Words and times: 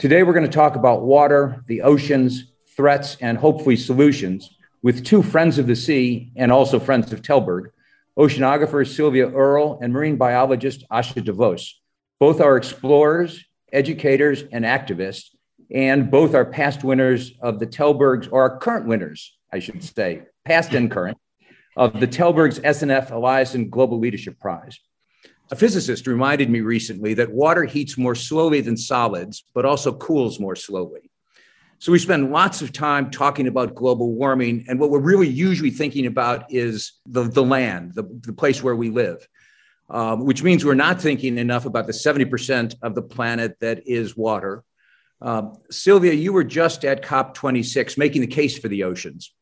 Today, 0.00 0.22
we're 0.22 0.32
going 0.32 0.46
to 0.46 0.50
talk 0.50 0.76
about 0.76 1.02
water, 1.02 1.62
the 1.66 1.82
oceans, 1.82 2.52
threats, 2.74 3.18
and 3.20 3.36
hopefully 3.36 3.76
solutions 3.76 4.48
with 4.82 5.04
two 5.04 5.22
friends 5.22 5.58
of 5.58 5.66
the 5.66 5.76
sea 5.76 6.32
and 6.36 6.50
also 6.50 6.80
friends 6.80 7.12
of 7.12 7.20
Tällberg, 7.20 7.72
oceanographer 8.18 8.88
Sylvia 8.88 9.30
Earle 9.30 9.78
and 9.82 9.92
marine 9.92 10.16
biologist 10.16 10.88
Asha 10.90 11.22
de 11.22 11.34
Vos. 11.34 11.82
Both 12.18 12.40
are 12.40 12.56
explorers, 12.56 13.44
educators, 13.74 14.42
and 14.50 14.64
activists, 14.64 15.34
and 15.70 16.10
both 16.10 16.34
are 16.34 16.46
past 16.46 16.82
winners 16.82 17.34
of 17.42 17.58
the 17.58 17.66
Tällberg's, 17.66 18.26
or 18.28 18.44
are 18.44 18.58
current 18.58 18.86
winners, 18.86 19.36
I 19.52 19.58
should 19.58 19.84
say, 19.84 20.22
past 20.46 20.72
and 20.72 20.90
current, 20.90 21.18
of 21.76 22.00
the 22.00 22.08
Tällberg's 22.08 22.58
SNF 22.60 23.10
Eliasson 23.10 23.68
Global 23.68 23.98
Leadership 23.98 24.40
Prize. 24.40 24.80
A 25.52 25.56
physicist 25.56 26.06
reminded 26.06 26.48
me 26.48 26.60
recently 26.60 27.14
that 27.14 27.32
water 27.32 27.64
heats 27.64 27.98
more 27.98 28.14
slowly 28.14 28.60
than 28.60 28.76
solids, 28.76 29.44
but 29.52 29.64
also 29.64 29.92
cools 29.92 30.38
more 30.38 30.54
slowly. 30.54 31.10
So 31.80 31.90
we 31.90 31.98
spend 31.98 32.30
lots 32.30 32.62
of 32.62 32.72
time 32.72 33.10
talking 33.10 33.48
about 33.48 33.74
global 33.74 34.12
warming, 34.12 34.66
and 34.68 34.78
what 34.78 34.90
we're 34.90 35.00
really 35.00 35.28
usually 35.28 35.70
thinking 35.70 36.06
about 36.06 36.52
is 36.52 36.92
the, 37.06 37.24
the 37.24 37.42
land, 37.42 37.94
the, 37.94 38.04
the 38.20 38.34
place 38.34 38.62
where 38.62 38.76
we 38.76 38.90
live, 38.90 39.26
um, 39.88 40.24
which 40.24 40.42
means 40.42 40.64
we're 40.64 40.74
not 40.74 41.00
thinking 41.00 41.38
enough 41.38 41.64
about 41.64 41.86
the 41.86 41.92
70% 41.92 42.74
of 42.82 42.94
the 42.94 43.02
planet 43.02 43.58
that 43.60 43.88
is 43.88 44.16
water. 44.16 44.62
Um, 45.22 45.54
Sylvia, 45.70 46.12
you 46.12 46.32
were 46.32 46.44
just 46.44 46.84
at 46.84 47.02
COP26 47.02 47.98
making 47.98 48.20
the 48.20 48.26
case 48.26 48.58
for 48.58 48.68
the 48.68 48.84
oceans. 48.84 49.32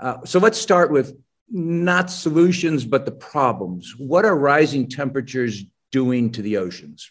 Uh, 0.00 0.24
so 0.24 0.38
let's 0.38 0.58
start 0.58 0.90
with 0.90 1.14
not 1.50 2.10
solutions, 2.10 2.84
but 2.84 3.04
the 3.04 3.12
problems. 3.12 3.94
What 3.96 4.24
are 4.24 4.36
rising 4.36 4.88
temperatures 4.88 5.64
doing 5.90 6.30
to 6.32 6.42
the 6.42 6.58
oceans? 6.58 7.10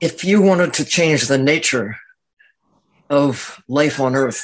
If 0.00 0.24
you 0.24 0.40
wanted 0.40 0.72
to 0.74 0.84
change 0.84 1.26
the 1.26 1.38
nature 1.38 1.96
of 3.10 3.62
life 3.68 4.00
on 4.00 4.14
Earth, 4.14 4.42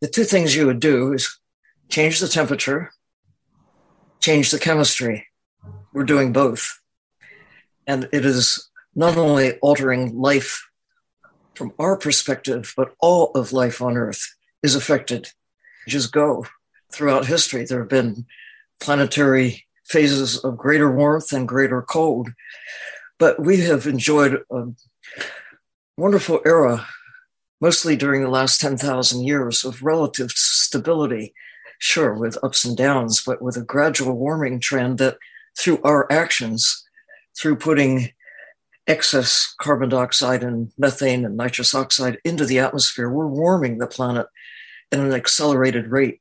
the 0.00 0.08
two 0.08 0.24
things 0.24 0.54
you 0.54 0.66
would 0.66 0.80
do 0.80 1.12
is 1.12 1.38
change 1.88 2.20
the 2.20 2.28
temperature, 2.28 2.90
change 4.20 4.50
the 4.50 4.58
chemistry. 4.58 5.26
We're 5.92 6.04
doing 6.04 6.32
both. 6.32 6.80
And 7.86 8.08
it 8.12 8.26
is 8.26 8.68
not 8.94 9.16
only 9.16 9.58
altering 9.58 10.18
life 10.18 10.68
from 11.54 11.72
our 11.78 11.96
perspective, 11.96 12.74
but 12.76 12.94
all 13.00 13.30
of 13.34 13.52
life 13.52 13.80
on 13.80 13.96
Earth 13.96 14.34
is 14.62 14.74
affected 14.74 15.30
just 15.88 16.12
go. 16.12 16.46
Throughout 16.92 17.26
history, 17.26 17.64
there 17.64 17.80
have 17.80 17.88
been 17.88 18.26
planetary 18.80 19.66
phases 19.84 20.38
of 20.38 20.56
greater 20.56 20.90
warmth 20.90 21.32
and 21.32 21.48
greater 21.48 21.82
cold. 21.82 22.30
But 23.18 23.42
we 23.42 23.60
have 23.62 23.86
enjoyed 23.86 24.42
a 24.50 24.66
wonderful 25.96 26.40
era, 26.46 26.86
mostly 27.60 27.96
during 27.96 28.22
the 28.22 28.30
last 28.30 28.60
10,000 28.60 29.24
years, 29.24 29.64
of 29.64 29.82
relative 29.82 30.30
stability, 30.30 31.34
sure, 31.78 32.14
with 32.14 32.42
ups 32.42 32.64
and 32.64 32.76
downs, 32.76 33.22
but 33.24 33.42
with 33.42 33.56
a 33.56 33.62
gradual 33.62 34.14
warming 34.14 34.60
trend 34.60 34.98
that 34.98 35.18
through 35.58 35.82
our 35.82 36.10
actions, 36.12 36.86
through 37.36 37.56
putting 37.56 38.12
excess 38.86 39.54
carbon 39.60 39.88
dioxide 39.88 40.42
and 40.42 40.72
methane 40.78 41.24
and 41.24 41.36
nitrous 41.36 41.74
oxide 41.74 42.18
into 42.24 42.46
the 42.46 42.58
atmosphere, 42.58 43.10
we're 43.10 43.26
warming 43.26 43.78
the 43.78 43.86
planet 43.86 44.26
at 44.92 45.00
an 45.00 45.12
accelerated 45.12 45.88
rate 45.88 46.20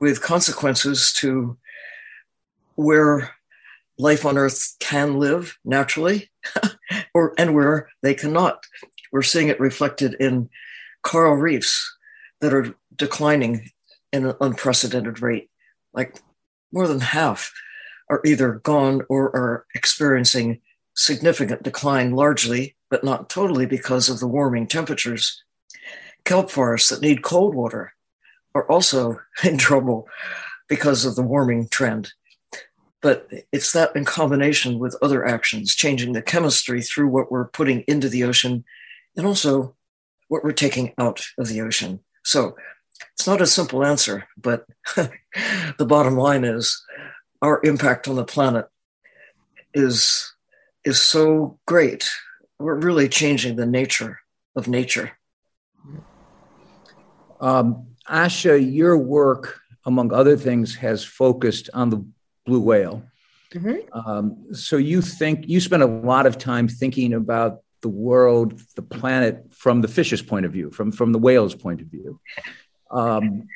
with 0.00 0.22
consequences 0.22 1.12
to 1.12 1.56
where 2.74 3.34
life 3.98 4.26
on 4.26 4.36
earth 4.36 4.74
can 4.80 5.18
live 5.18 5.56
naturally 5.64 6.30
or 7.14 7.32
and 7.38 7.54
where 7.54 7.88
they 8.02 8.14
cannot. 8.14 8.64
We're 9.12 9.22
seeing 9.22 9.48
it 9.48 9.60
reflected 9.60 10.14
in 10.18 10.50
coral 11.02 11.36
reefs 11.36 11.96
that 12.40 12.52
are 12.52 12.74
declining 12.96 13.70
in 14.12 14.26
an 14.26 14.34
unprecedented 14.40 15.22
rate. 15.22 15.50
Like 15.92 16.18
more 16.72 16.88
than 16.88 17.00
half 17.00 17.52
are 18.10 18.20
either 18.24 18.54
gone 18.54 19.02
or 19.08 19.34
are 19.34 19.66
experiencing 19.74 20.60
significant 20.94 21.62
decline 21.62 22.12
largely 22.12 22.76
but 22.90 23.02
not 23.02 23.28
totally 23.28 23.66
because 23.66 24.08
of 24.08 24.20
the 24.20 24.26
warming 24.26 24.66
temperatures 24.66 25.43
kelp 26.24 26.50
forests 26.50 26.88
that 26.88 27.02
need 27.02 27.22
cold 27.22 27.54
water 27.54 27.92
are 28.54 28.68
also 28.70 29.20
in 29.44 29.58
trouble 29.58 30.08
because 30.68 31.04
of 31.04 31.16
the 31.16 31.22
warming 31.22 31.68
trend. 31.68 32.12
But 33.02 33.28
it's 33.52 33.72
that 33.72 33.94
in 33.94 34.06
combination 34.06 34.78
with 34.78 34.96
other 35.02 35.26
actions, 35.26 35.74
changing 35.74 36.14
the 36.14 36.22
chemistry 36.22 36.80
through 36.80 37.08
what 37.08 37.30
we're 37.30 37.48
putting 37.48 37.82
into 37.82 38.08
the 38.08 38.24
ocean 38.24 38.64
and 39.16 39.26
also 39.26 39.76
what 40.28 40.42
we're 40.42 40.52
taking 40.52 40.94
out 40.98 41.22
of 41.36 41.48
the 41.48 41.60
ocean. 41.60 42.00
So 42.24 42.56
it's 43.12 43.26
not 43.26 43.42
a 43.42 43.46
simple 43.46 43.84
answer, 43.84 44.26
but 44.38 44.66
the 44.96 45.86
bottom 45.86 46.16
line 46.16 46.44
is 46.44 46.82
our 47.42 47.60
impact 47.62 48.08
on 48.08 48.16
the 48.16 48.24
planet 48.24 48.66
is, 49.74 50.32
is 50.84 51.00
so 51.00 51.58
great. 51.66 52.08
We're 52.58 52.80
really 52.80 53.10
changing 53.10 53.56
the 53.56 53.66
nature 53.66 54.20
of 54.56 54.66
nature. 54.66 55.12
Um, 57.40 57.86
Asha, 58.08 58.58
your 58.72 58.96
work, 58.98 59.60
among 59.84 60.12
other 60.12 60.36
things, 60.36 60.74
has 60.76 61.04
focused 61.04 61.70
on 61.74 61.90
the 61.90 62.04
blue 62.46 62.60
whale. 62.60 63.02
Mm-hmm. 63.52 64.08
Um, 64.08 64.54
so 64.54 64.76
you 64.76 65.00
think 65.00 65.48
you 65.48 65.60
spend 65.60 65.82
a 65.82 65.86
lot 65.86 66.26
of 66.26 66.38
time 66.38 66.68
thinking 66.68 67.14
about 67.14 67.60
the 67.82 67.88
world, 67.88 68.60
the 68.74 68.82
planet 68.82 69.46
from 69.50 69.80
the 69.80 69.88
fish's 69.88 70.22
point 70.22 70.46
of 70.46 70.52
view, 70.52 70.70
from 70.70 70.90
from 70.90 71.12
the 71.12 71.18
whale's 71.18 71.54
point 71.54 71.80
of 71.80 71.86
view. 71.86 72.20
Um, 72.90 73.48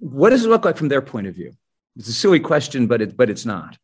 what 0.00 0.30
does 0.30 0.44
it 0.44 0.48
look 0.48 0.64
like 0.64 0.76
from 0.76 0.88
their 0.88 1.02
point 1.02 1.26
of 1.26 1.34
view? 1.34 1.52
It's 1.96 2.08
a 2.08 2.12
silly 2.12 2.40
question, 2.40 2.86
but 2.86 3.00
it 3.00 3.16
but 3.16 3.30
it's 3.30 3.46
not. 3.46 3.78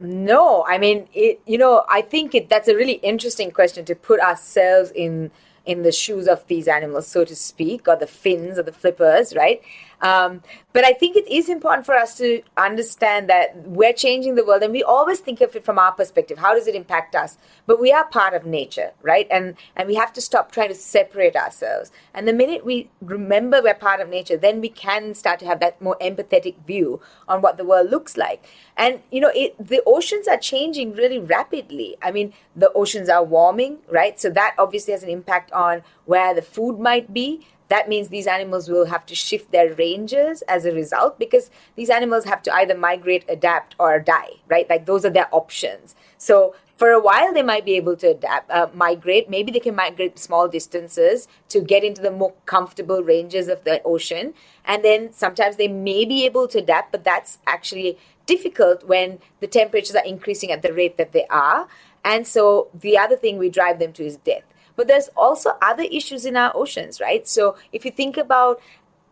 No, 0.00 0.64
I 0.66 0.78
mean, 0.78 1.08
it, 1.14 1.40
you 1.46 1.56
know, 1.56 1.84
I 1.88 2.02
think 2.02 2.34
it, 2.34 2.48
that's 2.48 2.68
a 2.68 2.74
really 2.74 2.94
interesting 2.94 3.50
question 3.50 3.84
to 3.86 3.94
put 3.94 4.20
ourselves 4.20 4.90
in 4.94 5.30
in 5.66 5.82
the 5.82 5.92
shoes 5.92 6.28
of 6.28 6.46
these 6.46 6.68
animals, 6.68 7.06
so 7.06 7.24
to 7.24 7.36
speak, 7.36 7.88
or 7.88 7.96
the 7.96 8.06
fins 8.06 8.58
or 8.58 8.62
the 8.62 8.72
flippers, 8.72 9.34
right? 9.34 9.60
Um, 10.00 10.42
but 10.72 10.84
I 10.84 10.92
think 10.92 11.16
it 11.16 11.26
is 11.26 11.48
important 11.48 11.86
for 11.86 11.94
us 11.94 12.16
to 12.18 12.42
understand 12.56 13.30
that 13.30 13.56
we're 13.66 13.94
changing 13.94 14.34
the 14.34 14.44
world 14.44 14.62
and 14.62 14.72
we 14.72 14.82
always 14.82 15.20
think 15.20 15.40
of 15.40 15.56
it 15.56 15.64
from 15.64 15.78
our 15.78 15.92
perspective. 15.92 16.38
How 16.38 16.54
does 16.54 16.66
it 16.66 16.74
impact 16.74 17.14
us? 17.14 17.38
But 17.66 17.80
we 17.80 17.92
are 17.92 18.04
part 18.04 18.34
of 18.34 18.44
nature, 18.44 18.92
right? 19.02 19.26
And, 19.30 19.56
and 19.74 19.88
we 19.88 19.94
have 19.94 20.12
to 20.12 20.20
stop 20.20 20.52
trying 20.52 20.68
to 20.68 20.74
separate 20.74 21.34
ourselves. 21.34 21.90
And 22.12 22.28
the 22.28 22.34
minute 22.34 22.64
we 22.64 22.90
remember 23.00 23.62
we're 23.62 23.74
part 23.74 24.00
of 24.00 24.08
nature, 24.08 24.36
then 24.36 24.60
we 24.60 24.68
can 24.68 25.14
start 25.14 25.40
to 25.40 25.46
have 25.46 25.60
that 25.60 25.80
more 25.80 25.96
empathetic 26.00 26.56
view 26.66 27.00
on 27.26 27.40
what 27.40 27.56
the 27.56 27.64
world 27.64 27.90
looks 27.90 28.16
like. 28.16 28.46
And, 28.76 29.00
you 29.10 29.20
know, 29.20 29.32
it, 29.34 29.56
the 29.58 29.82
oceans 29.86 30.28
are 30.28 30.36
changing 30.36 30.92
really 30.92 31.18
rapidly. 31.18 31.96
I 32.02 32.10
mean, 32.10 32.34
the 32.54 32.70
oceans 32.72 33.08
are 33.08 33.24
warming, 33.24 33.78
right? 33.88 34.20
So 34.20 34.28
that 34.30 34.54
obviously 34.58 34.92
has 34.92 35.02
an 35.02 35.08
impact 35.08 35.50
on 35.52 35.82
where 36.04 36.34
the 36.34 36.42
food 36.42 36.78
might 36.78 37.14
be 37.14 37.46
that 37.68 37.88
means 37.88 38.08
these 38.08 38.26
animals 38.26 38.68
will 38.68 38.86
have 38.86 39.06
to 39.06 39.14
shift 39.14 39.50
their 39.50 39.74
ranges 39.74 40.42
as 40.42 40.64
a 40.64 40.72
result 40.72 41.18
because 41.18 41.50
these 41.74 41.90
animals 41.90 42.24
have 42.24 42.42
to 42.42 42.54
either 42.54 42.76
migrate, 42.76 43.24
adapt, 43.28 43.74
or 43.78 43.98
die, 43.98 44.30
right? 44.48 44.68
Like 44.68 44.86
those 44.86 45.04
are 45.04 45.10
their 45.10 45.28
options. 45.34 45.94
So 46.18 46.54
for 46.76 46.90
a 46.90 47.00
while, 47.00 47.32
they 47.32 47.42
might 47.42 47.64
be 47.64 47.74
able 47.76 47.96
to 47.96 48.10
adapt, 48.10 48.50
uh, 48.50 48.68
migrate. 48.74 49.30
Maybe 49.30 49.50
they 49.50 49.60
can 49.60 49.74
migrate 49.74 50.18
small 50.18 50.46
distances 50.46 51.26
to 51.48 51.60
get 51.60 51.82
into 51.82 52.02
the 52.02 52.10
more 52.10 52.34
comfortable 52.44 53.02
ranges 53.02 53.48
of 53.48 53.64
the 53.64 53.82
ocean. 53.82 54.34
And 54.64 54.84
then 54.84 55.12
sometimes 55.12 55.56
they 55.56 55.68
may 55.68 56.04
be 56.04 56.26
able 56.26 56.46
to 56.48 56.58
adapt, 56.58 56.92
but 56.92 57.02
that's 57.02 57.38
actually 57.46 57.98
difficult 58.26 58.84
when 58.84 59.20
the 59.40 59.46
temperatures 59.46 59.96
are 59.96 60.04
increasing 60.04 60.52
at 60.52 60.62
the 60.62 60.72
rate 60.72 60.98
that 60.98 61.12
they 61.12 61.26
are. 61.30 61.66
And 62.04 62.26
so 62.26 62.68
the 62.74 62.98
other 62.98 63.16
thing 63.16 63.38
we 63.38 63.48
drive 63.48 63.78
them 63.78 63.92
to 63.94 64.04
is 64.04 64.18
death. 64.18 64.44
But 64.76 64.88
there's 64.88 65.08
also 65.16 65.56
other 65.60 65.84
issues 65.84 66.26
in 66.26 66.36
our 66.36 66.52
oceans, 66.54 67.00
right? 67.00 67.26
So 67.26 67.56
if 67.72 67.84
you 67.84 67.90
think 67.90 68.16
about 68.16 68.60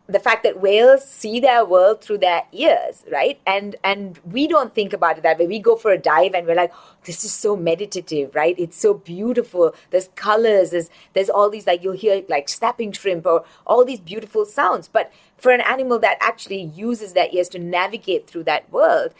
the 0.07 0.21
fact 0.21 0.43
that 0.43 0.61
whales 0.61 1.09
see 1.09 1.41
their 1.41 1.65
world 1.65 2.03
through 2.03 2.19
their 2.19 2.43
ears 2.53 3.05
right? 3.11 3.41
And 3.47 3.77
and 3.83 4.19
we 4.31 4.47
don't 4.47 4.75
think 4.75 4.93
about 4.93 5.17
it 5.17 5.23
that 5.23 5.39
way. 5.39 5.47
We 5.47 5.59
go 5.59 5.77
for 5.77 5.93
a 5.93 5.99
dive 5.99 6.35
and 6.35 6.47
we're 6.47 6.55
like 6.55 6.73
this 7.05 7.25
is 7.25 7.33
so 7.33 7.57
meditative 7.57 8.35
right? 8.35 8.55
It's 8.59 8.77
so 8.77 8.95
beautiful. 8.95 9.75
There's 9.91 10.09
colors. 10.15 10.71
There's 10.71 10.91
there's 11.15 11.31
all 11.31 11.49
these 11.49 11.67
like 11.67 11.83
you'll 11.83 11.95
hear 11.95 12.23
like 12.29 12.51
snapping 12.51 12.93
shrimp 12.93 13.25
or 13.25 13.45
all 13.67 13.85
these 13.85 14.01
beautiful 14.01 14.45
sounds. 14.45 14.89
But 14.89 15.11
for 15.39 15.53
an 15.53 15.63
animal 15.63 15.99
that 16.01 16.19
actually 16.21 16.63
uses 16.63 17.15
their 17.15 17.29
ears 17.33 17.49
to 17.51 17.59
navigate 17.59 18.27
through 18.27 18.45
that 18.45 18.71
world 18.71 19.15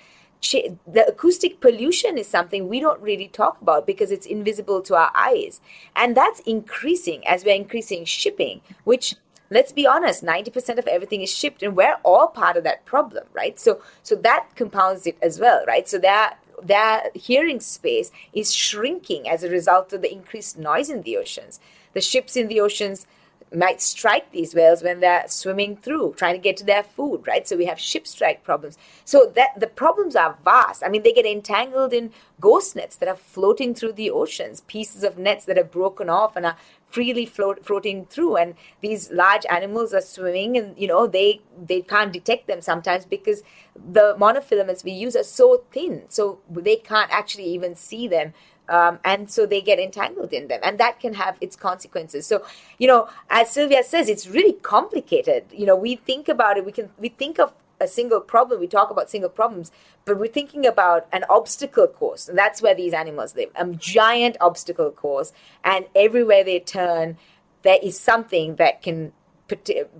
the 0.53 1.07
acoustic 1.09 1.61
pollution 1.61 2.19
is 2.19 2.27
something 2.29 2.69
we 2.69 2.81
don't 2.81 3.01
really 3.01 3.29
talk 3.29 3.61
about 3.61 3.87
because 3.87 4.11
it's 4.11 4.27
invisible 4.27 4.83
to 4.83 4.95
our 4.95 5.11
eyes. 5.15 5.61
And 5.97 6.17
that's 6.17 6.41
increasing 6.41 7.27
as 7.27 7.45
we're 7.45 7.55
increasing 7.55 8.05
shipping 8.05 8.61
which 8.85 9.15
let's 9.51 9.73
be 9.73 9.87
honest 9.87 10.25
90% 10.25 10.79
of 10.79 10.87
everything 10.87 11.21
is 11.23 11.31
shipped 11.31 11.63
and 11.63 11.77
we're 11.77 11.99
all 12.03 12.29
part 12.29 12.57
of 12.57 12.65
that 12.65 12.85
problem 12.85 13.25
right? 13.33 13.59
So 13.59 13.81
so 14.03 14.15
that 14.17 14.49
compounds 14.57 15.07
it 15.07 15.17
as 15.23 15.41
well 15.41 15.65
right? 15.67 15.89
So 15.89 15.99
that 15.99 16.39
their 16.63 17.11
hearing 17.15 17.61
space 17.61 18.11
is 18.33 18.55
shrinking 18.55 19.29
as 19.29 19.43
a 19.43 19.51
result 19.51 19.93
of 19.93 20.03
the 20.03 20.13
increased 20.13 20.59
noise 20.59 20.89
in 20.89 21.03
the 21.03 21.17
oceans. 21.17 21.61
The 21.93 22.01
ships 22.01 22.37
in 22.37 22.49
the 22.49 22.61
oceans 22.61 23.07
might 23.55 23.81
strike 23.81 24.31
these 24.31 24.55
whales 24.55 24.83
when 24.83 25.01
they're 25.01 25.25
swimming 25.29 25.77
through 25.77 26.15
trying 26.17 26.35
to 26.35 26.41
get 26.41 26.57
to 26.57 26.65
their 26.65 26.83
food 26.83 27.23
right? 27.27 27.47
So 27.47 27.57
we 27.57 27.67
have 27.67 27.79
ship 27.79 28.07
strike 28.07 28.45
problems. 28.45 28.79
So 29.05 29.33
that 29.37 29.59
the 29.59 29.67
problems 29.67 30.17
are 30.17 30.39
vast. 30.45 30.83
I 30.85 30.89
mean 30.89 31.03
they 31.03 31.13
get 31.13 31.27
entangled 31.27 31.93
in 31.93 32.11
ghost 32.41 32.77
nets 32.77 32.97
that 32.97 33.09
are 33.09 33.17
floating 33.17 33.75
through 33.75 33.93
the 33.93 34.11
oceans 34.11 34.61
pieces 34.63 35.05
of 35.05 35.19
nets 35.19 35.45
that 35.45 35.59
are 35.59 35.65
broken 35.65 36.09
off 36.09 36.37
and 36.37 36.47
are 36.47 36.57
freely 36.95 37.27
float, 37.27 37.67
floating 37.67 38.07
through. 38.07 38.37
And 38.37 38.55
these 38.81 39.11
large 39.11 39.45
animals 39.51 39.93
are 39.93 40.01
swimming 40.01 40.57
and 40.57 40.79
you 40.79 40.87
know 40.87 41.07
they 41.07 41.41
they 41.71 41.81
can't 41.83 42.13
detect 42.13 42.47
them 42.47 42.61
sometimes 42.61 43.05
because 43.05 43.43
the 43.75 44.15
monofilaments 44.19 44.85
we 44.85 44.93
use 44.93 45.17
are 45.17 45.25
so 45.25 45.65
thin. 45.73 46.03
So 46.09 46.39
they 46.49 46.77
can't 46.77 47.11
actually 47.11 47.47
even 47.47 47.75
see 47.75 48.07
them 48.09 48.33
um, 48.69 48.99
and 49.05 49.31
so 49.31 49.47
they 49.47 49.61
get 49.61 49.79
entangled 49.79 50.33
in 50.33 50.49
them 50.49 50.61
and 50.63 50.79
that 50.79 51.01
can 51.01 51.15
have 51.15 51.37
its 51.41 51.57
consequences. 51.57 52.27
So 52.27 52.45
you 52.79 52.89
know 52.89 53.09
as 53.31 53.51
sylvia 53.51 53.83
says 53.83 54.09
it's 54.09 54.27
really 54.27 54.55
complicated. 54.55 55.45
You 55.53 55.67
know 55.67 55.77
we 55.77 55.97
think 55.97 56.29
about 56.29 56.57
it 56.57 56.65
we 56.65 56.73
can 56.73 56.91
we 56.99 57.09
think 57.09 57.39
of 57.39 57.53
a 57.81 57.89
single 57.89 58.21
problem 58.21 58.61
we 58.61 58.69
talk 58.69 58.91
about 58.91 59.11
single 59.11 59.29
problems 59.29 59.73
but 60.05 60.17
we're 60.17 60.29
thinking 60.29 60.65
about 60.65 61.09
an 61.13 61.25
obstacle 61.29 61.89
course 61.89 62.29
and 62.29 62.39
that's 62.39 62.63
where 62.63 62.75
these 62.75 62.93
animals 62.93 63.35
live. 63.37 63.51
A 63.57 63.67
giant 63.67 64.37
obstacle 64.41 64.91
course 64.91 65.33
and 65.65 65.87
everywhere 65.95 66.45
they 66.45 66.61
turn 66.61 67.17
there 67.63 67.79
is 67.83 67.99
something 67.99 68.57
that 68.57 68.83
can 68.83 69.13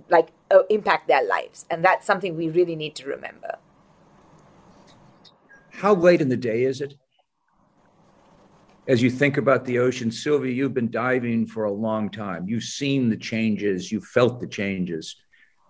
like 0.09 0.29
uh, 0.51 0.63
impact 0.69 1.07
their 1.07 1.23
lives 1.23 1.65
and 1.69 1.83
that's 1.83 2.05
something 2.05 2.35
we 2.35 2.49
really 2.49 2.75
need 2.75 2.95
to 2.95 3.07
remember. 3.07 3.57
How 5.71 5.93
late 5.93 6.21
in 6.21 6.29
the 6.29 6.37
day 6.37 6.63
is 6.63 6.81
it 6.81 6.95
as 8.87 9.01
you 9.01 9.09
think 9.09 9.37
about 9.37 9.65
the 9.65 9.79
ocean, 9.79 10.11
Sylvia, 10.11 10.53
you've 10.53 10.73
been 10.73 10.91
diving 10.91 11.47
for 11.47 11.63
a 11.63 11.71
long 11.71 12.09
time. 12.09 12.47
You've 12.47 12.63
seen 12.63 13.09
the 13.09 13.17
changes, 13.17 13.91
you've 13.91 14.05
felt 14.05 14.39
the 14.39 14.47
changes. 14.47 15.15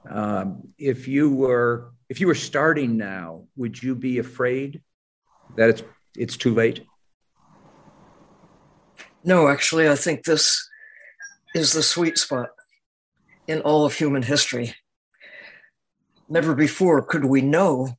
Um, 0.10 0.70
if 0.78 1.08
you 1.08 1.34
were 1.34 1.92
if 2.10 2.20
you 2.20 2.28
were 2.28 2.36
starting 2.36 2.98
now, 2.98 3.46
would 3.56 3.82
you 3.82 3.96
be 3.96 4.20
afraid 4.20 4.82
that 5.56 5.70
it's 5.70 5.84
it's 6.16 6.38
too 6.38 6.54
late? 6.54 6.86
No, 9.24 9.48
actually, 9.48 9.90
I 9.90 9.96
think 9.96 10.24
this 10.24 10.70
is 11.56 11.74
the 11.74 11.82
sweet 11.82 12.18
spot 12.18 12.50
in 13.48 13.62
all 13.62 13.86
of 13.86 13.96
human 13.96 14.22
history. 14.22 14.76
Never 16.28 16.54
before 16.54 17.02
could 17.02 17.26
we 17.26 17.42
know 17.42 17.98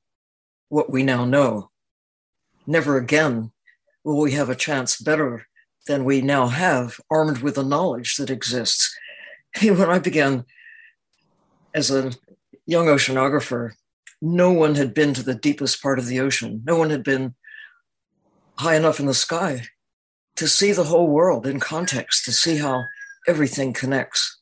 what 0.69 0.91
we 0.91 1.03
now 1.03 1.25
know. 1.25 1.71
Never 2.67 2.97
again 2.97 3.51
will 4.07 4.21
we 4.21 4.31
have 4.31 4.49
a 4.49 4.55
chance 4.55 4.97
better 4.97 5.49
than 5.89 6.05
we 6.05 6.21
now 6.21 6.47
have, 6.47 7.01
armed 7.11 7.39
with 7.39 7.57
the 7.57 7.65
knowledge 7.65 8.15
that 8.17 8.31
exists. 8.31 8.97
When 9.61 9.91
I 9.91 9.99
began 9.99 10.45
as 11.75 11.91
a 11.91 12.13
young 12.67 12.87
oceanographer, 12.87 13.73
no 14.23 14.53
one 14.53 14.77
had 14.77 14.95
been 14.95 15.13
to 15.15 15.25
the 15.25 15.35
deepest 15.35 15.83
part 15.83 15.99
of 15.99 16.07
the 16.07 16.21
ocean. 16.21 16.63
No 16.65 16.77
one 16.77 16.91
had 16.91 17.03
been 17.03 17.35
high 18.59 18.77
enough 18.77 19.01
in 19.01 19.07
the 19.07 19.15
sky 19.15 19.65
to 20.37 20.47
see 20.47 20.71
the 20.71 20.85
whole 20.85 21.09
world 21.09 21.45
in 21.45 21.59
context, 21.59 22.25
to 22.27 22.33
see 22.33 22.59
how 22.59 22.85
everything 23.27 23.73
connects. 23.73 24.41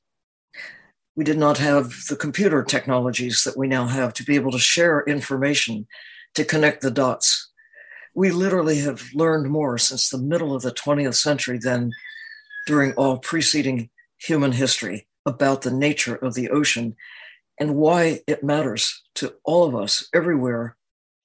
We 1.17 1.25
did 1.25 1.39
not 1.39 1.57
have 1.57 1.91
the 2.11 2.17
computer 2.17 2.63
technologies 2.63 3.45
that 3.45 3.57
we 3.57 3.69
now 3.69 3.87
have 3.87 4.13
to 4.15 4.25
be 4.25 4.35
able 4.35 4.53
to 4.53 4.59
share 4.59 5.05
information, 5.07 5.87
to 6.35 6.45
connect 6.45 6.83
the 6.83 6.91
dots 6.91 7.44
we 8.15 8.31
literally 8.31 8.79
have 8.79 9.03
learned 9.15 9.51
more 9.51 9.77
since 9.77 10.09
the 10.09 10.19
middle 10.19 10.55
of 10.55 10.63
the 10.63 10.73
20th 10.73 11.17
century 11.17 11.59
than 11.59 11.93
during 12.67 12.93
all 12.93 13.19
preceding 13.19 13.91
human 14.19 14.53
history 14.53 15.07
about 15.27 15.63
the 15.63 15.71
nature 15.71 16.15
of 16.15 16.35
the 16.35 16.51
ocean 16.51 16.95
and 17.59 17.77
why 17.77 18.21
it 18.27 18.45
matters 18.45 19.03
to 19.17 19.35
all 19.45 19.65
of 19.65 19.75
us 19.75 20.09
everywhere 20.15 20.77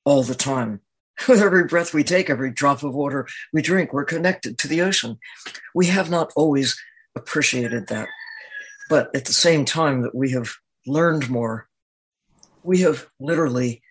all 0.03 0.23
the 0.23 0.35
time. 0.35 0.81
With 1.27 1.41
every 1.41 1.65
breath 1.65 1.93
we 1.93 2.03
take, 2.03 2.29
every 2.29 2.51
drop 2.51 2.83
of 2.83 2.95
water 2.95 3.27
we 3.53 3.61
drink, 3.61 3.93
we're 3.93 4.05
connected 4.05 4.57
to 4.59 4.67
the 4.67 4.81
ocean. 4.81 5.19
We 5.75 5.87
have 5.87 6.09
not 6.09 6.31
always 6.35 6.79
appreciated 7.15 7.87
that. 7.87 8.07
But 8.89 9.13
at 9.15 9.25
the 9.25 9.33
same 9.33 9.65
time 9.65 10.01
that 10.01 10.15
we 10.15 10.31
have 10.31 10.55
learned 10.87 11.29
more, 11.29 11.67
we 12.63 12.79
have 12.79 13.07
literally 13.19 13.81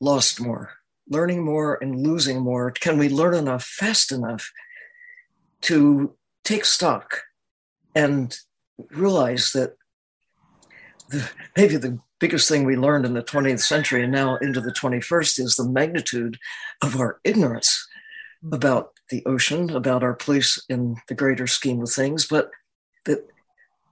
lost 0.00 0.40
more 0.40 0.77
learning 1.08 1.44
more 1.44 1.78
and 1.82 2.06
losing 2.06 2.40
more? 2.40 2.70
Can 2.70 2.98
we 2.98 3.08
learn 3.08 3.34
enough 3.34 3.64
fast 3.64 4.12
enough 4.12 4.50
to 5.62 6.14
take 6.44 6.64
stock 6.64 7.22
and 7.94 8.36
realize 8.90 9.52
that 9.52 9.74
the, 11.08 11.28
maybe 11.56 11.76
the 11.76 11.98
biggest 12.20 12.48
thing 12.48 12.64
we 12.64 12.76
learned 12.76 13.04
in 13.04 13.14
the 13.14 13.22
20th 13.22 13.60
century 13.60 14.02
and 14.02 14.12
now 14.12 14.36
into 14.36 14.60
the 14.60 14.72
21st 14.72 15.40
is 15.40 15.56
the 15.56 15.68
magnitude 15.68 16.36
of 16.82 16.98
our 16.98 17.20
ignorance 17.24 17.86
hmm. 18.42 18.52
about 18.52 18.92
the 19.10 19.24
ocean, 19.24 19.70
about 19.70 20.02
our 20.02 20.14
place 20.14 20.62
in 20.68 20.96
the 21.08 21.14
greater 21.14 21.46
scheme 21.46 21.80
of 21.82 21.90
things, 21.90 22.26
but 22.26 22.50
that 23.04 23.26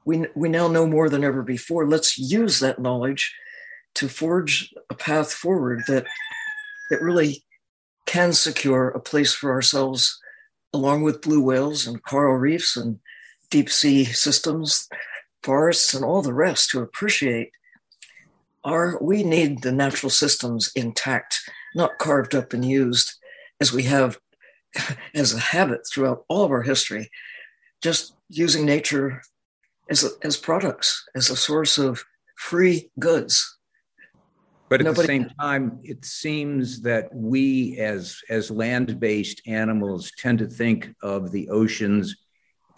we, 0.04 0.26
we 0.34 0.48
now 0.48 0.68
know 0.68 0.86
more 0.86 1.08
than 1.08 1.24
ever 1.24 1.42
before. 1.42 1.88
Let's 1.88 2.18
use 2.18 2.60
that 2.60 2.78
knowledge 2.78 3.34
to 3.94 4.08
forge 4.08 4.72
a 4.90 4.94
path 4.94 5.32
forward 5.32 5.82
that 5.88 6.06
that 6.91 7.03
really 7.03 7.44
can 8.06 8.33
secure 8.33 8.88
a 8.88 9.00
place 9.00 9.33
for 9.33 9.50
ourselves 9.50 10.19
along 10.73 11.03
with 11.03 11.23
blue 11.23 11.43
whales 11.43 11.87
and 11.87 12.03
coral 12.03 12.37
reefs 12.37 12.77
and 12.77 12.99
deep 13.50 13.71
sea 13.71 14.05
systems, 14.05 14.88
forests, 15.43 15.95
and 15.95 16.05
all 16.05 16.23
the 16.23 16.35
rest 16.35 16.71
to 16.71 16.81
appreciate 16.81 17.50
are 18.64 18.99
we 19.00 19.23
need 19.23 19.62
the 19.62 19.73
natural 19.73 20.11
systems 20.11 20.73
intact, 20.75 21.40
not 21.75 21.99
carved 21.99 22.35
up 22.35 22.52
and 22.52 22.64
used 22.64 23.12
as 23.61 23.73
we 23.73 23.85
have 23.85 24.19
as 25.14 25.33
a 25.33 25.38
habit 25.38 25.81
throughout 25.88 26.25
all 26.28 26.45
of 26.45 26.50
our 26.50 26.62
history, 26.62 27.09
just 27.83 28.14
using 28.28 28.64
nature 28.64 29.23
as, 29.88 30.05
as 30.23 30.37
products, 30.37 31.05
as 31.14 31.31
a 31.31 31.37
source 31.37 31.78
of 31.78 32.05
free 32.37 32.90
goods 32.99 33.55
but 34.68 34.80
at 34.80 34.85
Nobody... 34.85 35.02
the 35.02 35.06
same 35.06 35.30
time, 35.40 35.80
it 35.82 36.04
seems 36.04 36.80
that 36.82 37.08
we, 37.14 37.78
as 37.78 38.20
as 38.28 38.50
land-based 38.50 39.42
animals, 39.46 40.12
tend 40.18 40.38
to 40.40 40.46
think 40.46 40.94
of 41.02 41.30
the 41.30 41.49
oceans 41.50 42.16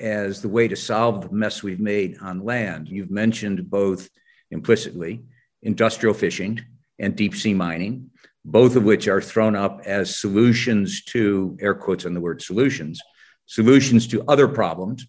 as 0.01 0.43
the 0.43 0.49
way 0.49 0.69
to 0.69 0.77
solve 0.77 1.23
the 1.23 1.35
mess 1.35 1.63
we've 1.63 1.81
made 1.81 2.17
on 2.21 2.45
land. 2.45 2.89
You've 2.89 3.11
mentioned 3.11 3.69
both 3.69 4.09
implicitly 4.51 5.23
industrial 5.63 6.15
fishing 6.15 6.61
and 6.99 7.17
deep 7.17 7.35
sea 7.35 7.55
mining, 7.55 8.11
both 8.45 8.77
of 8.77 8.85
which 8.85 9.09
are 9.09 9.21
thrown 9.21 9.57
up 9.57 9.83
as 9.85 10.17
solutions 10.17 11.03
to 11.05 11.57
air 11.61 11.75
quotes 11.75 12.07
on 12.07 12.15
the 12.15 12.21
word 12.21 12.43
solutions, 12.43 13.01
solutions 13.47 14.07
to 14.09 14.25
other 14.29 14.47
problems. 14.47 15.07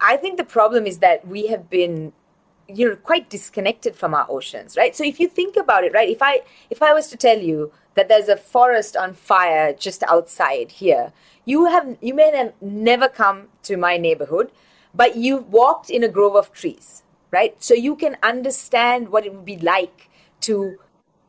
I 0.00 0.16
think 0.16 0.36
the 0.36 0.44
problem 0.44 0.86
is 0.86 0.98
that 0.98 1.26
we 1.26 1.46
have 1.46 1.70
been 1.70 2.12
you 2.68 2.88
know 2.88 2.96
quite 2.96 3.30
disconnected 3.30 3.94
from 3.94 4.14
our 4.14 4.26
oceans 4.28 4.76
right? 4.76 4.94
So 4.96 5.04
if 5.04 5.20
you 5.20 5.28
think 5.28 5.56
about 5.56 5.84
it 5.84 5.92
right 5.92 6.08
if 6.08 6.22
i 6.22 6.40
if 6.70 6.82
i 6.82 6.92
was 6.92 7.08
to 7.08 7.16
tell 7.16 7.38
you 7.38 7.72
that 7.94 8.08
there's 8.08 8.28
a 8.28 8.36
forest 8.36 8.96
on 8.96 9.14
fire 9.14 9.72
just 9.72 10.02
outside 10.04 10.72
here 10.72 11.12
you 11.44 11.66
have 11.66 11.96
you 12.00 12.14
may 12.14 12.34
have 12.36 12.52
never 12.60 13.08
come 13.08 13.48
to 13.62 13.76
my 13.76 13.96
neighborhood 13.96 14.50
but 14.94 15.16
you've 15.16 15.48
walked 15.48 15.90
in 15.90 16.02
a 16.02 16.08
grove 16.08 16.34
of 16.34 16.52
trees 16.52 17.02
right? 17.30 17.62
So 17.62 17.74
you 17.74 17.96
can 17.96 18.16
understand 18.22 19.08
what 19.10 19.26
it 19.26 19.34
would 19.34 19.44
be 19.44 19.58
like 19.58 20.08
to 20.42 20.78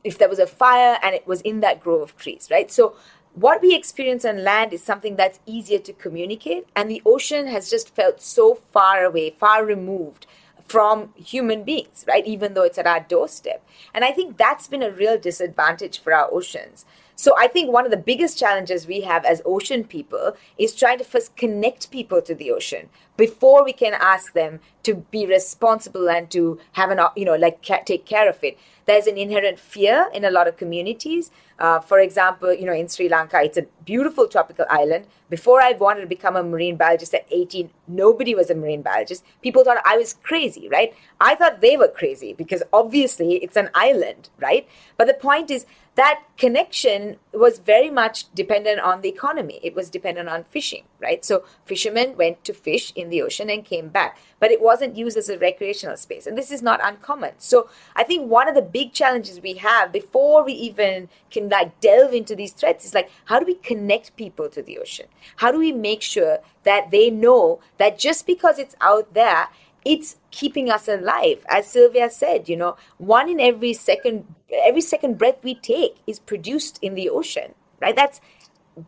if 0.04 0.18
there 0.18 0.30
was 0.30 0.40
a 0.40 0.48
fire 0.48 0.98
and 1.04 1.14
it 1.16 1.28
was 1.28 1.42
in 1.42 1.60
that 1.62 1.82
grove 1.82 2.02
of 2.02 2.18
trees 2.18 2.48
right? 2.50 2.72
So 2.72 2.96
what 3.34 3.62
we 3.62 3.76
experience 3.76 4.26
on 4.26 4.44
land 4.44 4.74
is 4.74 4.82
something 4.84 5.16
that's 5.16 5.40
easier 5.46 5.80
to 5.80 5.94
communicate 5.94 6.66
and 6.76 6.90
the 6.90 7.02
ocean 7.06 7.48
has 7.48 7.70
just 7.70 7.94
felt 7.94 8.22
so 8.22 8.56
far 8.56 9.04
away 9.04 9.36
far 9.40 9.66
removed 9.66 10.26
from 10.68 11.14
human 11.16 11.64
beings, 11.64 12.06
right? 12.08 12.26
Even 12.28 12.54
though 12.54 12.64
it's 12.64 12.78
at 12.78 12.88
our 12.88 13.00
doorstep. 13.00 13.66
And 13.94 14.04
I 14.04 14.12
think 14.12 14.38
that's 14.38 14.68
been 14.68 14.84
a 14.84 14.92
real 14.92 15.18
disadvantage 15.18 16.00
for 16.00 16.14
our 16.14 16.30
oceans. 16.32 16.86
So 17.16 17.34
I 17.36 17.48
think 17.48 17.72
one 17.72 17.84
of 17.84 17.90
the 17.90 17.98
biggest 17.98 18.38
challenges 18.38 18.86
we 18.86 19.02
have 19.02 19.26
as 19.26 19.42
ocean 19.44 19.84
people 19.84 20.38
is 20.60 20.76
trying 20.76 21.00
to 21.00 21.04
first 21.04 21.36
connect 21.36 21.90
people 21.90 22.22
to 22.22 22.36
the 22.36 22.52
ocean 22.52 22.90
before 23.16 23.66
we 23.66 23.74
can 23.74 23.94
ask 23.96 24.34
them 24.34 24.60
to 24.84 24.94
be 25.10 25.26
responsible 25.26 26.08
and 26.10 26.30
to 26.30 26.60
have 26.74 26.92
an, 26.92 27.00
you 27.16 27.26
know, 27.26 27.36
like 27.36 27.64
take 27.64 28.06
care 28.06 28.30
of 28.30 28.44
it. 28.44 28.56
There's 28.88 29.06
an 29.06 29.18
inherent 29.18 29.60
fear 29.60 30.10
in 30.14 30.24
a 30.24 30.32
lot 30.32 30.48
of 30.48 30.56
communities. 30.56 31.30
Uh, 31.60 31.82
for 31.82 32.00
example, 32.00 32.54
you 32.54 32.66
know, 32.66 32.74
in 32.74 32.88
Sri 32.88 33.10
Lanka, 33.10 33.42
it's 33.44 33.58
a 33.58 33.66
beautiful 33.84 34.30
tropical 34.30 34.66
island. 34.70 35.08
Before 35.30 35.62
I 35.62 35.74
wanted 35.74 36.02
to 36.02 36.08
become 36.08 36.38
a 36.38 36.44
marine 36.44 36.78
biologist 36.78 37.14
at 37.14 37.26
18, 37.30 37.70
nobody 37.90 38.34
was 38.34 38.50
a 38.50 38.56
marine 38.56 38.82
biologist. 38.82 39.26
People 39.42 39.66
thought 39.66 39.78
I 39.84 39.98
was 39.98 40.14
crazy, 40.24 40.70
right? 40.70 40.94
I 41.20 41.36
thought 41.36 41.60
they 41.60 41.76
were 41.76 41.90
crazy 41.90 42.32
because 42.32 42.64
obviously 42.72 43.36
it's 43.44 43.58
an 43.58 43.70
island, 43.76 44.30
right? 44.40 44.66
But 44.96 45.08
the 45.08 45.16
point 45.16 45.52
is, 45.52 45.66
that 45.98 46.22
connection 46.38 47.18
was 47.34 47.58
very 47.58 47.90
much 47.90 48.32
dependent 48.36 48.80
on 48.80 49.02
the 49.02 49.10
economy. 49.10 49.60
It 49.64 49.74
was 49.74 49.90
dependent 49.90 50.30
on 50.30 50.44
fishing, 50.44 50.84
right? 51.02 51.26
So 51.26 51.44
fishermen 51.66 52.16
went 52.16 52.44
to 52.44 52.54
fish 52.54 52.94
in 52.96 53.10
the 53.10 53.24
ocean 53.24 53.50
and 53.50 53.66
came 53.66 53.90
back, 53.90 54.20
but 54.40 54.52
it 54.52 54.62
wasn't 54.62 54.96
used 54.96 55.18
as 55.18 55.28
a 55.28 55.40
recreational 55.40 55.98
space. 55.98 56.28
And 56.28 56.38
this 56.38 56.52
is 56.52 56.62
not 56.62 56.80
uncommon. 56.84 57.32
So 57.40 57.68
I 57.96 58.04
think 58.04 58.30
one 58.30 58.48
of 58.48 58.54
the 58.54 58.62
big 58.62 58.94
challenges 58.94 59.42
we 59.42 59.56
have 59.56 59.92
before 59.92 60.46
we 60.46 60.54
even 60.54 61.10
can 61.32 61.50
like 61.50 61.80
delve 61.82 62.14
into 62.14 62.36
these 62.36 62.54
threats 62.54 62.86
is 62.86 62.94
like, 62.94 63.10
how 63.26 63.40
do 63.40 63.48
we 63.48 63.56
connect 63.56 64.16
people 64.16 64.50
to 64.50 64.62
the 64.62 64.78
ocean? 64.78 65.08
How 65.38 65.52
do 65.52 65.58
we 65.58 65.72
make 65.72 66.04
sure 66.04 66.38
that 66.62 66.92
they 66.92 67.10
know 67.10 67.60
that 67.80 67.98
just 67.98 68.28
because 68.28 68.60
it's 68.60 68.76
out 68.82 69.16
there, 69.16 69.48
it's 69.84 70.18
keeping 70.32 70.70
us 70.70 70.88
alive. 70.88 71.44
As 71.50 71.68
Sylvia 71.68 72.10
said, 72.10 72.50
you 72.50 72.58
know, 72.58 72.76
one 72.98 73.30
in 73.30 73.40
every 73.40 73.74
second, 73.74 74.26
every 74.52 74.82
second 74.82 75.18
breath 75.18 75.38
we 75.44 75.56
take 75.56 75.98
is 76.08 76.20
produced 76.20 76.80
in 76.82 76.96
the 76.96 77.10
ocean, 77.10 77.54
right? 77.82 77.96
That's 77.96 78.22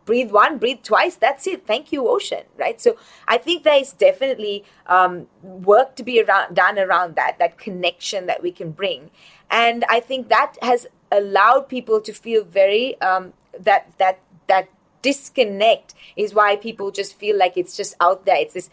breathe 0.04 0.30
one, 0.30 0.58
breathe 0.58 0.82
twice. 0.82 1.16
That's 1.16 1.46
it. 1.46 1.66
Thank 1.66 1.92
you, 1.92 2.08
ocean, 2.08 2.44
right? 2.56 2.80
So 2.80 2.96
I 3.26 3.38
think 3.38 3.64
there 3.64 3.78
is 3.80 3.92
definitely 3.92 4.64
um, 4.86 5.26
work 5.42 5.96
to 5.96 6.02
be 6.02 6.22
around, 6.22 6.54
done 6.54 6.78
around 6.78 7.16
that, 7.16 7.38
that 7.38 7.58
connection 7.58 8.26
that 8.26 8.42
we 8.42 8.52
can 8.52 8.70
bring, 8.70 9.10
and 9.50 9.84
I 9.88 10.00
think 10.00 10.28
that 10.28 10.56
has 10.62 10.86
allowed 11.10 11.68
people 11.68 12.00
to 12.02 12.12
feel 12.12 12.44
very 12.44 13.00
um, 13.00 13.32
that 13.58 13.92
that 13.98 14.20
that 14.46 14.68
disconnect 15.02 15.94
is 16.14 16.34
why 16.34 16.56
people 16.56 16.90
just 16.90 17.14
feel 17.18 17.36
like 17.36 17.56
it's 17.56 17.76
just 17.76 17.94
out 18.00 18.26
there. 18.26 18.36
It's 18.36 18.54
this 18.54 18.70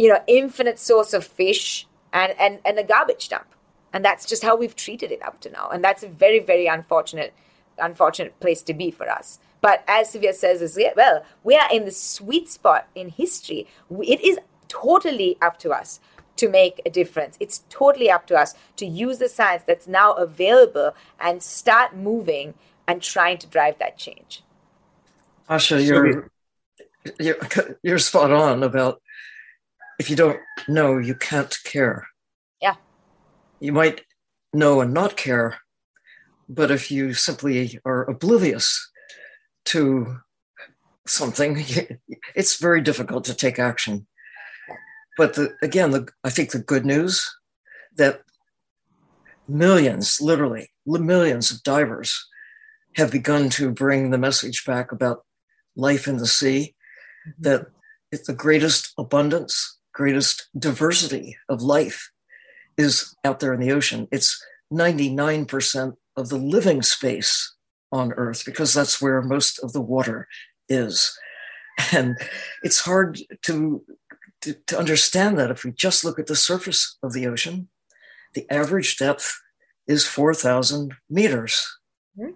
you 0.00 0.08
know, 0.08 0.20
infinite 0.26 0.78
source 0.78 1.12
of 1.12 1.26
fish 1.26 1.86
and, 2.12 2.34
and, 2.38 2.58
and 2.64 2.78
a 2.78 2.82
garbage 2.82 3.28
dump. 3.28 3.46
And 3.92 4.04
that's 4.04 4.26
just 4.26 4.42
how 4.42 4.56
we've 4.56 4.76
treated 4.76 5.10
it 5.10 5.22
up 5.22 5.40
to 5.40 5.50
now. 5.50 5.68
And 5.70 5.82
that's 5.82 6.02
a 6.02 6.08
very, 6.08 6.38
very 6.38 6.66
unfortunate, 6.66 7.32
unfortunate 7.78 8.38
place 8.40 8.62
to 8.62 8.74
be 8.74 8.90
for 8.90 9.08
us. 9.08 9.38
But 9.60 9.84
as 9.86 10.10
Sylvia 10.10 10.32
says 10.32 10.62
as 10.62 10.78
well, 10.96 11.24
we 11.44 11.56
are 11.56 11.68
in 11.72 11.84
the 11.84 11.90
sweet 11.90 12.48
spot 12.48 12.88
in 12.94 13.08
history. 13.08 13.66
It 13.90 14.20
is 14.20 14.38
totally 14.68 15.36
up 15.42 15.58
to 15.60 15.70
us 15.70 16.00
to 16.36 16.48
make 16.48 16.80
a 16.86 16.90
difference. 16.90 17.36
It's 17.40 17.64
totally 17.68 18.10
up 18.10 18.26
to 18.28 18.36
us 18.36 18.54
to 18.76 18.86
use 18.86 19.18
the 19.18 19.28
science 19.28 19.64
that's 19.66 19.86
now 19.86 20.12
available 20.12 20.94
and 21.18 21.42
start 21.42 21.94
moving 21.94 22.54
and 22.86 23.02
trying 23.02 23.38
to 23.38 23.46
drive 23.46 23.78
that 23.78 23.98
change. 23.98 24.42
Asha, 25.48 25.84
you're, 25.84 26.30
you're, 27.18 27.78
you're 27.82 27.98
spot 27.98 28.32
on 28.32 28.62
about 28.62 29.02
if 29.98 30.08
you 30.08 30.16
don't 30.16 30.40
know, 30.66 30.96
you 30.96 31.14
can't 31.14 31.54
care. 31.64 32.08
Yeah. 32.62 32.76
You 33.60 33.72
might 33.72 34.02
know 34.52 34.80
and 34.80 34.92
not 34.92 35.16
care, 35.16 35.58
but 36.48 36.70
if 36.70 36.90
you 36.90 37.14
simply 37.14 37.78
are 37.84 38.08
oblivious 38.08 38.90
to 39.66 40.18
something, 41.06 41.64
it's 42.34 42.60
very 42.60 42.80
difficult 42.80 43.24
to 43.24 43.34
take 43.34 43.58
action. 43.58 44.06
But 45.16 45.34
the, 45.34 45.54
again, 45.62 45.90
the, 45.90 46.08
I 46.24 46.30
think 46.30 46.50
the 46.50 46.58
good 46.58 46.86
news 46.86 47.28
that 47.96 48.22
millions, 49.48 50.20
literally 50.20 50.70
millions 50.86 51.50
of 51.50 51.62
divers 51.62 52.26
have 52.96 53.12
begun 53.12 53.50
to 53.50 53.70
bring 53.70 54.10
the 54.10 54.18
message 54.18 54.64
back 54.64 54.90
about 54.90 55.24
life 55.76 56.08
in 56.08 56.16
the 56.16 56.26
sea, 56.26 56.74
mm-hmm. 57.28 57.42
that 57.42 57.66
it's 58.10 58.26
the 58.26 58.32
greatest 58.32 58.92
abundance 58.98 59.78
greatest 59.92 60.48
diversity 60.58 61.36
of 61.48 61.62
life 61.62 62.09
is 62.80 63.14
out 63.24 63.40
there 63.40 63.52
in 63.52 63.60
the 63.60 63.72
ocean. 63.72 64.08
It's 64.10 64.42
99% 64.72 65.94
of 66.16 66.28
the 66.28 66.36
living 66.36 66.82
space 66.82 67.54
on 67.92 68.12
Earth 68.12 68.44
because 68.44 68.72
that's 68.72 69.00
where 69.00 69.22
most 69.22 69.58
of 69.60 69.72
the 69.72 69.80
water 69.80 70.28
is. 70.68 71.16
And 71.92 72.16
it's 72.62 72.80
hard 72.80 73.18
to, 73.42 73.82
to, 74.42 74.54
to 74.66 74.78
understand 74.78 75.38
that 75.38 75.50
if 75.50 75.64
we 75.64 75.72
just 75.72 76.04
look 76.04 76.18
at 76.18 76.26
the 76.26 76.36
surface 76.36 76.98
of 77.02 77.12
the 77.12 77.26
ocean. 77.26 77.68
The 78.34 78.46
average 78.50 78.96
depth 78.96 79.40
is 79.86 80.06
4,000 80.06 80.94
meters. 81.08 81.66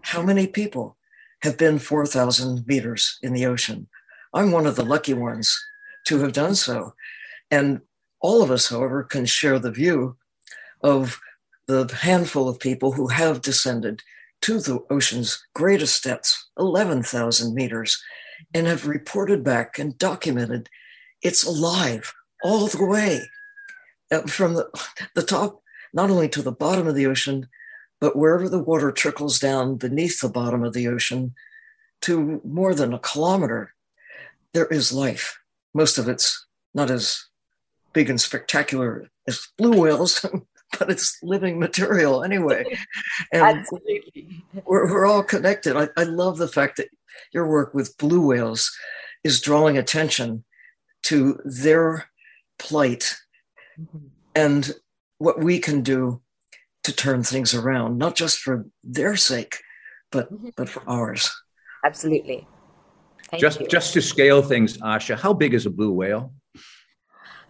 How 0.01 0.23
many 0.23 0.47
people 0.47 0.97
have 1.43 1.59
been 1.59 1.79
4,000 1.79 2.67
meters 2.67 3.19
in 3.23 3.33
the 3.33 3.47
ocean? 3.47 3.87
I'm 4.33 4.51
one 4.51 4.67
of 4.67 4.77
the 4.77 4.85
lucky 4.85 5.15
ones 5.15 5.57
to 6.07 6.21
have 6.21 6.33
done 6.33 6.55
so. 6.55 6.95
And 7.51 7.81
all 8.21 8.43
of 8.43 8.51
us, 8.51 8.71
however, 8.71 9.05
can 9.05 9.27
share 9.27 9.59
the 9.59 9.71
view 9.71 10.17
of 10.85 11.19
the 11.67 11.93
handful 12.03 12.49
of 12.49 12.61
people 12.61 12.93
who 12.93 13.09
have 13.09 13.43
descended 13.43 14.03
to 14.43 14.61
the 14.61 14.85
ocean's 14.91 15.45
greatest 15.55 16.05
depths, 16.05 16.51
11,000 16.59 17.55
meters, 17.55 18.01
and 18.53 18.67
have 18.67 18.87
reported 18.87 19.43
back 19.43 19.79
and 19.79 19.99
documented 19.99 20.69
it's 21.23 21.43
alive 21.43 22.13
all 22.43 22.67
the 22.67 22.85
way 22.85 23.23
uh, 24.13 24.21
from 24.23 24.55
the, 24.55 24.69
the 25.15 25.23
top, 25.23 25.63
not 25.95 26.11
only 26.11 26.29
to 26.29 26.43
the 26.43 26.53
bottom 26.53 26.87
of 26.87 26.95
the 26.95 27.07
ocean, 27.07 27.49
but 28.01 28.15
wherever 28.15 28.49
the 28.49 28.63
water 28.63 28.93
trickles 28.93 29.39
down 29.39 29.77
beneath 29.77 30.21
the 30.21 30.29
bottom 30.29 30.63
of 30.63 30.75
the 30.75 30.87
ocean 30.87 31.35
to 32.03 32.43
more 32.45 32.75
than 32.75 32.93
a 32.93 32.99
kilometer, 32.99 33.73
there 34.53 34.67
is 34.67 34.93
life. 34.93 35.39
Most 35.73 35.97
of 35.97 36.07
it's 36.07 36.47
not 36.75 36.91
as 36.91 37.25
big 37.95 38.11
and 38.11 38.21
spectacular 38.21 39.09
as 39.27 39.49
blue 39.57 39.81
whales, 39.81 40.27
but 40.79 40.91
it's 40.91 41.19
living 41.23 41.59
material 41.59 42.25
anyway. 42.25 42.65
And 43.33 43.59
Absolutely. 43.59 44.45
We're, 44.65 44.91
we're 44.93 45.07
all 45.07 45.23
connected. 45.23 45.77
I, 45.77 45.89
I 45.97 46.05
love 46.05 46.39
the 46.39 46.49
fact 46.49 46.77
that 46.77 46.89
your 47.33 47.49
work 47.49 47.75
with 47.75 47.97
blue 47.99 48.27
whales 48.27 48.71
is 49.23 49.41
drawing 49.41 49.79
attention 49.79 50.45
to 51.05 51.41
their 51.45 52.09
plight 52.59 53.17
mm-hmm. 53.79 54.07
and 54.35 54.73
what 55.19 55.43
we 55.43 55.59
can 55.59 55.83
do 55.83 56.21
to 56.85 56.93
turn 56.93 57.23
things 57.23 57.55
around, 57.55 57.99
not 57.99 58.15
just 58.15 58.39
for 58.39 58.67
their 58.83 59.17
sake, 59.17 59.59
but 60.13 60.33
mm-hmm. 60.33 60.51
but 60.57 60.69
for 60.69 60.83
ours. 60.87 61.31
Absolutely. 61.85 62.47
Thank 63.31 63.41
just 63.41 63.61
you. 63.61 63.69
just 63.69 63.93
to 63.95 64.03
scale 64.03 64.43
things, 64.43 64.79
Asha, 64.79 65.19
how 65.19 65.33
big 65.33 65.55
is 65.55 65.67
a 65.67 65.71
blue 65.71 65.93
whale? 65.93 66.33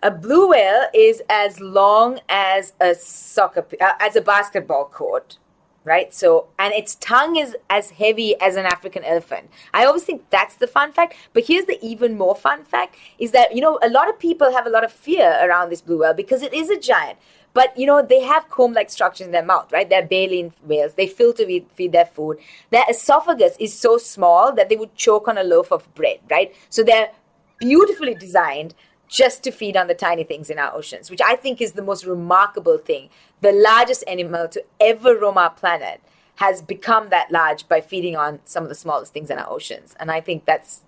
A 0.05 0.11
blue 0.11 0.51
whale 0.51 0.85
is 0.93 1.23
as 1.31 1.61
long 1.61 2.21
as 2.29 2.75
a 2.79 2.95
soccer 2.95 3.67
uh, 3.81 3.93
as 4.01 4.17
a 4.17 4.21
basketball 4.21 4.85
court, 4.85 5.39
right? 5.83 6.13
So, 6.13 6.49
and 6.59 6.75
its 6.75 6.97
tongue 6.97 7.37
is 7.37 7.57
as 7.71 7.89
heavy 7.89 8.39
as 8.39 8.57
an 8.57 8.67
African 8.67 9.03
elephant. 9.03 9.49
I 9.73 9.87
always 9.87 10.05
think 10.05 10.29
that's 10.29 10.57
the 10.57 10.67
fun 10.67 10.93
fact. 10.93 11.15
But 11.33 11.47
here's 11.47 11.65
the 11.65 11.79
even 11.83 12.19
more 12.19 12.37
fun 12.37 12.65
fact: 12.65 12.97
is 13.19 13.31
that 13.31 13.55
you 13.57 13.63
know 13.63 13.79
a 13.83 13.89
lot 13.89 14.11
of 14.11 14.19
people 14.19 14.53
have 14.53 14.67
a 14.67 14.69
lot 14.69 14.85
of 14.85 14.93
fear 14.93 15.39
around 15.43 15.71
this 15.71 15.81
blue 15.81 16.01
whale 16.01 16.13
because 16.13 16.43
it 16.43 16.53
is 16.53 16.69
a 16.69 16.79
giant. 16.79 17.19
But 17.55 17.75
you 17.79 17.87
know 17.87 18.03
they 18.03 18.21
have 18.21 18.51
comb-like 18.51 18.91
structures 18.91 19.27
in 19.27 19.33
their 19.33 19.43
mouth, 19.43 19.73
right? 19.73 19.89
They're 19.89 20.07
baleen 20.07 20.53
whales. 20.65 20.97
They 20.97 21.07
filter 21.07 21.47
feed, 21.47 21.67
feed 21.73 21.93
their 21.93 22.05
food. 22.05 22.41
Their 22.69 22.85
esophagus 22.91 23.57
is 23.59 23.73
so 23.73 23.97
small 23.97 24.53
that 24.53 24.69
they 24.69 24.77
would 24.77 24.95
choke 24.97 25.29
on 25.29 25.39
a 25.39 25.45
loaf 25.45 25.73
of 25.73 25.95
bread, 25.95 26.19
right? 26.31 26.55
So 26.69 26.83
they're 26.83 27.11
beautifully 27.59 28.15
designed 28.15 28.75
just 29.15 29.45
to 29.45 29.53
feed 29.53 29.77
on 29.77 29.87
the 29.87 29.95
tiny 29.95 30.25
things 30.25 30.51
in 30.51 30.59
our 30.59 30.75
oceans, 30.75 31.09
which 31.09 31.21
I 31.25 31.37
think 31.37 31.61
is 31.61 31.73
the 31.73 31.83
most 31.83 32.05
remarkable 32.05 32.79
thing. 32.79 33.11
The 33.43 33.53
largest 33.53 34.03
animal 34.09 34.49
to 34.49 34.65
ever 34.81 35.17
roam 35.17 35.39
our 35.39 35.51
planet 35.51 36.01
has 36.35 36.61
become 36.61 37.11
that 37.11 37.31
large 37.31 37.69
by 37.69 37.81
feeding 37.81 38.17
on 38.17 38.41
some 38.45 38.65
of 38.65 38.69
the 38.69 38.75
smallest 38.75 39.13
things 39.13 39.31
in 39.31 39.39
our 39.39 39.49
oceans. 39.49 39.95
And 40.01 40.11
I 40.11 40.21
think 40.21 40.47
that's 40.47 40.81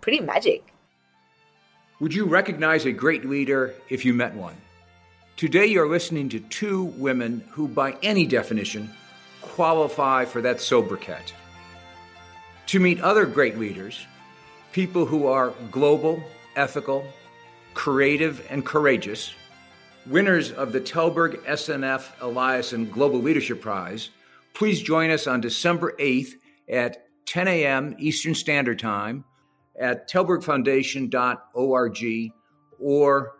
pretty 0.00 0.18
magic. 0.18 0.74
Would 2.00 2.12
you 2.12 2.24
recognize 2.24 2.86
a 2.86 2.92
great 2.92 3.24
leader 3.24 3.72
if 3.88 4.04
you 4.04 4.14
met 4.14 4.34
one? 4.34 4.56
Today, 5.36 5.66
you're 5.66 5.88
listening 5.88 6.28
to 6.30 6.40
two 6.40 6.84
women 6.98 7.44
who, 7.50 7.68
by 7.68 7.96
any 8.02 8.26
definition, 8.26 8.90
qualify 9.42 10.24
for 10.24 10.42
that 10.42 10.60
sobriquet. 10.60 11.32
To 12.66 12.80
meet 12.80 13.00
other 13.00 13.26
great 13.26 13.58
leaders, 13.58 14.04
people 14.72 15.06
who 15.06 15.28
are 15.28 15.54
global, 15.70 16.20
ethical, 16.56 17.06
creative, 17.74 18.46
and 18.50 18.64
courageous, 18.64 19.34
winners 20.06 20.52
of 20.52 20.72
the 20.72 20.80
Tällberg 20.80 21.36
SNF 21.44 22.16
Eliasson 22.18 22.90
Global 22.90 23.20
Leadership 23.20 23.60
Prize, 23.60 24.08
please 24.54 24.80
join 24.82 25.10
us 25.10 25.26
on 25.26 25.40
December 25.40 25.94
8th 25.98 26.34
at 26.68 27.06
10 27.26 27.48
a.m. 27.48 27.96
Eastern 27.98 28.34
Standard 28.34 28.78
Time 28.78 29.24
at 29.78 30.10
tallbergfoundation.org 30.10 32.32
or 32.78 33.32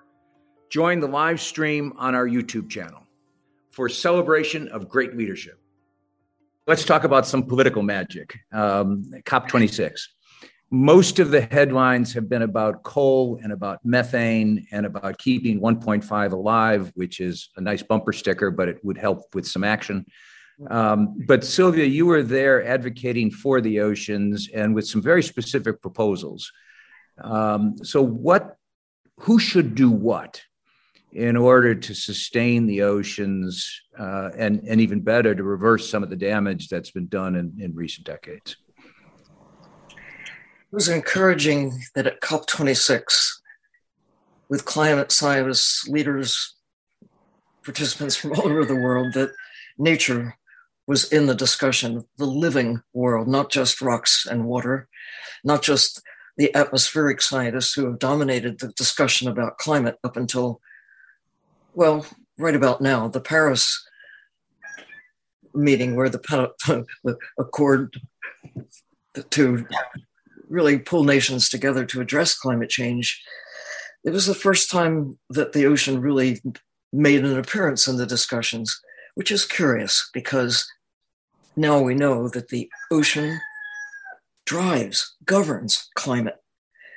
join 0.69 1.01
the 1.01 1.09
live 1.09 1.41
stream 1.41 1.93
on 1.97 2.15
our 2.15 2.27
YouTube 2.27 2.69
channel 2.71 3.07
for 3.71 3.89
celebration 3.89 4.69
of 4.69 4.89
great 4.89 5.17
leadership. 5.17 5.59
Let's 6.67 6.85
talk 6.85 7.05
about 7.05 7.27
some 7.27 7.43
political 7.43 7.83
magic. 7.83 8.39
Um, 8.53 9.07
COP26 9.25 10.09
most 10.71 11.19
of 11.19 11.31
the 11.31 11.41
headlines 11.41 12.13
have 12.13 12.29
been 12.29 12.43
about 12.43 12.85
coal 12.85 13.41
and 13.43 13.53
about 13.53 13.85
methane 13.85 14.67
and 14.71 14.87
about 14.87 15.19
keeping 15.19 15.61
1.5 15.61 16.33
alive, 16.33 16.93
which 16.95 17.19
is 17.19 17.51
a 17.57 17.61
nice 17.61 17.83
bumper 17.83 18.13
sticker, 18.13 18.53
but 18.53 18.69
it 18.69 18.85
would 18.85 18.97
help 18.97 19.35
with 19.35 19.47
some 19.47 19.65
action. 19.65 20.07
Um, 20.69 21.19
but 21.27 21.45
Sylvia, 21.45 21.87
you 21.87 22.07
were 22.07 22.23
there 22.23 22.65
advocating 22.65 23.31
for 23.31 23.61
the 23.61 23.81
oceans 23.81 24.49
and 24.55 24.75
with 24.75 24.87
some 24.87 25.03
very 25.03 25.23
specific 25.23 25.81
proposals. 25.81 26.53
Um, 27.19 27.77
so, 27.83 28.03
what, 28.03 28.57
who 29.21 29.39
should 29.39 29.75
do 29.75 29.91
what 29.91 30.43
in 31.13 31.37
order 31.37 31.75
to 31.75 31.95
sustain 31.95 32.67
the 32.67 32.83
oceans 32.83 33.83
uh, 33.99 34.31
and, 34.37 34.63
and 34.69 34.81
even 34.81 35.01
better 35.01 35.35
to 35.35 35.43
reverse 35.43 35.91
some 35.91 36.03
of 36.03 36.11
the 36.11 36.17
damage 36.17 36.69
that's 36.69 36.91
been 36.93 37.09
done 37.09 37.35
in, 37.37 37.55
in 37.59 37.75
recent 37.75 38.07
decades? 38.07 38.57
It 40.73 40.77
was 40.77 40.89
encouraging 40.89 41.83
that 41.97 42.07
at 42.07 42.21
COP26, 42.21 43.41
with 44.49 44.65
climate 44.65 45.11
scientists, 45.11 45.89
leaders, 45.89 46.55
participants 47.65 48.15
from 48.15 48.35
all 48.35 48.47
over 48.47 48.65
the 48.65 48.77
world, 48.77 49.13
that 49.15 49.33
nature 49.79 50.37
was 50.87 51.13
in 51.13 51.27
the 51.27 51.35
discussion, 51.35 52.05
the 52.19 52.25
living 52.25 52.81
world, 52.93 53.27
not 53.27 53.51
just 53.51 53.81
rocks 53.81 54.27
and 54.31 54.45
water, 54.45 54.89
not 55.43 55.61
just 55.61 56.03
the 56.37 56.55
atmospheric 56.55 57.21
scientists 57.21 57.75
who 57.75 57.87
have 57.87 57.99
dominated 57.99 58.61
the 58.61 58.69
discussion 58.69 59.27
about 59.27 59.59
climate 59.59 59.99
up 60.05 60.17
until, 60.17 60.61
well, 61.75 62.07
right 62.39 62.55
about 62.55 62.81
now, 62.81 63.09
the 63.09 63.21
Paris 63.21 63.85
meeting 65.53 65.97
where 65.97 66.09
the, 66.09 67.19
accord 67.41 68.01
to 69.31 69.67
really 70.51 70.79
pull 70.79 71.05
nations 71.05 71.49
together 71.49 71.87
to 71.87 72.01
address 72.01 72.37
climate 72.37 72.69
change, 72.69 73.23
it 74.05 74.11
was 74.11 74.27
the 74.27 74.35
first 74.35 74.71
time 74.71 75.19
that 75.31 75.53
the 75.53 75.67
ocean 75.67 76.01
really 76.01 76.43
made 76.93 77.25
an 77.25 77.39
appearance 77.39 77.87
in 77.87 77.97
the 77.97 78.07
discussions, 78.07 78.79
which 79.15 79.31
is 79.31 79.45
curious 79.45 80.11
because 80.13 80.71
now 81.57 81.81
we 81.81 81.95
know 81.95 82.29
that 82.29 82.49
the 82.49 82.69
ocean 82.91 83.41
drives, 84.47 85.15
governs 85.25 85.89
climate. 85.95 86.37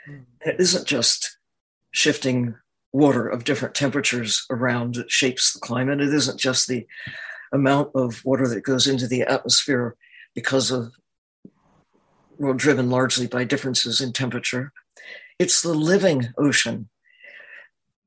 Mm. 0.10 0.26
It 0.42 0.56
isn't 0.60 0.88
just 0.88 1.38
shifting 1.92 2.56
water 2.92 3.28
of 3.28 3.44
different 3.44 3.76
temperatures 3.76 4.46
around 4.50 4.96
that 4.96 5.12
shapes 5.12 5.54
the 5.54 5.60
climate. 5.60 6.02
It 6.02 6.14
isn't 6.14 6.40
just 6.40 6.68
the 6.68 6.86
amount 7.52 7.92
of 7.96 8.24
water 8.26 8.48
that 8.48 8.64
goes 8.64 8.88
into 8.88 9.08
the 9.08 9.22
atmosphere 9.24 9.96
because 10.34 10.72
of 10.72 10.94
well, 12.38 12.54
driven 12.54 12.90
largely 12.90 13.28
by 13.28 13.44
differences 13.44 14.02
in 14.02 14.13
temperature. 14.13 14.72
It's 15.40 15.62
the 15.62 15.74
living 15.74 16.30
ocean. 16.38 16.90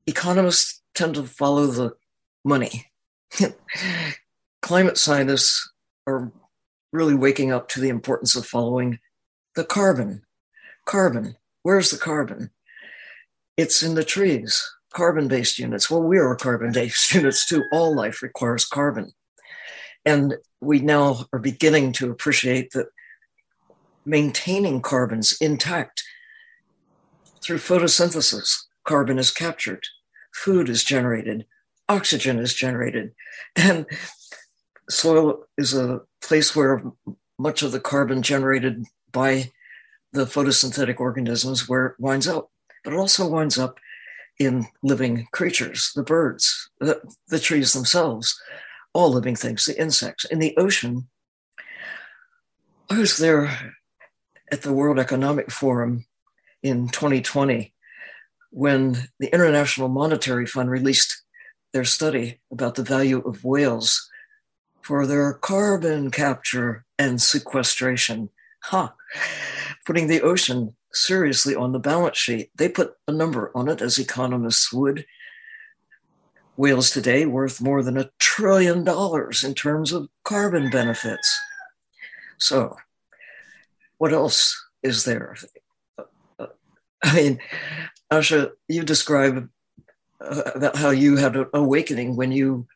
Economists 0.05 0.81
tend 0.95 1.15
to 1.15 1.23
follow 1.23 1.67
the 1.67 1.95
money. 2.43 2.91
Climate 4.61 4.97
scientists 4.97 5.71
are 6.07 6.31
really 6.93 7.15
waking 7.15 7.51
up 7.51 7.67
to 7.69 7.79
the 7.79 7.89
importance 7.89 8.35
of 8.35 8.45
following 8.45 8.99
the 9.55 9.63
carbon. 9.63 10.23
Carbon. 10.85 11.35
Where's 11.63 11.91
the 11.91 11.97
carbon? 11.97 12.51
It's 13.57 13.83
in 13.83 13.95
the 13.95 14.03
trees, 14.03 14.63
carbon 14.93 15.27
based 15.27 15.59
units. 15.59 15.91
Well, 15.91 16.03
we 16.03 16.17
are 16.17 16.35
carbon 16.35 16.71
based 16.71 17.13
units 17.13 17.45
too. 17.45 17.63
All 17.71 17.93
life 17.93 18.21
requires 18.21 18.65
carbon. 18.65 19.11
And 20.05 20.35
we 20.61 20.79
now 20.79 21.25
are 21.33 21.39
beginning 21.39 21.91
to 21.93 22.09
appreciate 22.09 22.71
that 22.71 22.87
maintaining 24.07 24.81
carbons 24.81 25.37
intact. 25.41 26.03
Through 27.43 27.57
photosynthesis, 27.57 28.55
carbon 28.85 29.19
is 29.19 29.31
captured, 29.31 29.83
food 30.33 30.69
is 30.69 30.83
generated, 30.83 31.45
oxygen 31.89 32.39
is 32.39 32.53
generated, 32.53 33.13
and 33.55 33.85
soil 34.89 35.43
is 35.57 35.73
a 35.73 36.01
place 36.21 36.55
where 36.55 36.81
much 37.37 37.61
of 37.61 37.73
the 37.73 37.79
carbon 37.79 38.21
generated 38.21 38.85
by 39.11 39.51
the 40.13 40.25
photosynthetic 40.25 40.99
organisms 40.99 41.67
where 41.67 41.87
it 41.87 41.95
winds 41.99 42.27
up, 42.27 42.49
but 42.83 42.93
it 42.93 42.97
also 42.97 43.27
winds 43.27 43.59
up 43.59 43.77
in 44.39 44.65
living 44.83 45.27
creatures, 45.33 45.91
the 45.95 46.03
birds, 46.03 46.69
the, 46.79 47.01
the 47.27 47.39
trees 47.39 47.73
themselves, 47.73 48.39
all 48.93 49.11
living 49.11 49.35
things, 49.35 49.65
the 49.65 49.79
insects. 49.79 50.25
In 50.25 50.39
the 50.39 50.55
ocean, 50.57 51.07
I 52.89 52.99
was 52.99 53.17
there 53.17 53.75
at 54.51 54.61
the 54.61 54.73
World 54.73 54.99
Economic 54.99 55.51
Forum 55.51 56.05
in 56.63 56.89
2020 56.89 57.73
when 58.51 59.09
the 59.19 59.31
International 59.33 59.89
Monetary 59.89 60.45
Fund 60.45 60.69
released 60.69 61.23
their 61.73 61.83
study 61.83 62.39
about 62.51 62.75
the 62.75 62.83
value 62.83 63.19
of 63.19 63.43
whales 63.43 64.09
for 64.81 65.05
their 65.05 65.33
carbon 65.33 66.11
capture 66.11 66.85
and 66.97 67.21
sequestration. 67.21 68.29
Huh. 68.63 68.91
Putting 69.85 70.07
the 70.07 70.21
ocean 70.21 70.75
seriously 70.93 71.55
on 71.55 71.71
the 71.71 71.79
balance 71.79 72.17
sheet. 72.17 72.49
They 72.55 72.69
put 72.69 72.93
a 73.07 73.11
number 73.11 73.51
on 73.53 73.67
it, 73.67 73.81
as 73.81 73.99
economists 73.99 74.71
would. 74.73 75.05
Whales 76.55 76.89
today 76.89 77.25
worth 77.25 77.61
more 77.61 77.83
than 77.83 77.97
a 77.97 78.09
trillion 78.17 78.83
dollars 78.83 79.43
in 79.43 79.53
terms 79.53 79.91
of 79.91 80.09
carbon 80.23 80.69
benefits. 80.69 81.37
So, 82.39 82.77
what 83.97 84.13
else 84.13 84.55
is 84.83 85.03
there? 85.05 85.35
I 87.03 87.15
mean, 87.15 87.39
Asha, 88.11 88.51
you 88.67 88.83
describe 88.83 89.49
uh, 90.19 90.41
about 90.55 90.75
how 90.75 90.89
you 90.89 91.17
had 91.17 91.35
an 91.35 91.47
awakening 91.53 92.15
when 92.15 92.31
you 92.31 92.67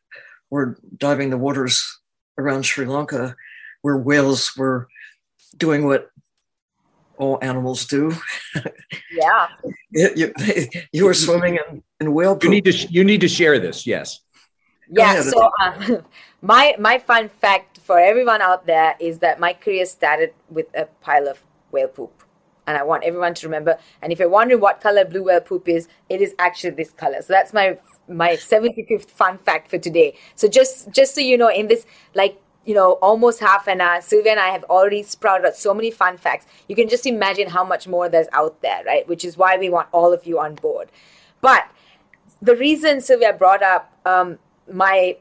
were 0.50 0.78
diving 0.96 1.30
the 1.30 1.38
waters 1.38 2.00
around 2.38 2.64
Sri 2.64 2.86
Lanka, 2.86 3.34
where 3.82 3.96
whales 3.96 4.52
were 4.56 4.88
doing 5.56 5.86
what 5.86 6.10
all 7.18 7.38
animals 7.42 7.86
do. 7.86 8.12
Yeah. 9.10 9.48
you, 9.90 10.32
you, 10.92 11.04
were 11.04 11.14
swimming 11.14 11.56
in, 11.56 11.82
in 12.00 12.12
whale 12.12 12.34
poop. 12.34 12.44
You 12.44 12.50
need 12.50 12.64
to 12.64 12.72
you 12.72 13.04
need 13.04 13.20
to 13.20 13.28
share 13.28 13.58
this. 13.58 13.86
Yes. 13.86 14.20
Yeah. 14.88 15.22
So 15.22 15.50
uh, 15.60 16.00
my 16.42 16.74
my 16.78 16.98
fun 16.98 17.28
fact 17.28 17.71
for 17.82 17.98
everyone 17.98 18.40
out 18.40 18.66
there 18.66 18.94
is 19.00 19.18
that 19.18 19.40
my 19.40 19.52
career 19.52 19.84
started 19.86 20.32
with 20.48 20.66
a 20.74 20.86
pile 21.00 21.28
of 21.28 21.42
whale 21.72 21.88
poop. 21.88 22.22
And 22.66 22.78
I 22.78 22.84
want 22.84 23.02
everyone 23.02 23.34
to 23.34 23.46
remember. 23.48 23.76
And 24.00 24.12
if 24.12 24.20
you're 24.20 24.28
wondering 24.28 24.60
what 24.60 24.80
color 24.80 25.04
blue 25.04 25.24
whale 25.24 25.40
poop 25.40 25.68
is, 25.68 25.88
it 26.08 26.20
is 26.20 26.32
actually 26.38 26.70
this 26.70 26.92
color. 26.92 27.20
So 27.20 27.32
that's 27.32 27.52
my 27.52 27.76
my 28.08 28.30
75th 28.30 29.10
fun 29.10 29.38
fact 29.38 29.68
for 29.68 29.78
today. 29.78 30.16
So 30.36 30.46
just 30.46 30.90
just 30.92 31.14
so 31.14 31.20
you 31.20 31.36
know, 31.36 31.50
in 31.50 31.66
this 31.66 31.84
like 32.14 32.40
you 32.64 32.74
know 32.74 32.92
almost 33.02 33.40
half 33.40 33.66
an 33.66 33.80
hour, 33.80 34.00
Sylvia 34.00 34.32
and 34.32 34.40
I 34.40 34.50
have 34.50 34.62
already 34.64 35.02
sprouted 35.02 35.46
out 35.46 35.56
so 35.56 35.74
many 35.74 35.90
fun 35.90 36.16
facts. 36.16 36.46
You 36.68 36.76
can 36.76 36.88
just 36.88 37.04
imagine 37.04 37.48
how 37.48 37.64
much 37.64 37.88
more 37.88 38.08
there's 38.08 38.28
out 38.32 38.62
there, 38.62 38.84
right? 38.84 39.08
Which 39.08 39.24
is 39.24 39.36
why 39.36 39.56
we 39.56 39.68
want 39.68 39.88
all 39.90 40.12
of 40.12 40.24
you 40.24 40.38
on 40.38 40.54
board. 40.54 40.88
But 41.40 41.64
the 42.40 42.54
reason 42.54 43.00
Sylvia 43.00 43.32
brought 43.32 43.64
up 43.64 43.92
um, 44.06 44.38
my 44.72 45.16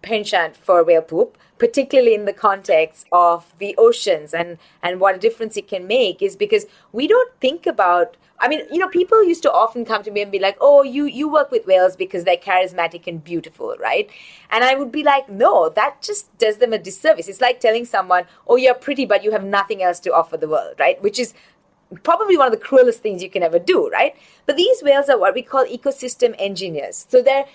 penchant 0.00 0.56
for 0.56 0.82
whale 0.82 1.02
poop 1.02 1.36
particularly 1.60 2.14
in 2.14 2.24
the 2.24 2.32
context 2.32 3.06
of 3.12 3.54
the 3.58 3.74
oceans 3.78 4.34
and 4.34 4.58
and 4.82 4.98
what 4.98 5.14
a 5.14 5.18
difference 5.18 5.56
it 5.56 5.68
can 5.68 5.86
make 5.86 6.22
is 6.22 6.34
because 6.34 6.66
we 6.92 7.06
don't 7.06 7.32
think 7.40 7.66
about 7.66 8.16
I 8.42 8.48
mean, 8.48 8.62
you 8.72 8.78
know, 8.78 8.88
people 8.88 9.22
used 9.22 9.42
to 9.42 9.52
often 9.52 9.84
come 9.84 10.02
to 10.02 10.10
me 10.10 10.22
and 10.22 10.32
be 10.32 10.38
like, 10.38 10.56
"Oh, 10.62 10.82
you 10.82 11.04
you 11.04 11.28
work 11.30 11.50
with 11.50 11.66
whales 11.66 11.94
because 11.94 12.24
they're 12.24 12.38
charismatic 12.38 13.06
and 13.06 13.22
beautiful, 13.22 13.74
right?" 13.78 14.08
And 14.50 14.64
I 14.64 14.76
would 14.76 14.90
be 14.90 15.02
like, 15.02 15.28
"No, 15.28 15.68
that 15.80 16.00
just 16.00 16.30
does 16.38 16.56
them 16.56 16.72
a 16.72 16.78
disservice. 16.78 17.28
It's 17.28 17.42
like 17.42 17.60
telling 17.60 17.84
someone, 17.84 18.24
"Oh, 18.46 18.56
you're 18.56 18.80
pretty, 18.86 19.04
but 19.04 19.22
you 19.24 19.32
have 19.32 19.44
nothing 19.44 19.82
else 19.82 20.00
to 20.06 20.14
offer 20.20 20.38
the 20.38 20.48
world," 20.48 20.76
right? 20.78 21.02
Which 21.02 21.18
is 21.18 21.34
probably 22.02 22.36
one 22.36 22.46
of 22.46 22.52
the 22.52 22.64
cruelest 22.64 23.02
things 23.02 23.22
you 23.22 23.30
can 23.30 23.42
ever 23.42 23.58
do, 23.58 23.88
right? 23.88 24.14
But 24.46 24.56
these 24.56 24.82
whales 24.82 25.08
are 25.08 25.18
what 25.18 25.34
we 25.34 25.42
call 25.42 25.64
ecosystem 25.64 26.34
engineers. 26.38 27.06
So 27.08 27.22
their 27.22 27.46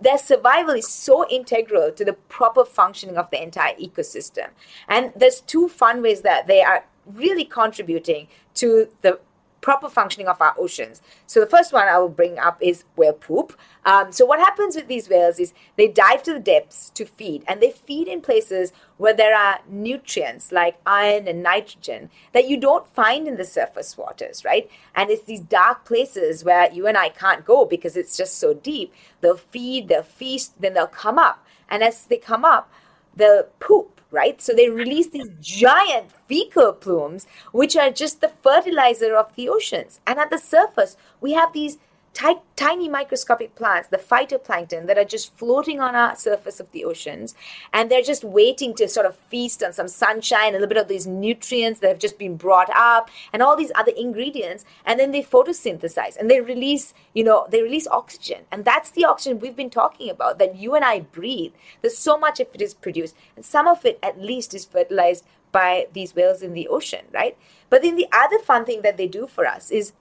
their 0.00 0.18
survival 0.18 0.74
is 0.74 0.88
so 0.88 1.28
integral 1.28 1.92
to 1.92 2.04
the 2.04 2.14
proper 2.14 2.64
functioning 2.64 3.16
of 3.16 3.30
the 3.30 3.42
entire 3.42 3.74
ecosystem. 3.74 4.48
And 4.88 5.12
there's 5.14 5.40
two 5.40 5.68
fun 5.68 6.02
ways 6.02 6.22
that 6.22 6.46
they 6.46 6.62
are 6.62 6.84
really 7.06 7.44
contributing 7.44 8.28
to 8.54 8.88
the 9.02 9.20
proper 9.62 9.88
functioning 9.88 10.28
of 10.28 10.42
our 10.42 10.54
oceans. 10.58 11.00
So 11.26 11.40
the 11.40 11.46
first 11.46 11.72
one 11.72 11.88
I 11.88 11.96
will 11.98 12.10
bring 12.10 12.38
up 12.38 12.58
is 12.60 12.84
whale 12.96 13.14
poop. 13.14 13.56
Um, 13.86 14.12
so 14.12 14.26
what 14.26 14.40
happens 14.40 14.76
with 14.76 14.88
these 14.88 15.08
whales 15.08 15.38
is 15.38 15.54
they 15.76 15.88
dive 15.88 16.22
to 16.24 16.34
the 16.34 16.40
depths 16.40 16.90
to 16.90 17.06
feed, 17.06 17.44
and 17.48 17.60
they 17.60 17.70
feed 17.70 18.08
in 18.08 18.20
places 18.20 18.72
where 18.98 19.14
there 19.14 19.34
are 19.34 19.60
nutrients 19.68 20.52
like 20.52 20.76
iron 20.84 21.26
and 21.26 21.42
nitrogen 21.42 22.10
that 22.32 22.48
you 22.48 22.58
don't 22.58 22.86
find 22.88 23.26
in 23.26 23.36
the 23.36 23.44
surface 23.44 23.96
waters, 23.96 24.44
right? 24.44 24.68
And 24.94 25.10
it's 25.10 25.24
these 25.24 25.40
dark 25.40 25.84
places 25.84 26.44
where 26.44 26.70
you 26.70 26.86
and 26.86 26.98
I 26.98 27.08
can't 27.08 27.44
go 27.44 27.64
because 27.64 27.96
it's 27.96 28.16
just 28.16 28.38
so 28.38 28.52
deep. 28.52 28.92
They'll 29.20 29.36
feed, 29.36 29.88
they'll 29.88 30.02
feast, 30.02 30.60
then 30.60 30.74
they'll 30.74 30.86
come 30.86 31.18
up. 31.18 31.46
And 31.68 31.82
as 31.82 32.04
they 32.04 32.18
come 32.18 32.44
up, 32.44 32.70
they'll 33.16 33.44
poop 33.60 33.91
right? 34.12 34.40
So 34.40 34.52
they 34.52 34.68
release 34.68 35.08
these 35.08 35.30
giant 35.40 36.12
fecal 36.28 36.72
plumes, 36.72 37.26
which 37.50 37.74
are 37.76 37.90
just 37.90 38.20
the 38.20 38.32
fertilizer 38.42 39.16
of 39.16 39.34
the 39.34 39.48
oceans. 39.48 40.00
And 40.06 40.18
at 40.18 40.30
the 40.30 40.38
surface, 40.38 40.96
we 41.20 41.32
have 41.32 41.52
these 41.52 41.78
tiny 42.14 42.88
microscopic 42.88 43.54
plants, 43.54 43.88
the 43.88 43.96
phytoplankton, 43.96 44.86
that 44.86 44.98
are 44.98 45.04
just 45.04 45.36
floating 45.36 45.80
on 45.80 45.94
our 45.94 46.14
surface 46.14 46.60
of 46.60 46.70
the 46.72 46.84
oceans. 46.84 47.34
And 47.72 47.90
they're 47.90 48.02
just 48.02 48.24
waiting 48.24 48.74
to 48.74 48.88
sort 48.88 49.06
of 49.06 49.16
feast 49.16 49.62
on 49.62 49.72
some 49.72 49.88
sunshine, 49.88 50.50
a 50.50 50.52
little 50.52 50.68
bit 50.68 50.76
of 50.76 50.88
these 50.88 51.06
nutrients 51.06 51.80
that 51.80 51.88
have 51.88 51.98
just 51.98 52.18
been 52.18 52.36
brought 52.36 52.70
up, 52.74 53.10
and 53.32 53.42
all 53.42 53.56
these 53.56 53.72
other 53.74 53.92
ingredients. 53.96 54.64
And 54.84 55.00
then 55.00 55.12
they 55.12 55.22
photosynthesize 55.22 56.16
and 56.16 56.30
they 56.30 56.40
release, 56.40 56.94
you 57.14 57.24
know, 57.24 57.46
they 57.50 57.62
release 57.62 57.86
oxygen. 57.88 58.42
And 58.52 58.64
that's 58.64 58.90
the 58.90 59.04
oxygen 59.04 59.40
we've 59.40 59.56
been 59.56 59.70
talking 59.70 60.10
about 60.10 60.38
that 60.38 60.56
you 60.56 60.74
and 60.74 60.84
I 60.84 61.00
breathe. 61.00 61.52
There's 61.80 61.98
so 61.98 62.18
much 62.18 62.40
of 62.40 62.48
it 62.52 62.60
is 62.60 62.74
produced. 62.74 63.16
And 63.36 63.44
some 63.44 63.66
of 63.66 63.84
it, 63.84 63.98
at 64.02 64.20
least, 64.20 64.54
is 64.54 64.64
fertilized 64.64 65.24
by 65.50 65.86
these 65.92 66.14
whales 66.14 66.42
in 66.42 66.54
the 66.54 66.66
ocean, 66.68 67.04
right? 67.12 67.36
But 67.68 67.82
then 67.82 67.96
the 67.96 68.08
other 68.12 68.38
fun 68.38 68.64
thing 68.64 68.82
that 68.82 68.96
they 68.96 69.06
do 69.06 69.26
for 69.26 69.46
us 69.46 69.70
is 69.70 69.92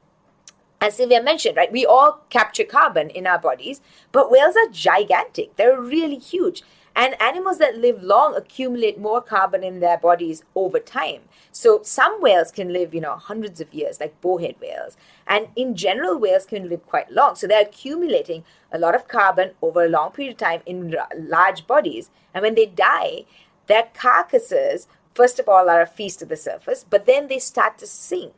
as 0.82 0.96
Sylvia 0.96 1.22
mentioned, 1.22 1.56
right, 1.56 1.72
we 1.72 1.86
all 1.86 2.22
capture 2.32 2.64
carbon 2.64 3.12
in 3.12 3.28
our 3.28 3.38
bodies, 3.38 3.82
but 4.12 4.32
whales 4.32 4.56
are 4.56 4.72
gigantic. 4.72 5.56
They're 5.56 5.80
really 5.80 6.18
huge. 6.18 6.64
And 6.96 7.22
animals 7.22 7.60
that 7.60 7.78
live 7.78 8.02
long 8.04 8.36
accumulate 8.36 9.00
more 9.00 9.22
carbon 9.22 9.64
in 9.64 9.80
their 9.80 9.98
bodies 9.98 10.44
over 10.56 10.80
time. 10.80 11.22
So 11.52 11.82
some 11.84 12.20
whales 12.22 12.52
can 12.52 12.74
live, 12.74 12.94
you 12.94 13.00
know, 13.00 13.16
hundreds 13.16 13.62
of 13.62 13.74
years, 13.74 14.00
like 14.00 14.20
bowhead 14.22 14.56
whales. 14.60 14.98
And 15.28 15.48
in 15.56 15.76
general, 15.76 16.20
whales 16.20 16.46
can 16.46 16.68
live 16.68 16.86
quite 16.88 17.12
long. 17.12 17.36
So 17.36 17.48
they're 17.48 17.62
accumulating 17.62 18.44
a 18.72 18.80
lot 18.80 18.96
of 18.96 19.08
carbon 19.08 19.52
over 19.62 19.86
a 19.86 19.90
long 19.90 20.12
period 20.12 20.34
of 20.34 20.38
time 20.38 20.62
in 20.66 20.96
large 21.16 21.66
bodies. 21.68 22.10
And 22.34 22.42
when 22.42 22.56
they 22.56 22.66
die, 22.66 23.26
their 23.68 23.90
carcasses, 23.94 24.88
first 25.14 25.40
of 25.40 25.48
all, 25.48 25.70
are 25.70 25.82
a 25.82 25.88
feast 25.88 26.20
to 26.20 26.26
the 26.26 26.36
surface, 26.36 26.86
but 26.90 27.06
then 27.06 27.28
they 27.28 27.40
start 27.40 27.78
to 27.78 27.88
sink 27.88 28.34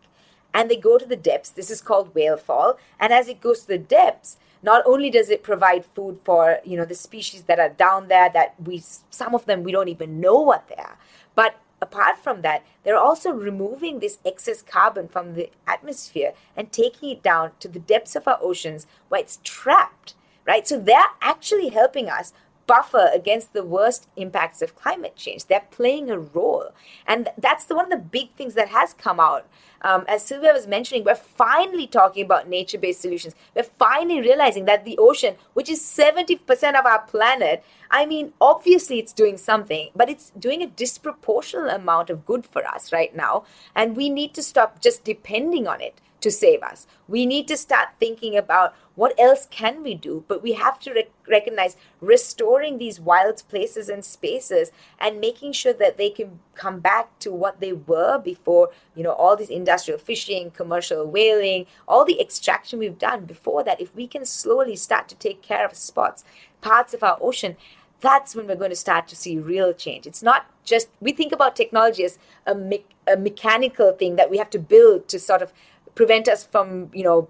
and 0.53 0.69
they 0.69 0.75
go 0.75 0.97
to 0.97 1.05
the 1.05 1.15
depths. 1.15 1.49
This 1.49 1.71
is 1.71 1.81
called 1.81 2.13
whale 2.13 2.37
fall. 2.37 2.77
And 2.99 3.11
as 3.11 3.27
it 3.27 3.41
goes 3.41 3.61
to 3.61 3.67
the 3.67 3.77
depths, 3.77 4.37
not 4.61 4.83
only 4.85 5.09
does 5.09 5.29
it 5.29 5.43
provide 5.43 5.85
food 5.85 6.19
for 6.23 6.59
you 6.63 6.77
know 6.77 6.85
the 6.85 6.95
species 6.95 7.43
that 7.43 7.59
are 7.59 7.69
down 7.69 8.07
there 8.07 8.29
that 8.33 8.55
we 8.63 8.81
some 9.09 9.35
of 9.35 9.45
them 9.45 9.63
we 9.63 9.71
don't 9.71 9.89
even 9.89 10.21
know 10.21 10.39
what 10.39 10.67
they 10.69 10.75
are, 10.75 10.97
but 11.35 11.59
apart 11.81 12.17
from 12.17 12.41
that, 12.41 12.63
they're 12.83 12.97
also 12.97 13.29
removing 13.31 13.99
this 13.99 14.17
excess 14.25 14.61
carbon 14.61 15.07
from 15.07 15.33
the 15.33 15.49
atmosphere 15.67 16.33
and 16.55 16.71
taking 16.71 17.09
it 17.09 17.21
down 17.21 17.51
to 17.59 17.67
the 17.67 17.79
depths 17.79 18.15
of 18.15 18.27
our 18.27 18.39
oceans 18.41 18.87
where 19.09 19.21
it's 19.21 19.39
trapped. 19.43 20.15
Right, 20.45 20.67
so 20.67 20.77
they're 20.77 21.15
actually 21.21 21.69
helping 21.69 22.09
us 22.09 22.33
buffer 22.67 23.09
against 23.13 23.53
the 23.53 23.63
worst 23.63 24.07
impacts 24.15 24.61
of 24.61 24.75
climate 24.75 25.15
change. 25.15 25.45
They're 25.45 25.67
playing 25.71 26.09
a 26.09 26.19
role. 26.19 26.69
And 27.07 27.29
that's 27.37 27.65
the, 27.65 27.75
one 27.75 27.85
of 27.85 27.91
the 27.91 27.97
big 27.97 28.33
things 28.35 28.53
that 28.55 28.69
has 28.69 28.93
come 28.93 29.19
out. 29.19 29.47
Um, 29.81 30.05
as 30.07 30.23
Sylvia 30.23 30.53
was 30.53 30.65
mentioning, 30.65 31.03
we're 31.03 31.15
finally 31.15 31.87
talking 31.87 32.23
about 32.23 32.47
nature 32.47 32.77
based 32.77 33.01
solutions. 33.01 33.35
We're 33.53 33.63
finally 33.63 34.21
realizing 34.21 34.65
that 34.65 34.85
the 34.85 34.97
ocean, 34.97 35.35
which 35.53 35.69
is 35.69 35.81
70% 35.81 36.79
of 36.79 36.85
our 36.85 37.01
planet, 37.01 37.63
I 37.91 38.05
mean, 38.05 38.33
obviously 38.39 38.99
it's 38.99 39.11
doing 39.11 39.37
something, 39.37 39.89
but 39.95 40.09
it's 40.09 40.31
doing 40.31 40.61
a 40.61 40.67
disproportionate 40.67 41.73
amount 41.73 42.09
of 42.09 42.25
good 42.25 42.45
for 42.45 42.65
us 42.65 42.93
right 42.93 43.13
now. 43.13 43.43
And 43.75 43.97
we 43.97 44.09
need 44.09 44.33
to 44.35 44.43
stop 44.43 44.81
just 44.81 45.03
depending 45.03 45.67
on 45.67 45.81
it 45.81 45.99
to 46.23 46.31
save 46.31 46.63
us. 46.63 46.87
We 47.07 47.25
need 47.25 47.47
to 47.49 47.57
start 47.57 47.89
thinking 47.99 48.35
about 48.35 48.73
what 48.95 49.17
else 49.19 49.47
can 49.49 49.83
we 49.83 49.93
do, 49.93 50.23
but 50.27 50.41
we 50.41 50.53
have 50.53 50.79
to 50.79 50.93
rec- 50.93 51.11
recognize 51.27 51.75
restoring 51.99 52.77
these 52.77 52.99
wild 52.99 53.43
places 53.49 53.89
and 53.89 54.05
spaces 54.05 54.71
and 54.99 55.19
making 55.19 55.51
sure 55.53 55.73
that 55.73 55.97
they 55.97 56.09
can 56.09 56.39
come 56.55 56.79
back 56.79 57.19
to 57.19 57.31
what 57.31 57.59
they 57.59 57.73
were 57.73 58.17
before, 58.17 58.69
you 58.95 59.03
know, 59.03 59.13
all 59.13 59.35
this 59.35 59.49
industrial 59.49 59.99
fishing, 59.99 60.51
commercial 60.51 61.05
whaling, 61.05 61.65
all 61.87 62.05
the 62.05 62.21
extraction 62.21 62.79
we've 62.79 62.99
done 62.99 63.25
before 63.25 63.63
that. 63.63 63.81
If 63.81 63.93
we 63.95 64.07
can 64.07 64.25
slowly 64.25 64.75
start 64.75 65.07
to 65.09 65.15
take 65.15 65.41
care 65.41 65.65
of 65.65 65.75
spots, 65.75 66.23
parts 66.61 66.93
of 66.93 67.03
our 67.03 67.17
ocean, 67.21 67.57
that's 67.99 68.35
when 68.35 68.47
we're 68.47 68.55
going 68.55 68.69
to 68.69 68.75
start 68.75 69.07
to 69.07 69.15
see 69.15 69.37
real 69.37 69.73
change. 69.73 70.05
It's 70.05 70.21
not 70.21 70.45
just, 70.65 70.89
we 70.99 71.13
think 71.13 71.31
about 71.31 71.55
technology 71.55 72.03
as 72.03 72.19
a, 72.45 72.53
me- 72.53 72.85
a 73.07 73.15
mechanical 73.15 73.93
thing 73.93 74.17
that 74.17 74.29
we 74.29 74.37
have 74.37 74.49
to 74.51 74.59
build 74.59 75.07
to 75.07 75.19
sort 75.19 75.41
of 75.41 75.53
prevent 75.95 76.27
us 76.27 76.43
from 76.43 76.89
you 76.93 77.03
know 77.03 77.29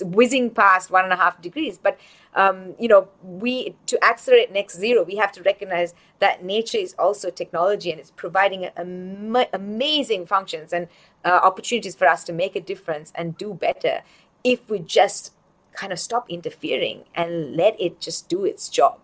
whizzing 0.00 0.50
past 0.50 0.90
one 0.90 1.04
and 1.04 1.12
a 1.12 1.16
half 1.16 1.40
degrees 1.42 1.78
but 1.78 1.98
um, 2.34 2.74
you 2.78 2.88
know 2.88 3.08
we 3.22 3.74
to 3.86 4.02
accelerate 4.02 4.52
net 4.52 4.70
zero 4.70 5.02
we 5.02 5.16
have 5.16 5.32
to 5.32 5.42
recognize 5.42 5.94
that 6.18 6.42
nature 6.44 6.78
is 6.78 6.94
also 6.98 7.30
technology 7.30 7.90
and 7.90 8.00
it's 8.00 8.10
providing 8.12 8.64
am- 8.64 9.36
amazing 9.52 10.26
functions 10.26 10.72
and 10.72 10.88
uh, 11.24 11.40
opportunities 11.42 11.94
for 11.94 12.06
us 12.06 12.24
to 12.24 12.32
make 12.32 12.56
a 12.56 12.60
difference 12.60 13.12
and 13.14 13.36
do 13.36 13.52
better 13.52 14.00
if 14.44 14.68
we 14.70 14.78
just 14.78 15.34
kind 15.74 15.92
of 15.92 15.98
stop 15.98 16.28
interfering 16.30 17.04
and 17.14 17.54
let 17.54 17.78
it 17.78 18.00
just 18.00 18.28
do 18.28 18.44
its 18.44 18.68
job 18.70 18.98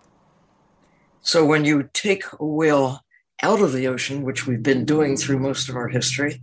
so 1.20 1.44
when 1.44 1.64
you 1.64 1.88
take 1.92 2.24
a 2.40 2.44
whale 2.44 3.05
out 3.42 3.61
of 3.61 3.72
the 3.72 3.87
ocean 3.87 4.22
which 4.22 4.46
we've 4.46 4.62
been 4.62 4.87
doing 4.87 5.16
through 5.16 5.38
most 5.38 5.68
of 5.68 5.76
our 5.76 5.88
history 5.88 6.40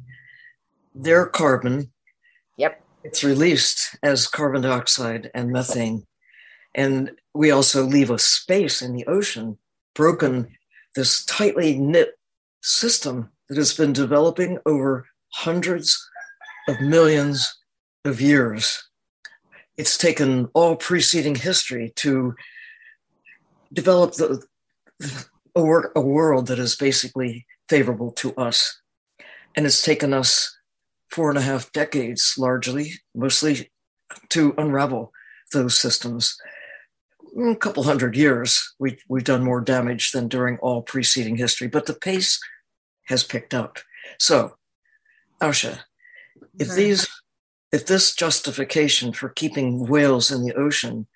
their 0.95 1.25
carbon. 1.25 1.91
It's 3.03 3.23
released 3.23 3.95
as 4.03 4.27
carbon 4.27 4.61
dioxide 4.61 5.31
and 5.33 5.51
methane. 5.51 6.05
And 6.75 7.11
we 7.33 7.51
also 7.51 7.83
leave 7.83 8.09
a 8.09 8.19
space 8.19 8.81
in 8.81 8.93
the 8.93 9.05
ocean, 9.07 9.57
broken, 9.95 10.47
this 10.95 11.23
tightly 11.25 11.77
knit 11.77 12.19
system 12.61 13.29
that 13.47 13.57
has 13.57 13.73
been 13.73 13.93
developing 13.93 14.59
over 14.65 15.07
hundreds 15.33 15.97
of 16.67 16.79
millions 16.81 17.55
of 18.05 18.19
years. 18.19 18.89
It's 19.77 19.97
taken 19.97 20.49
all 20.53 20.75
preceding 20.75 21.35
history 21.35 21.93
to 21.97 22.35
develop 23.71 24.15
the, 24.15 24.43
a, 25.55 25.63
wor- 25.63 25.91
a 25.95 26.01
world 26.01 26.47
that 26.47 26.59
is 26.59 26.75
basically 26.75 27.45
favorable 27.69 28.11
to 28.13 28.35
us. 28.35 28.81
And 29.55 29.65
it's 29.65 29.81
taken 29.81 30.13
us 30.13 30.58
four 31.09 31.29
and 31.29 31.37
a 31.37 31.41
half 31.41 31.71
decades, 31.71 32.35
largely, 32.37 32.93
mostly 33.15 33.71
to 34.29 34.53
unravel 34.57 35.11
those 35.53 35.77
systems. 35.77 36.37
A 37.37 37.55
couple 37.55 37.83
hundred 37.83 38.15
years, 38.15 38.73
we, 38.79 38.97
we've 39.07 39.23
done 39.23 39.43
more 39.43 39.61
damage 39.61 40.11
than 40.11 40.27
during 40.27 40.57
all 40.59 40.81
preceding 40.81 41.35
history, 41.35 41.67
but 41.67 41.85
the 41.85 41.93
pace 41.93 42.39
has 43.05 43.23
picked 43.23 43.53
up. 43.53 43.79
So, 44.19 44.55
Asha, 45.41 45.79
if 46.57 46.73
these, 46.73 47.07
if 47.71 47.85
this 47.85 48.15
justification 48.15 49.13
for 49.13 49.29
keeping 49.29 49.87
whales 49.87 50.31
in 50.31 50.43
the 50.43 50.53
ocean 50.53 51.07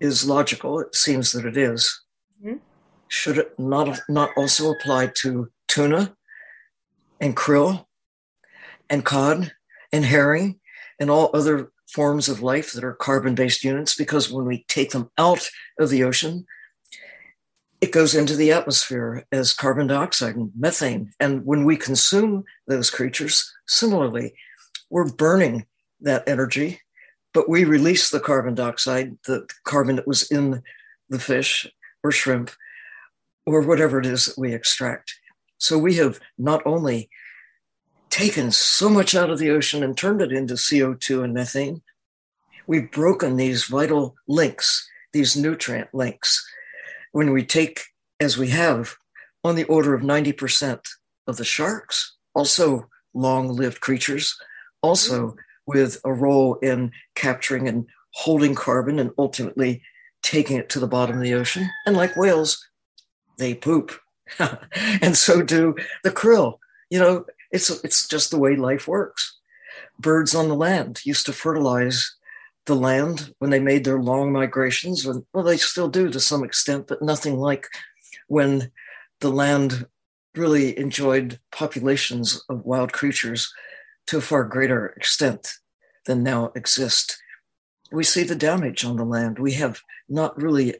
is 0.00 0.28
logical, 0.28 0.80
it 0.80 0.94
seems 0.94 1.32
that 1.32 1.44
it 1.44 1.56
is, 1.56 2.02
mm-hmm. 2.42 2.56
should 3.08 3.38
it 3.38 3.58
not 3.58 4.00
not 4.08 4.30
also 4.36 4.72
apply 4.72 5.10
to 5.22 5.50
tuna 5.66 6.14
and 7.20 7.36
krill 7.36 7.86
and 8.90 9.04
cod 9.04 9.52
and 9.92 10.04
herring 10.04 10.60
and 10.98 11.10
all 11.10 11.30
other 11.34 11.72
forms 11.88 12.28
of 12.28 12.42
life 12.42 12.72
that 12.72 12.84
are 12.84 12.94
carbon 12.94 13.34
based 13.34 13.64
units 13.64 13.94
because 13.94 14.30
when 14.30 14.44
we 14.44 14.64
take 14.68 14.90
them 14.90 15.10
out 15.16 15.48
of 15.78 15.88
the 15.90 16.04
ocean, 16.04 16.46
it 17.80 17.92
goes 17.92 18.14
into 18.14 18.34
the 18.34 18.52
atmosphere 18.52 19.24
as 19.30 19.54
carbon 19.54 19.86
dioxide 19.86 20.36
and 20.36 20.50
methane. 20.58 21.12
And 21.20 21.44
when 21.46 21.64
we 21.64 21.76
consume 21.76 22.44
those 22.66 22.90
creatures, 22.90 23.52
similarly, 23.66 24.34
we're 24.90 25.10
burning 25.10 25.66
that 26.00 26.28
energy, 26.28 26.80
but 27.32 27.48
we 27.48 27.64
release 27.64 28.10
the 28.10 28.20
carbon 28.20 28.54
dioxide, 28.54 29.16
the 29.26 29.46
carbon 29.64 29.96
that 29.96 30.08
was 30.08 30.30
in 30.30 30.62
the 31.08 31.20
fish 31.20 31.66
or 32.02 32.10
shrimp 32.10 32.50
or 33.46 33.62
whatever 33.62 33.98
it 33.98 34.06
is 34.06 34.26
that 34.26 34.38
we 34.38 34.52
extract. 34.52 35.14
So 35.58 35.78
we 35.78 35.94
have 35.96 36.20
not 36.36 36.62
only 36.66 37.08
taken 38.10 38.50
so 38.50 38.88
much 38.88 39.14
out 39.14 39.30
of 39.30 39.38
the 39.38 39.50
ocean 39.50 39.82
and 39.82 39.96
turned 39.96 40.20
it 40.20 40.32
into 40.32 40.54
CO2 40.54 41.24
and 41.24 41.34
methane. 41.34 41.82
We've 42.66 42.90
broken 42.90 43.36
these 43.36 43.64
vital 43.64 44.14
links, 44.26 44.88
these 45.12 45.36
nutrient 45.36 45.94
links. 45.94 46.46
When 47.12 47.32
we 47.32 47.44
take, 47.44 47.82
as 48.20 48.36
we 48.36 48.48
have, 48.48 48.94
on 49.44 49.54
the 49.54 49.64
order 49.64 49.94
of 49.94 50.02
90% 50.02 50.80
of 51.26 51.36
the 51.36 51.44
sharks, 51.44 52.14
also 52.34 52.88
long 53.14 53.48
lived 53.48 53.80
creatures, 53.80 54.36
also 54.82 55.34
with 55.66 56.00
a 56.04 56.12
role 56.12 56.56
in 56.56 56.92
capturing 57.14 57.68
and 57.68 57.86
holding 58.12 58.54
carbon 58.54 58.98
and 58.98 59.10
ultimately 59.18 59.82
taking 60.22 60.56
it 60.56 60.68
to 60.70 60.80
the 60.80 60.88
bottom 60.88 61.16
of 61.16 61.22
the 61.22 61.34
ocean. 61.34 61.68
And 61.86 61.96
like 61.96 62.16
whales, 62.16 62.66
they 63.38 63.54
poop. 63.54 63.92
and 65.02 65.16
so 65.16 65.42
do 65.42 65.74
the 66.04 66.10
krill. 66.10 66.58
You 66.90 66.98
know, 66.98 67.24
it's 67.50 67.70
it's 67.84 68.06
just 68.06 68.30
the 68.30 68.38
way 68.38 68.56
life 68.56 68.86
works. 68.88 69.38
Birds 69.98 70.34
on 70.34 70.48
the 70.48 70.54
land 70.54 71.04
used 71.04 71.26
to 71.26 71.32
fertilize 71.32 72.14
the 72.66 72.76
land 72.76 73.34
when 73.38 73.50
they 73.50 73.58
made 73.58 73.84
their 73.84 74.00
long 74.00 74.32
migrations. 74.32 75.04
And, 75.06 75.24
well, 75.32 75.44
they 75.44 75.56
still 75.56 75.88
do 75.88 76.10
to 76.10 76.20
some 76.20 76.44
extent, 76.44 76.86
but 76.86 77.02
nothing 77.02 77.38
like 77.38 77.66
when 78.28 78.70
the 79.20 79.30
land 79.30 79.86
really 80.36 80.78
enjoyed 80.78 81.40
populations 81.50 82.40
of 82.48 82.64
wild 82.64 82.92
creatures 82.92 83.52
to 84.06 84.18
a 84.18 84.20
far 84.20 84.44
greater 84.44 84.88
extent 84.88 85.54
than 86.06 86.22
now 86.22 86.52
exist. 86.54 87.20
We 87.90 88.04
see 88.04 88.22
the 88.22 88.36
damage 88.36 88.84
on 88.84 88.96
the 88.96 89.04
land. 89.04 89.38
We 89.38 89.52
have 89.54 89.80
not 90.08 90.40
really, 90.40 90.74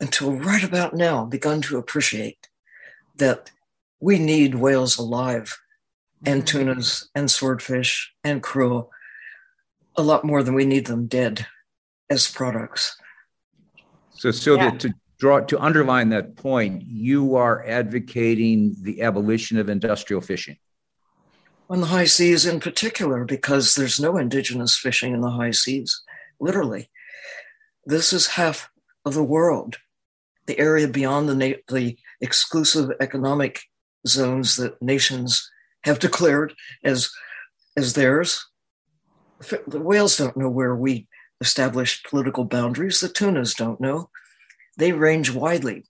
until 0.00 0.32
right 0.32 0.64
about 0.64 0.94
now, 0.94 1.24
begun 1.24 1.62
to 1.62 1.78
appreciate 1.78 2.48
that 3.16 3.50
we 4.00 4.18
need 4.18 4.56
whales 4.56 4.98
alive 4.98 5.56
and 6.26 6.44
mm-hmm. 6.44 6.58
tunas 6.58 7.08
and 7.14 7.30
swordfish 7.30 8.12
and 8.22 8.42
krill 8.42 8.88
a 9.96 10.02
lot 10.02 10.24
more 10.24 10.42
than 10.42 10.54
we 10.54 10.64
need 10.64 10.86
them 10.86 11.06
dead 11.06 11.46
as 12.10 12.30
products. 12.30 12.96
So, 14.12 14.30
Sylvia, 14.30 14.70
yeah. 14.72 14.78
to 14.78 14.94
draw 15.18 15.40
to 15.40 15.60
underline 15.60 16.10
that 16.10 16.36
point, 16.36 16.82
you 16.82 17.36
are 17.36 17.64
advocating 17.66 18.76
the 18.82 19.02
abolition 19.02 19.58
of 19.58 19.68
industrial 19.68 20.20
fishing. 20.20 20.56
On 21.70 21.80
the 21.80 21.86
high 21.86 22.04
seas, 22.04 22.44
in 22.44 22.60
particular, 22.60 23.24
because 23.24 23.74
there's 23.74 23.98
no 23.98 24.16
indigenous 24.16 24.76
fishing 24.76 25.14
in 25.14 25.20
the 25.20 25.30
high 25.30 25.50
seas, 25.50 26.02
literally. 26.38 26.90
This 27.86 28.12
is 28.12 28.26
half 28.26 28.70
of 29.04 29.14
the 29.14 29.24
world, 29.24 29.78
the 30.46 30.58
area 30.58 30.88
beyond 30.88 31.28
the, 31.28 31.34
na- 31.34 31.62
the 31.68 31.96
exclusive 32.20 32.90
economic 33.00 33.62
zones 34.06 34.56
that 34.56 34.80
nations 34.82 35.50
have 35.84 35.98
declared 35.98 36.54
as, 36.82 37.10
as 37.76 37.92
theirs. 37.92 38.46
The 39.66 39.80
whales 39.80 40.16
don't 40.16 40.36
know 40.36 40.48
where 40.48 40.74
we 40.74 41.06
establish 41.40 42.02
political 42.04 42.44
boundaries. 42.44 43.00
The 43.00 43.08
tunas 43.08 43.54
don't 43.54 43.80
know. 43.80 44.10
They 44.78 44.92
range 44.92 45.30
widely. 45.30 45.84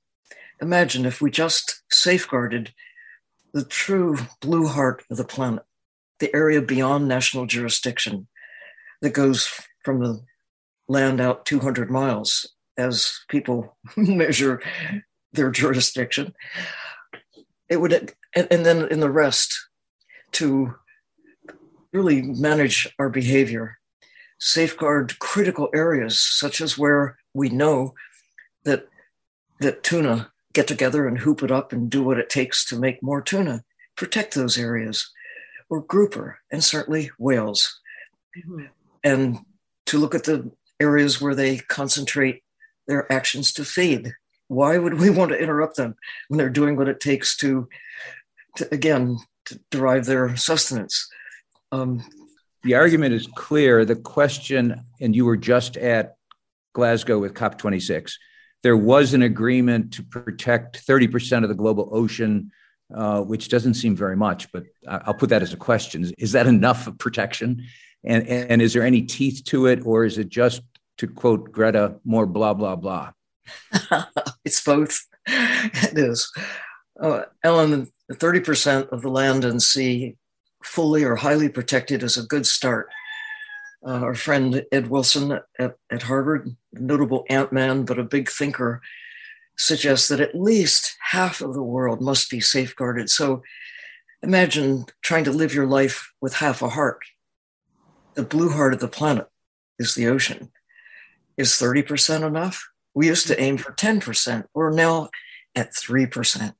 Imagine 0.60 1.04
if 1.04 1.20
we 1.20 1.30
just 1.30 1.82
safeguarded 1.90 2.72
the 3.52 3.64
true 3.64 4.18
blue 4.40 4.66
heart 4.66 5.04
of 5.10 5.16
the 5.16 5.24
planet, 5.24 5.62
the 6.18 6.34
area 6.34 6.60
beyond 6.60 7.06
national 7.06 7.46
jurisdiction 7.46 8.26
that 9.00 9.10
goes 9.10 9.48
from 9.84 10.00
the 10.00 10.20
land 10.88 11.20
out 11.20 11.46
200 11.46 11.90
miles 11.90 12.50
as 12.76 13.20
people 13.28 13.76
measure 13.96 14.60
their 15.32 15.50
jurisdiction. 15.50 16.34
It 17.68 17.80
would, 17.80 18.12
and, 18.34 18.48
and 18.50 18.66
then 18.66 18.88
in 18.88 19.00
the 19.00 19.10
rest, 19.10 19.68
to 20.34 20.74
really 21.92 22.22
manage 22.22 22.92
our 22.98 23.08
behavior, 23.08 23.78
safeguard 24.38 25.18
critical 25.18 25.68
areas, 25.74 26.20
such 26.20 26.60
as 26.60 26.76
where 26.76 27.16
we 27.32 27.48
know 27.48 27.94
that 28.64 28.88
that 29.60 29.82
tuna 29.82 30.30
get 30.52 30.66
together 30.66 31.06
and 31.06 31.18
hoop 31.18 31.42
it 31.42 31.50
up 31.50 31.72
and 31.72 31.90
do 31.90 32.02
what 32.02 32.18
it 32.18 32.28
takes 32.28 32.64
to 32.66 32.78
make 32.78 33.02
more 33.02 33.22
tuna. 33.22 33.62
Protect 33.96 34.34
those 34.34 34.58
areas, 34.58 35.10
or 35.68 35.82
grouper, 35.82 36.38
and 36.50 36.62
certainly 36.62 37.10
whales, 37.18 37.80
mm-hmm. 38.36 38.66
and 39.02 39.38
to 39.86 39.98
look 39.98 40.14
at 40.14 40.24
the 40.24 40.50
areas 40.80 41.20
where 41.20 41.34
they 41.34 41.58
concentrate 41.58 42.42
their 42.86 43.10
actions 43.12 43.52
to 43.52 43.64
feed. 43.64 44.12
Why 44.48 44.78
would 44.78 44.94
we 44.94 45.10
want 45.18 45.30
to 45.30 45.38
interrupt 45.38 45.76
them 45.76 45.94
when 46.28 46.38
they're 46.38 46.50
doing 46.50 46.76
what 46.76 46.88
it 46.88 47.00
takes 47.00 47.36
to, 47.38 47.68
to 48.56 48.72
again, 48.74 49.18
to 49.46 49.60
derive 49.70 50.06
their 50.06 50.36
sustenance? 50.36 51.08
Um, 51.72 52.04
the 52.62 52.74
argument 52.74 53.14
is 53.14 53.26
clear. 53.34 53.84
The 53.84 53.96
question, 53.96 54.84
and 55.00 55.14
you 55.14 55.24
were 55.24 55.36
just 55.36 55.76
at 55.76 56.16
Glasgow 56.72 57.18
with 57.18 57.34
COP26, 57.34 58.12
there 58.62 58.76
was 58.76 59.12
an 59.12 59.22
agreement 59.22 59.92
to 59.92 60.02
protect 60.02 60.86
30% 60.86 61.42
of 61.42 61.50
the 61.50 61.54
global 61.54 61.90
ocean, 61.92 62.50
uh, 62.94 63.20
which 63.20 63.48
doesn't 63.48 63.74
seem 63.74 63.94
very 63.94 64.16
much, 64.16 64.50
but 64.52 64.64
I'll 64.88 65.14
put 65.14 65.28
that 65.28 65.42
as 65.42 65.52
a 65.52 65.58
question. 65.58 66.10
Is 66.16 66.32
that 66.32 66.46
enough 66.46 66.86
of 66.86 66.98
protection? 66.98 67.64
And, 68.04 68.26
and 68.26 68.62
is 68.62 68.72
there 68.72 68.82
any 68.82 69.02
teeth 69.02 69.44
to 69.46 69.66
it, 69.66 69.84
or 69.84 70.04
is 70.04 70.16
it 70.16 70.30
just, 70.30 70.62
to 70.98 71.06
quote 71.06 71.52
Greta, 71.52 71.96
more 72.04 72.24
blah, 72.26 72.54
blah, 72.54 72.76
blah? 72.76 73.12
it's 74.44 74.62
both. 74.64 75.00
it 75.26 75.98
is. 75.98 76.32
Uh, 77.00 77.24
Alan, 77.42 77.92
30% 78.12 78.88
of 78.88 79.02
the 79.02 79.10
land 79.10 79.44
and 79.44 79.62
sea 79.62 80.16
fully 80.62 81.04
or 81.04 81.16
highly 81.16 81.48
protected 81.48 82.02
is 82.02 82.16
a 82.16 82.26
good 82.26 82.46
start. 82.46 82.88
Uh, 83.86 84.00
our 84.00 84.14
friend 84.14 84.64
Ed 84.72 84.88
Wilson 84.88 85.38
at, 85.58 85.76
at 85.90 86.02
Harvard, 86.02 86.54
notable 86.72 87.24
ant 87.28 87.52
man, 87.52 87.84
but 87.84 87.98
a 87.98 88.04
big 88.04 88.30
thinker, 88.30 88.80
suggests 89.56 90.08
that 90.08 90.20
at 90.20 90.34
least 90.34 90.96
half 91.10 91.40
of 91.40 91.54
the 91.54 91.62
world 91.62 92.00
must 92.00 92.30
be 92.30 92.40
safeguarded. 92.40 93.08
So 93.10 93.42
imagine 94.22 94.86
trying 95.02 95.24
to 95.24 95.32
live 95.32 95.54
your 95.54 95.66
life 95.66 96.12
with 96.20 96.34
half 96.34 96.62
a 96.62 96.70
heart 96.70 97.02
the 98.14 98.22
blue 98.22 98.50
heart 98.50 98.74
of 98.74 98.80
the 98.80 98.88
planet 98.88 99.26
is 99.78 99.94
the 99.94 100.06
ocean. 100.08 100.50
Is 101.36 101.50
30% 101.50 102.26
enough? 102.26 102.68
We 102.94 103.08
used 103.08 103.26
to 103.26 103.40
aim 103.40 103.58
for 103.58 103.72
10%. 103.72 104.46
We're 104.54 104.70
now 104.70 105.10
at 105.56 105.72
3%, 105.72 106.54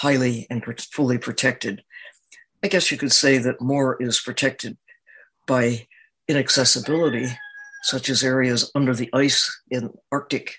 highly 0.00 0.46
and 0.48 0.64
fully 0.92 1.18
protected. 1.18 1.82
I 2.64 2.68
guess 2.68 2.90
you 2.90 2.96
could 2.96 3.12
say 3.12 3.36
that 3.36 3.60
more 3.60 4.02
is 4.02 4.18
protected 4.18 4.78
by 5.46 5.86
inaccessibility, 6.26 7.26
such 7.82 8.08
as 8.08 8.22
areas 8.22 8.70
under 8.74 8.94
the 8.94 9.10
ice 9.12 9.50
in 9.70 9.90
Arctic 10.10 10.56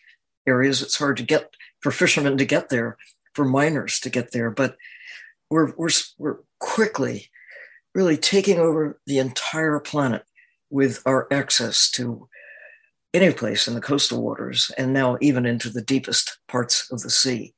areas. 0.48 0.84
It's 0.84 0.98
hard 0.98 1.18
to 1.18 1.24
get 1.24 1.56
for 1.80 1.92
fishermen 1.92 2.38
to 2.38 2.46
get 2.46 2.70
there, 2.70 2.98
for 3.34 3.44
miners 3.44 4.00
to 4.02 4.12
get 4.12 4.32
there, 4.32 4.52
but 4.52 4.76
we're, 5.50 5.74
we're, 5.76 5.90
we're 6.20 6.38
quickly 6.60 7.28
really 7.96 8.18
taking 8.18 8.60
over 8.60 9.00
the 9.08 9.18
entire 9.18 9.80
planet 9.80 10.24
with 10.70 11.02
our 11.08 11.28
access 11.34 11.90
to 11.92 12.28
any 13.12 13.34
place 13.34 13.68
in 13.68 13.74
the 13.74 13.82
coastal 13.82 14.22
waters 14.22 14.70
and 14.78 14.94
now 14.94 15.18
even 15.20 15.48
into 15.48 15.70
the 15.70 15.82
deepest 15.82 16.38
parts 16.48 16.92
of 16.92 17.02
the 17.02 17.10
sea 17.10 17.56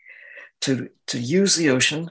to, 0.63 0.89
to 1.07 1.19
use 1.19 1.55
the 1.55 1.69
ocean 1.69 2.09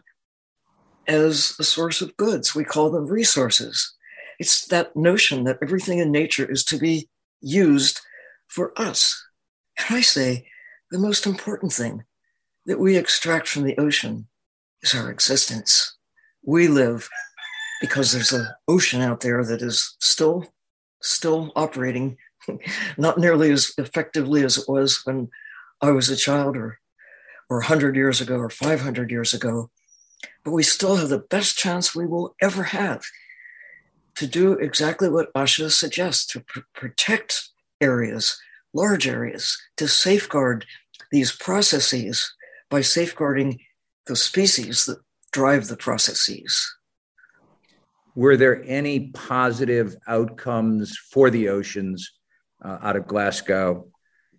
as 1.07 1.57
a 1.59 1.65
source 1.65 2.01
of 2.01 2.17
goods. 2.17 2.55
We 2.55 2.65
call 2.65 2.91
them 2.91 3.07
resources. 3.07 3.95
It's 4.39 4.67
that 4.67 4.95
notion 4.95 5.45
that 5.45 5.59
everything 5.63 5.99
in 5.99 6.11
nature 6.11 6.51
is 6.51 6.65
to 6.67 6.79
be 6.79 7.09
used 7.41 8.01
for 8.49 8.73
us. 8.81 9.23
And 9.79 9.97
I 9.97 10.01
say 10.03 10.47
the 10.91 10.99
most 10.99 11.27
important 11.27 11.73
thing 11.73 12.05
that 12.67 12.79
we 12.79 12.97
extract 12.97 13.49
from 13.49 13.65
the 13.65 13.79
ocean 13.79 14.29
is 14.83 14.95
our 14.95 15.11
existence. 15.11 15.97
We 16.45 16.69
live 16.69 17.09
because 17.81 18.13
there's 18.13 18.33
an 18.33 18.47
ocean 18.69 19.01
out 19.01 19.21
there 19.21 19.45
that 19.45 19.63
is 19.63 19.97
still 20.01 20.47
still 21.01 21.51
operating, 21.57 22.17
not 22.97 23.19
nearly 23.19 23.51
as 23.51 23.73
effectively 23.79 24.45
as 24.45 24.57
it 24.57 24.69
was 24.69 25.01
when 25.05 25.29
I 25.81 25.91
was 25.91 26.09
a 26.11 26.17
child 26.17 26.57
or 26.57 26.79
or 27.53 27.59
100 27.59 27.95
years 27.97 28.23
ago 28.23 28.37
or 28.37 28.49
500 28.49 29.11
years 29.11 29.35
ago. 29.35 29.71
But 30.43 30.53
we 30.53 30.63
still 30.63 30.97
have 30.97 31.11
the 31.11 31.19
best 31.19 31.59
chance 31.59 31.95
we 31.95 32.07
will 32.07 32.35
ever 32.41 32.63
have 32.63 33.05
to 34.15 34.27
do 34.27 34.53
exactly 34.55 35.11
what 35.11 35.33
Asha 35.35 35.71
suggests 35.71 36.25
to 36.33 36.41
pr- 36.41 36.61
protect 36.75 37.51
areas, 37.81 38.41
large 38.73 39.07
areas, 39.07 39.61
to 39.77 39.87
safeguard 39.87 40.65
these 41.11 41.31
processes 41.31 42.33
by 42.71 42.81
safeguarding 42.81 43.61
the 44.07 44.17
species 44.17 44.87
that 44.87 44.99
drive 45.31 45.69
the 45.69 45.77
processes. 45.77 46.75
Were 48.15 48.39
there 48.39 48.63
any 48.65 49.11
positive 49.11 49.95
outcomes 50.07 50.97
for 50.97 51.29
the 51.29 51.51
oceans 51.51 52.11
uh, 52.65 52.79
out 52.81 52.97
of 52.97 53.07
Glasgow? 53.07 53.92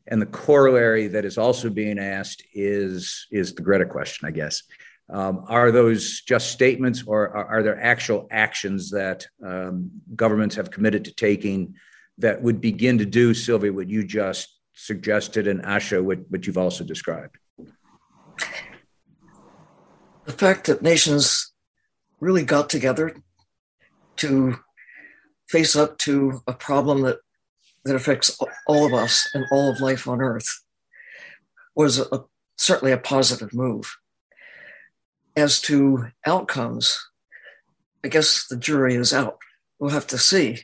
And 0.07 0.21
the 0.21 0.25
corollary 0.27 1.07
that 1.07 1.25
is 1.25 1.37
also 1.37 1.69
being 1.69 1.97
asked 1.97 2.43
is, 2.53 3.25
is 3.31 3.53
the 3.53 3.61
Greta 3.61 3.85
question, 3.85 4.27
I 4.27 4.31
guess. 4.31 4.63
Um, 5.09 5.45
are 5.47 5.71
those 5.71 6.21
just 6.21 6.51
statements 6.51 7.03
or 7.05 7.29
are, 7.29 7.45
are 7.45 7.63
there 7.63 7.81
actual 7.81 8.27
actions 8.31 8.89
that 8.91 9.27
um, 9.45 9.91
governments 10.15 10.55
have 10.55 10.71
committed 10.71 11.05
to 11.05 11.13
taking 11.13 11.75
that 12.17 12.41
would 12.41 12.61
begin 12.61 12.97
to 12.97 13.05
do, 13.05 13.33
Sylvia, 13.33 13.71
what 13.73 13.89
you 13.89 14.03
just 14.03 14.59
suggested, 14.73 15.47
and 15.47 15.63
Asha, 15.63 16.03
what, 16.03 16.19
what 16.29 16.45
you've 16.47 16.57
also 16.57 16.83
described? 16.83 17.37
The 20.25 20.31
fact 20.31 20.67
that 20.67 20.81
nations 20.81 21.51
really 22.19 22.43
got 22.43 22.69
together 22.69 23.15
to 24.17 24.57
face 25.49 25.75
up 25.75 25.97
to 25.99 26.41
a 26.47 26.53
problem 26.53 27.01
that, 27.01 27.17
that 27.86 27.96
affects 27.96 28.38
all 28.67 28.86
of 28.86 28.93
us 28.93 29.30
and 29.34 29.46
all 29.52 29.69
of 29.69 29.82
life 29.82 30.08
on 30.08 30.22
Earth 30.22 30.48
was 31.76 32.00
a, 32.00 32.24
certainly 32.58 32.91
a 32.91 32.98
positive 32.98 33.54
move. 33.54 33.96
As 35.36 35.60
to 35.62 36.08
outcomes, 36.26 36.98
I 38.04 38.08
guess 38.08 38.48
the 38.48 38.58
jury 38.58 38.96
is 38.96 39.13
out. 39.13 39.39
We'll 39.80 39.91
have 39.91 40.08
to 40.08 40.17
see 40.17 40.60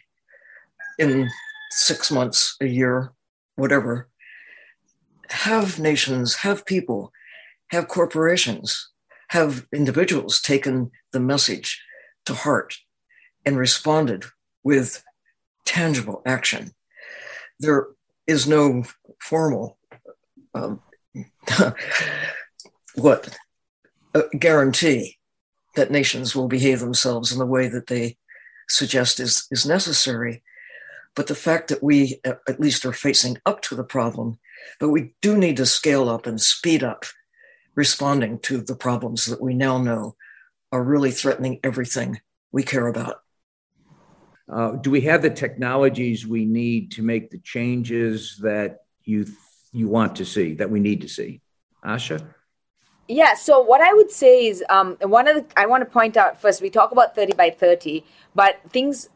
in 0.97 1.29
six 1.71 2.11
months, 2.11 2.55
a 2.61 2.67
year, 2.67 3.13
whatever. 3.55 4.09
Have 5.29 5.79
nations, 5.79 6.35
have 6.35 6.65
people, 6.65 7.11
have 7.71 7.87
corporations, 7.87 8.89
have 9.29 9.65
individuals 9.73 10.41
taken 10.41 10.91
the 11.11 11.19
message 11.19 11.81
to 12.25 12.33
heart 12.33 12.77
and 13.45 13.57
responded 13.57 14.25
with 14.63 15.03
tangible 15.65 16.21
action. 16.25 16.71
There 17.59 17.87
is 18.27 18.47
no 18.47 18.83
formal 19.21 19.77
um, 20.53 20.81
what 22.95 23.37
guarantee 24.37 25.17
that 25.75 25.91
nations 25.91 26.35
will 26.35 26.47
behave 26.47 26.79
themselves 26.79 27.31
in 27.31 27.39
the 27.39 27.45
way 27.45 27.67
that 27.67 27.87
they 27.87 28.17
suggest 28.67 29.19
is, 29.19 29.47
is 29.51 29.65
necessary. 29.65 30.43
But 31.15 31.27
the 31.27 31.35
fact 31.35 31.69
that 31.69 31.83
we 31.83 32.21
at 32.23 32.59
least 32.59 32.85
are 32.85 32.93
facing 32.93 33.37
up 33.45 33.61
to 33.63 33.75
the 33.75 33.83
problem, 33.83 34.39
but 34.79 34.89
we 34.89 35.15
do 35.21 35.37
need 35.37 35.57
to 35.57 35.65
scale 35.65 36.09
up 36.09 36.25
and 36.25 36.39
speed 36.39 36.83
up 36.83 37.05
responding 37.75 38.39
to 38.39 38.61
the 38.61 38.75
problems 38.75 39.25
that 39.25 39.41
we 39.41 39.53
now 39.53 39.77
know 39.77 40.15
are 40.71 40.83
really 40.83 41.11
threatening 41.11 41.59
everything 41.63 42.19
we 42.51 42.63
care 42.63 42.87
about. 42.87 43.21
Uh, 44.51 44.71
do 44.71 44.89
we 44.89 45.01
have 45.01 45.21
the 45.21 45.29
technologies 45.29 46.25
we 46.25 46.45
need 46.45 46.91
to 46.91 47.03
make 47.03 47.29
the 47.29 47.39
changes 47.39 48.37
that 48.41 48.79
you 49.03 49.25
you 49.71 49.87
want 49.87 50.15
to 50.15 50.25
see 50.25 50.55
that 50.55 50.69
we 50.69 50.79
need 50.79 51.01
to 51.01 51.07
see, 51.07 51.41
Asha? 51.85 52.25
Yeah. 53.07 53.35
So 53.35 53.61
what 53.61 53.81
I 53.81 53.93
would 53.93 54.11
say 54.11 54.47
is, 54.47 54.63
um, 54.69 54.97
one 55.01 55.27
of 55.27 55.35
the 55.35 55.45
I 55.55 55.67
want 55.67 55.81
to 55.81 55.89
point 55.89 56.17
out 56.17 56.41
first. 56.41 56.61
We 56.61 56.69
talk 56.69 56.91
about 56.91 57.15
thirty 57.15 57.33
by 57.33 57.51
thirty, 57.51 58.05
but 58.33 58.59
things 58.69 59.09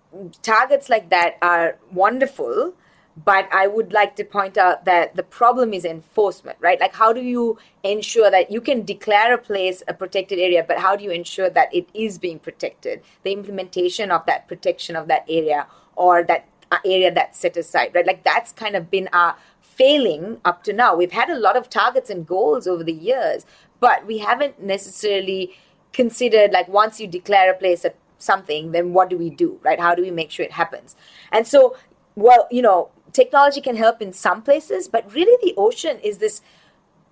targets 0.43 0.89
like 0.89 1.09
that 1.09 1.37
are 1.41 1.79
wonderful 1.91 2.73
but 3.15 3.47
I 3.53 3.67
would 3.67 3.93
like 3.93 4.15
to 4.15 4.23
point 4.23 4.57
out 4.57 4.85
that 4.85 5.15
the 5.15 5.23
problem 5.23 5.73
is 5.73 5.85
enforcement, 5.85 6.57
right? 6.59 6.79
Like, 6.79 6.95
how 6.95 7.13
do 7.13 7.21
you 7.21 7.59
ensure 7.83 8.31
that 8.31 8.51
you 8.51 8.59
can 8.59 8.83
declare 8.83 9.33
a 9.33 9.37
place 9.37 9.83
a 9.87 9.93
protected 9.93 10.39
area, 10.39 10.65
but 10.67 10.79
how 10.79 10.95
do 10.95 11.03
you 11.03 11.11
ensure 11.11 11.49
that 11.49 11.73
it 11.73 11.87
is 11.93 12.17
being 12.17 12.39
protected? 12.39 13.03
The 13.23 13.31
implementation 13.31 14.09
of 14.09 14.25
that 14.25 14.47
protection 14.47 14.95
of 14.95 15.07
that 15.09 15.25
area 15.29 15.67
or 15.95 16.23
that 16.23 16.47
uh, 16.71 16.77
area 16.85 17.13
that's 17.13 17.37
set 17.37 17.55
aside, 17.55 17.91
right? 17.93 18.07
Like, 18.07 18.23
that's 18.23 18.51
kind 18.51 18.75
of 18.75 18.89
been 18.89 19.09
our 19.13 19.35
failing 19.61 20.39
up 20.43 20.63
to 20.63 20.73
now. 20.73 20.95
We've 20.95 21.11
had 21.11 21.29
a 21.29 21.37
lot 21.37 21.55
of 21.55 21.69
targets 21.69 22.09
and 22.09 22.25
goals 22.25 22.67
over 22.67 22.83
the 22.83 22.93
years, 22.93 23.45
but 23.79 24.07
we 24.07 24.19
haven't 24.19 24.61
necessarily 24.61 25.55
considered, 25.91 26.51
like, 26.51 26.67
once 26.67 26.99
you 26.99 27.05
declare 27.05 27.51
a 27.51 27.55
place 27.55 27.85
a 27.85 27.93
something, 28.17 28.71
then 28.71 28.93
what 28.93 29.09
do 29.09 29.17
we 29.17 29.29
do, 29.29 29.59
right? 29.63 29.79
How 29.79 29.93
do 29.93 30.01
we 30.01 30.09
make 30.09 30.31
sure 30.31 30.45
it 30.45 30.53
happens? 30.53 30.95
And 31.31 31.45
so, 31.45 31.75
well, 32.15 32.47
you 32.49 32.61
know, 32.61 32.89
technology 33.13 33.61
can 33.61 33.75
help 33.75 34.01
in 34.01 34.11
some 34.11 34.41
places, 34.41 34.87
but 34.87 35.11
really 35.13 35.37
the 35.41 35.53
ocean 35.57 35.99
is 36.03 36.17
this 36.17 36.41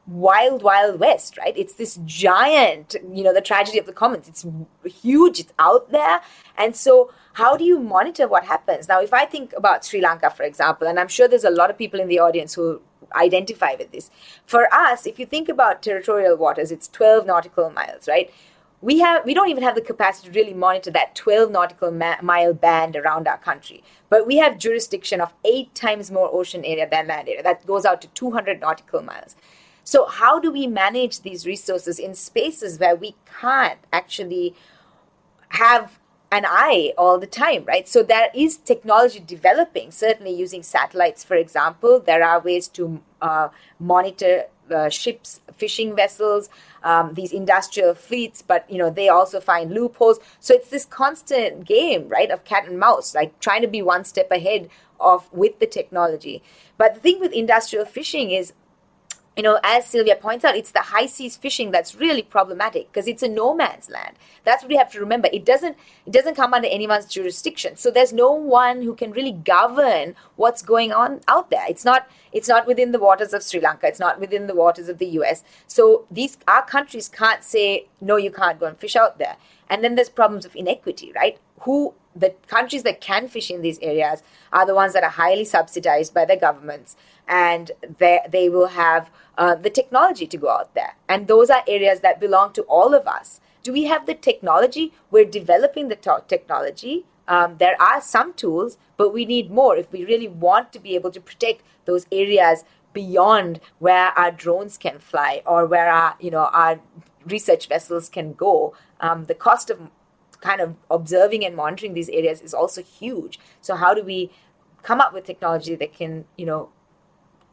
wild, 0.08 0.64
wild 0.64 1.00
west, 1.00 1.38
right? 1.38 1.54
It's 1.56 1.76
this 1.76 2.00
giant, 2.06 2.96
you 3.14 3.24
know, 3.24 3.34
the 3.34 3.42
tragedy 3.42 3.78
of 3.78 3.86
the 3.86 3.94
commons. 3.94 4.28
It's 4.28 4.46
huge, 4.84 5.40
it's 5.40 5.54
out 5.60 5.92
there. 5.92 6.22
And 6.58 6.76
so, 6.76 7.12
how 7.34 7.56
do 7.56 7.64
you 7.64 7.80
monitor 7.80 8.28
what 8.28 8.44
happens? 8.44 8.90
Now, 8.90 9.02
if 9.02 9.14
I 9.14 9.26
think 9.26 9.54
about 9.56 9.86
Sri 9.86 10.02
Lanka, 10.02 10.30
for 10.30 10.44
example, 10.44 10.88
and 10.88 11.00
I'm 11.00 11.08
sure 11.08 11.28
there's 11.28 11.46
a 11.46 11.50
lot 11.50 11.70
of 11.70 11.78
people 11.78 12.00
in 12.00 12.08
the 12.08 12.20
audience 12.20 12.54
who 12.56 12.82
identify 13.16 13.76
with 13.78 13.92
this. 13.92 14.10
For 14.46 14.74
us, 14.74 15.06
if 15.06 15.20
you 15.20 15.26
think 15.26 15.50
about 15.50 15.82
territorial 15.82 16.38
waters, 16.38 16.72
it's 16.72 16.88
12 16.90 17.26
nautical 17.26 17.70
miles, 17.70 18.08
right? 18.08 18.32
We 18.82 19.00
have 19.00 19.24
we 19.26 19.34
don't 19.34 19.50
even 19.50 19.64
have 19.64 19.76
the 19.76 19.82
capacity 19.82 20.28
to 20.28 20.34
really 20.34 20.54
monitor 20.54 20.92
that 20.92 21.16
12 21.16 21.52
nautical 21.52 21.92
ma- 21.92 22.22
mile 22.22 22.54
band 22.54 22.96
around 22.96 23.28
our 23.28 23.38
country 23.38 23.84
but 24.10 24.26
we 24.26 24.38
have 24.38 24.58
jurisdiction 24.58 25.22
of 25.22 25.34
eight 25.46 25.74
times 25.76 26.12
more 26.12 26.30
ocean 26.34 26.66
area 26.66 26.88
than 26.90 27.08
land 27.08 27.30
area 27.30 27.44
that 27.44 27.66
goes 27.66 27.86
out 27.86 28.02
to 28.02 28.08
200 28.10 28.60
nautical 28.60 29.02
miles 29.02 29.36
so 29.84 30.06
how 30.06 30.40
do 30.40 30.52
we 30.52 30.68
manage 30.68 31.22
these 31.22 31.46
resources 31.46 32.00
in 32.00 32.16
spaces 32.16 32.80
where 32.80 32.96
we 32.96 33.16
can't 33.40 33.80
actually 33.94 34.56
have 35.50 36.00
an 36.32 36.46
eye 36.48 36.94
all 36.98 37.20
the 37.20 37.28
time, 37.28 37.66
right? 37.66 37.88
So 37.88 38.04
there 38.04 38.30
is 38.34 38.56
technology 38.56 39.20
developing, 39.20 39.92
certainly 39.92 40.34
using 40.34 40.64
satellites, 40.64 41.24
for 41.26 41.36
example. 41.36 42.00
There 42.00 42.24
are 42.24 42.40
ways 42.40 42.70
to 42.70 43.02
uh, 43.22 43.50
monitor 43.80 44.46
uh, 44.74 44.90
ships, 44.90 45.42
fishing 45.58 45.94
vessels, 45.94 46.50
um, 46.84 47.14
these 47.14 47.32
industrial 47.32 47.94
fleets, 47.94 48.42
but 48.42 48.70
you 48.70 48.78
know 48.78 48.90
they 48.90 49.10
also 49.10 49.40
find 49.40 49.72
loopholes. 49.72 50.20
So 50.40 50.54
it's 50.54 50.70
this 50.70 50.86
constant 50.86 51.66
game, 51.66 52.08
right, 52.08 52.32
of 52.32 52.44
cat 52.44 52.68
and 52.68 52.80
mouse, 52.80 53.14
like 53.16 53.40
trying 53.40 53.62
to 53.62 53.68
be 53.68 53.82
one 53.82 54.04
step 54.06 54.32
ahead 54.32 54.70
of 55.00 55.32
with 55.34 55.60
the 55.60 55.68
technology. 55.68 56.42
But 56.78 56.96
the 56.96 57.00
thing 57.00 57.20
with 57.20 57.34
industrial 57.34 57.86
fishing 57.86 58.32
is 58.32 58.54
you 59.38 59.44
know, 59.44 59.60
as 59.64 59.86
Sylvia 59.86 60.18
points 60.18 60.44
out, 60.44 60.58
it's 60.58 60.72
the 60.72 60.80
high 60.80 61.06
seas 61.06 61.38
fishing 61.38 61.72
that's 61.72 61.96
really 61.96 62.22
problematic 62.22 62.92
because 62.92 63.08
it's 63.08 63.24
a 63.24 63.30
no 63.30 63.54
man's 63.54 63.90
land. 63.90 64.18
That's 64.44 64.62
what 64.62 64.70
we 64.70 64.76
have 64.76 64.92
to 64.92 65.00
remember. 65.00 65.30
It 65.32 65.46
doesn't 65.46 65.78
it 66.06 66.12
doesn't 66.12 66.36
come 66.36 66.54
under 66.54 66.68
anyone's 66.68 67.06
jurisdiction. 67.06 67.78
So 67.78 67.92
there's 67.92 68.12
no 68.12 68.34
one 68.34 68.82
who 68.82 68.94
can 68.94 69.12
really 69.12 69.32
govern 69.32 70.16
what's 70.36 70.62
going 70.62 70.92
on 70.92 71.22
out 71.30 71.50
there. 71.50 71.64
It's 71.70 71.86
not 71.86 72.10
it's 72.34 72.50
not 72.50 72.68
within 72.68 72.92
the 72.92 73.00
waters 73.00 73.34
of 73.34 73.42
Sri 73.42 73.62
Lanka. 73.62 73.88
It's 73.88 74.00
not 74.00 74.20
within 74.20 74.48
the 74.48 74.56
waters 74.56 74.90
of 74.90 74.98
the 74.98 75.08
US. 75.20 75.44
So 75.66 76.06
these 76.12 76.38
our 76.48 76.66
countries 76.66 77.08
can't 77.08 77.44
say 77.44 77.88
no, 78.02 78.18
you 78.18 78.32
can't 78.32 78.60
go 78.60 78.66
and 78.66 78.78
fish 78.78 78.98
out 78.98 79.18
there. 79.18 79.38
And 79.70 79.82
then 79.82 79.96
there's 79.96 80.10
problems 80.10 80.44
of 80.44 80.58
inequity, 80.58 81.14
right? 81.16 81.40
Who 81.62 81.94
the 82.14 82.36
countries 82.48 82.84
that 82.84 83.00
can 83.00 83.30
fish 83.30 83.50
in 83.50 83.62
these 83.62 83.80
areas 83.80 84.22
are 84.52 84.66
the 84.66 84.76
ones 84.76 84.92
that 84.92 85.04
are 85.04 85.10
highly 85.10 85.46
subsidized 85.46 86.14
by 86.14 86.26
their 86.26 86.36
governments 86.36 86.98
and 87.32 87.72
they, 87.98 88.50
will 88.50 88.68
have 88.68 89.10
uh, 89.38 89.56
the 89.56 89.70
technology 89.70 90.28
to 90.28 90.38
go 90.38 90.50
out 90.50 90.76
there. 90.76 90.98
And 91.08 91.28
those 91.28 91.50
are 91.50 91.64
areas 91.66 92.02
that 92.02 92.20
belong 92.20 92.52
to 92.54 92.62
all 92.64 92.94
of 92.94 93.08
us. 93.08 93.40
Do 93.64 93.72
we 93.72 93.86
have 93.86 94.06
the 94.06 94.14
technology? 94.14 94.92
We're 95.10 95.26
developing 95.26 95.88
the 95.88 95.96
technology. 96.28 97.06
Um, 97.30 97.56
there 97.58 97.82
are 97.82 98.02
some 98.02 98.34
tools, 98.34 98.78
but 98.98 99.14
we 99.14 99.24
need 99.24 99.50
more 99.50 99.78
if 99.78 99.90
we 99.94 100.04
really 100.04 100.28
want 100.28 100.74
to 100.74 100.80
be 100.80 100.94
able 100.96 101.12
to 101.12 101.22
protect 101.22 101.64
those 101.86 102.06
areas 102.12 102.66
beyond 102.92 103.62
where 103.80 104.08
our 104.20 104.32
drones 104.32 104.78
can 104.78 105.00
fly 105.00 105.42
or 105.46 105.66
where 105.66 105.90
our 105.90 106.16
you 106.20 106.30
know 106.30 106.50
our 106.52 106.82
research 107.26 107.70
vessels 107.70 108.10
can 108.10 108.34
go. 108.34 108.76
Um, 109.00 109.26
the 109.26 109.36
cost 109.36 109.70
of 109.70 109.80
kind 110.42 110.60
of 110.60 110.76
observing 110.90 111.46
and 111.46 111.56
monitoring 111.56 111.94
these 111.94 112.10
areas 112.10 112.42
is 112.42 112.54
also 112.54 112.84
huge. 112.84 113.40
So 113.62 113.76
how 113.76 113.94
do 113.94 114.04
we 114.04 114.32
come 114.84 115.00
up 115.00 115.14
with 115.14 115.24
technology 115.24 115.76
that 115.76 115.94
can 115.94 116.26
you 116.36 116.46
know 116.46 116.70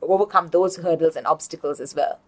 overcome 0.02 0.48
those 0.48 0.76
hurdles 0.76 1.16
and 1.16 1.26
obstacles 1.26 1.80
as 1.80 1.94
well. 1.94 2.20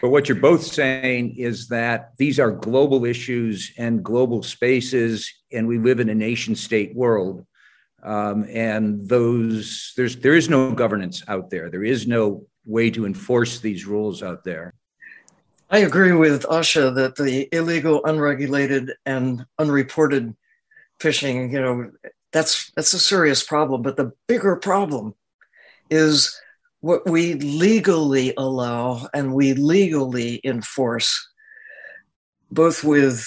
But 0.00 0.10
what 0.10 0.28
you're 0.28 0.38
both 0.38 0.62
saying 0.62 1.36
is 1.36 1.68
that 1.68 2.12
these 2.18 2.38
are 2.38 2.52
global 2.52 3.04
issues 3.04 3.72
and 3.76 4.04
global 4.04 4.42
spaces, 4.42 5.32
and 5.52 5.66
we 5.66 5.78
live 5.78 5.98
in 5.98 6.08
a 6.08 6.14
nation 6.14 6.54
state 6.54 6.94
world. 6.94 7.44
Um, 8.02 8.46
and 8.48 9.08
those 9.08 9.92
there's 9.96 10.16
there 10.16 10.36
is 10.36 10.48
no 10.48 10.70
governance 10.72 11.24
out 11.26 11.50
there. 11.50 11.68
There 11.68 11.82
is 11.82 12.06
no 12.06 12.46
way 12.64 12.90
to 12.90 13.06
enforce 13.06 13.58
these 13.58 13.86
rules 13.86 14.22
out 14.22 14.44
there. 14.44 14.74
I 15.70 15.78
agree 15.78 16.12
with 16.12 16.44
Asha 16.44 16.94
that 16.94 17.16
the 17.16 17.48
illegal, 17.52 18.00
unregulated, 18.04 18.92
and 19.04 19.44
unreported 19.58 20.34
fishing, 21.00 21.52
you 21.52 21.60
know, 21.60 21.90
that's 22.32 22.70
that's 22.76 22.92
a 22.92 22.98
serious 22.98 23.42
problem. 23.42 23.82
But 23.82 23.96
the 23.96 24.12
bigger 24.28 24.56
problem 24.56 25.14
is 25.90 26.40
what 26.80 27.08
we 27.08 27.34
legally 27.34 28.32
allow 28.36 29.08
and 29.12 29.34
we 29.34 29.54
legally 29.54 30.40
enforce, 30.44 31.28
both 32.50 32.84
with 32.84 33.26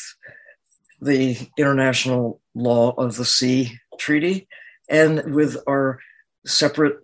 the 1.01 1.37
International 1.57 2.39
Law 2.55 2.91
of 2.91 3.17
the 3.17 3.25
Sea 3.25 3.77
Treaty 3.97 4.47
and 4.89 5.33
with 5.33 5.57
our 5.67 5.99
separate 6.45 6.97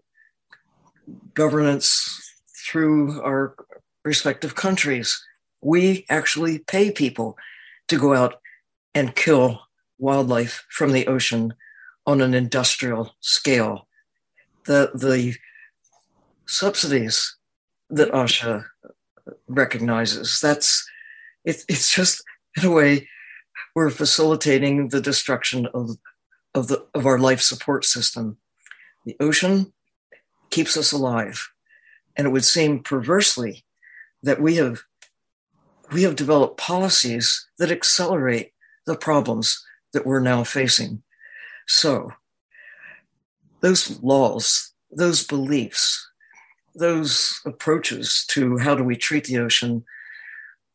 governance 1.33 2.35
through 2.69 3.21
our 3.21 3.55
respective 4.05 4.55
countries. 4.55 5.21
We 5.61 6.05
actually 6.09 6.59
pay 6.59 6.91
people 6.91 7.37
to 7.87 7.97
go 7.97 8.13
out 8.13 8.35
and 8.93 9.15
kill 9.15 9.61
wildlife 9.99 10.65
from 10.69 10.91
the 10.91 11.07
ocean 11.07 11.53
on 12.05 12.21
an 12.21 12.33
industrial 12.33 13.15
scale. 13.19 13.87
The, 14.65 14.91
the 14.93 15.35
subsidies 16.47 17.35
that 17.89 18.11
Asha 18.11 18.65
recognizes. 19.47 20.39
That's 20.41 20.87
it, 21.45 21.63
it's 21.69 21.93
just 21.93 22.23
in 22.57 22.65
a 22.65 22.71
way 22.71 23.07
we're 23.75 23.89
facilitating 23.89 24.89
the 24.89 25.01
destruction 25.01 25.67
of 25.73 25.97
of 26.53 26.67
the 26.67 26.85
of 26.93 27.05
our 27.05 27.19
life 27.19 27.41
support 27.41 27.85
system. 27.85 28.37
The 29.05 29.15
ocean 29.19 29.73
keeps 30.49 30.77
us 30.77 30.91
alive. 30.91 31.49
And 32.15 32.25
it 32.27 32.31
would 32.31 32.45
seem 32.45 32.79
perversely 32.79 33.63
that 34.23 34.41
we 34.41 34.55
have 34.55 34.81
we 35.91 36.03
have 36.03 36.15
developed 36.15 36.57
policies 36.57 37.47
that 37.59 37.71
accelerate 37.71 38.51
the 38.85 38.95
problems 38.95 39.63
that 39.93 40.05
we're 40.05 40.19
now 40.19 40.43
facing. 40.43 41.03
So 41.67 42.11
those 43.61 44.01
laws, 44.01 44.73
those 44.91 45.25
beliefs, 45.25 46.06
those 46.77 47.41
approaches 47.45 48.23
to 48.29 48.57
how 48.57 48.75
do 48.75 48.83
we 48.83 48.95
treat 48.95 49.25
the 49.25 49.39
ocean 49.39 49.83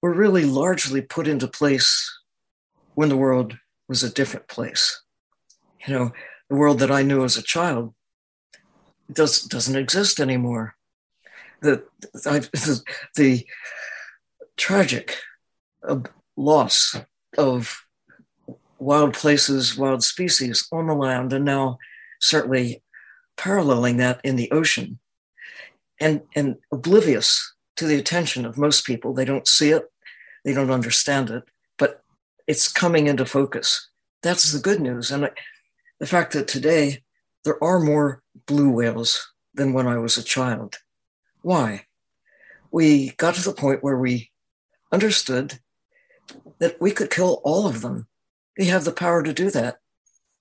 were 0.03 0.13
really 0.13 0.45
largely 0.45 1.01
put 1.01 1.29
into 1.29 1.47
place 1.47 2.19
when 2.95 3.09
the 3.09 3.17
world 3.17 3.57
was 3.89 4.03
a 4.03 4.13
different 4.13 4.49
place. 4.49 5.03
You 5.87 5.95
know, 5.95 6.13
the 6.51 6.57
world 6.57 6.81
that 6.81 6.91
I 6.91 7.03
knew 7.03 7.25
as 7.25 7.37
a 7.37 7.43
child 7.43 7.95
does, 9.13 9.43
doesn't 9.43 9.77
exist 9.77 10.21
anymore. 10.21 10.75
The, 11.61 11.85
the, 12.13 12.83
the 13.17 13.47
tragic 14.57 15.17
loss 16.37 16.97
of 17.39 17.85
wild 18.79 19.15
places, 19.15 19.79
wild 19.79 20.03
species 20.03 20.67
on 20.73 20.89
the 20.89 20.95
land, 20.95 21.33
and 21.33 21.45
now 21.45 21.79
certainly 22.21 22.83
paralleling 23.37 23.99
that 23.99 24.21
in 24.25 24.35
the 24.35 24.51
ocean 24.51 24.99
and, 26.01 26.23
and 26.35 26.57
oblivious 26.73 27.55
to 27.77 27.87
the 27.87 27.97
attention 27.97 28.45
of 28.45 28.59
most 28.59 28.87
people. 28.87 29.15
They 29.15 29.25
don't 29.25 29.49
see 29.49 29.71
it, 29.71 29.91
they 30.45 30.55
don't 30.55 30.71
understand 30.71 31.31
it, 31.31 31.45
but 31.79 32.03
it's 32.47 32.71
coming 32.71 33.07
into 33.07 33.25
focus. 33.27 33.89
That's 34.23 34.53
the 34.53 34.61
good 34.61 34.81
news. 34.81 35.11
And 35.11 35.31
the 35.99 36.07
fact 36.07 36.33
that 36.33 36.49
today 36.49 37.03
there 37.45 37.63
are 37.63 37.81
more 37.81 38.23
blue 38.47 38.71
whales 38.71 39.33
than 39.55 39.73
when 39.73 39.87
I 39.87 39.99
was 39.99 40.17
a 40.17 40.23
child. 40.23 40.79
Why? 41.43 41.87
We 42.71 43.11
got 43.13 43.35
to 43.35 43.43
the 43.43 43.53
point 43.53 43.83
where 43.83 43.97
we 43.97 44.31
understood 44.93 45.59
that 46.59 46.81
we 46.81 46.93
could 46.93 47.11
kill 47.11 47.41
all 47.45 47.67
of 47.67 47.83
them. 47.83 48.07
We 48.57 48.67
have 48.67 48.85
the 48.85 48.93
power 48.93 49.23
to 49.23 49.33
do 49.33 49.51
that, 49.51 49.79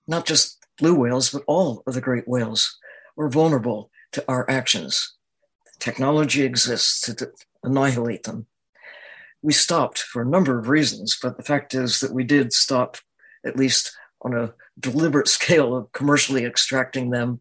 not 0.06 0.26
just 0.26 0.58
blue 0.78 0.94
whales, 0.94 1.30
but 1.30 1.42
all 1.46 1.82
of 1.86 1.94
the 1.94 2.00
great 2.00 2.28
whales. 2.28 2.78
We're 3.16 3.28
vulnerable 3.28 3.90
to 4.12 4.24
our 4.28 4.48
actions. 4.48 5.14
Technology 5.82 6.44
exists 6.44 7.00
to 7.00 7.32
annihilate 7.64 8.22
them. 8.22 8.46
We 9.42 9.52
stopped 9.52 9.98
for 9.98 10.22
a 10.22 10.28
number 10.28 10.56
of 10.56 10.68
reasons, 10.68 11.18
but 11.20 11.36
the 11.36 11.42
fact 11.42 11.74
is 11.74 11.98
that 11.98 12.14
we 12.14 12.22
did 12.22 12.52
stop, 12.52 12.98
at 13.44 13.56
least 13.56 13.90
on 14.20 14.32
a 14.32 14.54
deliberate 14.78 15.26
scale, 15.38 15.74
of 15.74 15.90
commercially 15.90 16.44
extracting 16.44 17.10
them. 17.10 17.40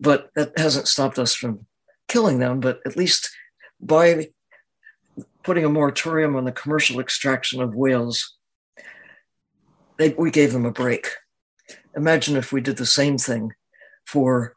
But 0.00 0.30
that 0.36 0.58
hasn't 0.58 0.88
stopped 0.88 1.18
us 1.18 1.34
from 1.34 1.66
killing 2.08 2.38
them, 2.38 2.60
but 2.60 2.80
at 2.86 2.96
least 2.96 3.28
by 3.78 4.28
putting 5.42 5.66
a 5.66 5.68
moratorium 5.68 6.36
on 6.36 6.46
the 6.46 6.52
commercial 6.52 6.98
extraction 6.98 7.60
of 7.60 7.74
whales, 7.74 8.38
they, 9.98 10.14
we 10.14 10.30
gave 10.30 10.54
them 10.54 10.64
a 10.64 10.72
break. 10.72 11.08
Imagine 11.94 12.38
if 12.38 12.54
we 12.54 12.62
did 12.62 12.78
the 12.78 12.86
same 12.86 13.18
thing 13.18 13.52
for 14.06 14.54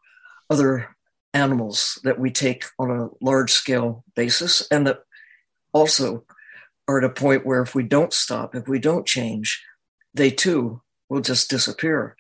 other 0.50 0.96
animals 1.34 2.00
that 2.04 2.20
we 2.20 2.32
take 2.32 2.66
on 2.78 2.92
a 2.92 3.10
large 3.22 3.52
scale 3.52 4.04
basis 4.16 4.68
and 4.70 4.86
that 4.88 5.00
also 5.74 6.26
are 6.88 7.00
at 7.00 7.04
a 7.04 7.10
point 7.10 7.46
where 7.46 7.62
if 7.62 7.74
we 7.74 7.84
don't 7.84 8.14
stop, 8.14 8.56
if 8.56 8.68
we 8.68 8.80
don't 8.80 9.06
change, 9.06 9.64
they 10.14 10.30
too 10.30 10.82
will 11.10 11.22
just 11.22 11.50
disappear. 11.50 12.16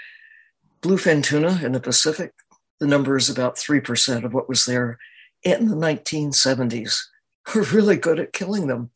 Bluefin 0.81 1.23
tuna 1.23 1.59
in 1.63 1.73
the 1.73 1.79
Pacific, 1.79 2.33
the 2.79 2.87
number 2.87 3.15
is 3.15 3.29
about 3.29 3.55
3% 3.55 4.23
of 4.23 4.33
what 4.33 4.49
was 4.49 4.65
there 4.65 4.97
in 5.43 5.67
the 5.67 5.75
1970s. 5.75 6.99
We're 7.55 7.63
really 7.63 7.97
good 7.97 8.19
at 8.19 8.33
killing 8.33 8.67
them 8.67 8.91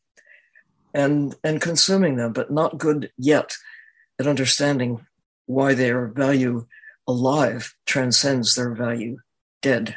and, 0.94 1.34
and 1.44 1.60
consuming 1.60 2.16
them, 2.16 2.32
but 2.32 2.50
not 2.50 2.78
good 2.78 3.10
yet 3.16 3.56
at 4.18 4.26
understanding 4.26 5.06
why 5.46 5.74
their 5.74 6.08
value 6.08 6.66
alive 7.06 7.74
transcends 7.86 8.54
their 8.54 8.74
value 8.74 9.18
dead. 9.62 9.96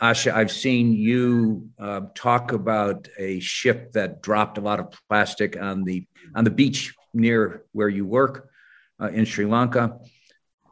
Asha, 0.00 0.32
I've 0.32 0.52
seen 0.52 0.92
you 0.92 1.70
uh, 1.78 2.02
talk 2.14 2.52
about 2.52 3.08
a 3.18 3.40
ship 3.40 3.92
that 3.92 4.22
dropped 4.22 4.58
a 4.58 4.60
lot 4.60 4.78
of 4.78 4.92
plastic 5.08 5.60
on 5.60 5.84
the 5.84 6.06
on 6.34 6.44
the 6.44 6.50
beach 6.50 6.94
near 7.14 7.64
where 7.72 7.88
you 7.88 8.04
work 8.04 8.50
uh, 9.00 9.08
in 9.08 9.24
Sri 9.24 9.46
Lanka. 9.46 9.98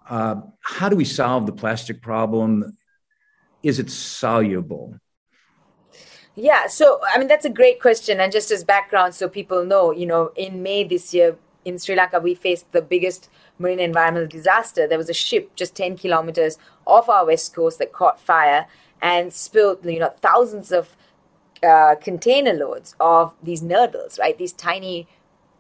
Uh, 0.09 0.37
how 0.61 0.91
do 0.91 0.97
we 0.97 1.07
solve 1.07 1.47
the 1.47 1.53
plastic 1.53 2.03
problem? 2.03 2.77
Is 3.63 3.79
it 3.79 3.91
soluble? 3.91 4.95
Yeah, 6.35 6.67
so 6.67 7.01
I 7.03 7.19
mean 7.19 7.29
that's 7.29 7.47
a 7.47 7.51
great 7.51 7.81
question, 7.81 8.21
and 8.21 8.31
just 8.31 8.51
as 8.51 8.63
background, 8.63 9.15
so 9.15 9.29
people 9.29 9.65
know, 9.65 9.91
you 9.91 10.05
know, 10.05 10.33
in 10.37 10.63
May 10.63 10.85
this 10.85 11.15
year, 11.15 11.39
in 11.65 11.79
Sri 11.79 11.95
Lanka, 11.97 12.21
we 12.21 12.35
faced 12.35 12.73
the 12.73 12.83
biggest 12.83 13.31
marine 13.59 13.81
environmental 13.81 14.29
disaster. 14.29 14.87
There 14.87 14.99
was 14.99 15.09
a 15.09 15.15
ship 15.15 15.55
just 15.55 15.75
10 15.75 15.97
kilometers 15.97 16.59
off 16.87 17.09
our 17.09 17.27
west 17.27 17.55
coast 17.55 17.79
that 17.79 17.93
caught 17.93 18.21
fire 18.21 18.67
and 19.01 19.33
spilled, 19.33 19.85
you 19.85 19.99
know, 19.99 20.13
thousands 20.21 20.73
of 20.73 20.97
uh, 21.63 21.95
container 21.97 22.53
loads 22.53 22.95
of 23.01 23.35
these 23.43 23.63
nurdles, 23.63 24.19
right? 24.19 24.37
These 24.37 24.53
tiny 24.53 25.09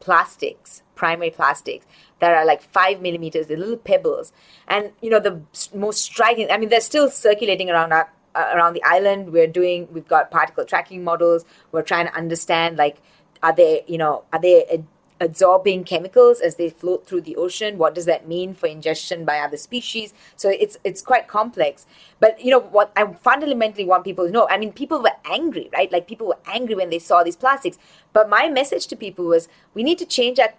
plastics, 0.00 0.82
primary 0.94 1.30
plastics 1.30 1.86
that 2.20 2.32
are 2.34 2.44
like 2.44 2.62
five 2.62 3.00
millimeters, 3.00 3.46
the 3.46 3.56
little 3.56 3.76
pebbles. 3.76 4.32
And, 4.68 4.92
you 5.00 5.10
know, 5.10 5.20
the 5.20 5.40
most 5.74 6.02
striking, 6.02 6.50
I 6.50 6.58
mean, 6.58 6.68
they're 6.68 6.80
still 6.80 7.10
circulating 7.10 7.70
around 7.70 7.92
our, 7.92 8.10
uh, 8.34 8.50
around 8.54 8.74
the 8.74 8.82
island. 8.84 9.32
We're 9.32 9.46
doing, 9.46 9.88
we've 9.92 10.08
got 10.08 10.30
particle 10.30 10.64
tracking 10.64 11.04
models. 11.04 11.44
We're 11.72 11.82
trying 11.82 12.06
to 12.06 12.14
understand, 12.14 12.76
like, 12.76 12.98
are 13.42 13.54
they, 13.54 13.84
you 13.86 13.98
know, 13.98 14.24
are 14.32 14.40
they 14.40 14.84
absorbing 15.20 15.84
chemicals 15.84 16.40
as 16.40 16.56
they 16.56 16.68
float 16.68 17.06
through 17.06 17.20
the 17.20 17.36
ocean. 17.36 17.78
What 17.78 17.94
does 17.94 18.04
that 18.06 18.26
mean 18.26 18.54
for 18.54 18.66
ingestion 18.66 19.24
by 19.24 19.38
other 19.38 19.56
species? 19.56 20.12
So 20.36 20.48
it's 20.50 20.76
it's 20.84 21.02
quite 21.02 21.28
complex. 21.28 21.86
But 22.20 22.42
you 22.44 22.50
know 22.50 22.60
what 22.60 22.92
i 22.96 23.04
fundamentally 23.12 23.84
want 23.84 24.04
people 24.04 24.26
to 24.26 24.32
know 24.32 24.46
i 24.50 24.56
mean 24.56 24.72
people 24.72 25.02
were 25.02 25.16
angry 25.24 25.68
right? 25.72 25.90
Like 25.92 26.08
people 26.08 26.26
were 26.26 26.38
angry 26.46 26.74
when 26.74 26.90
they 26.90 26.98
saw 26.98 27.22
these 27.22 27.36
plastics. 27.36 27.78
But 28.12 28.28
my 28.28 28.48
message 28.48 28.86
to 28.88 28.96
people 28.96 29.26
was 29.26 29.48
we 29.74 29.82
need 29.82 29.98
to 29.98 30.06
change 30.06 30.38
our 30.38 30.52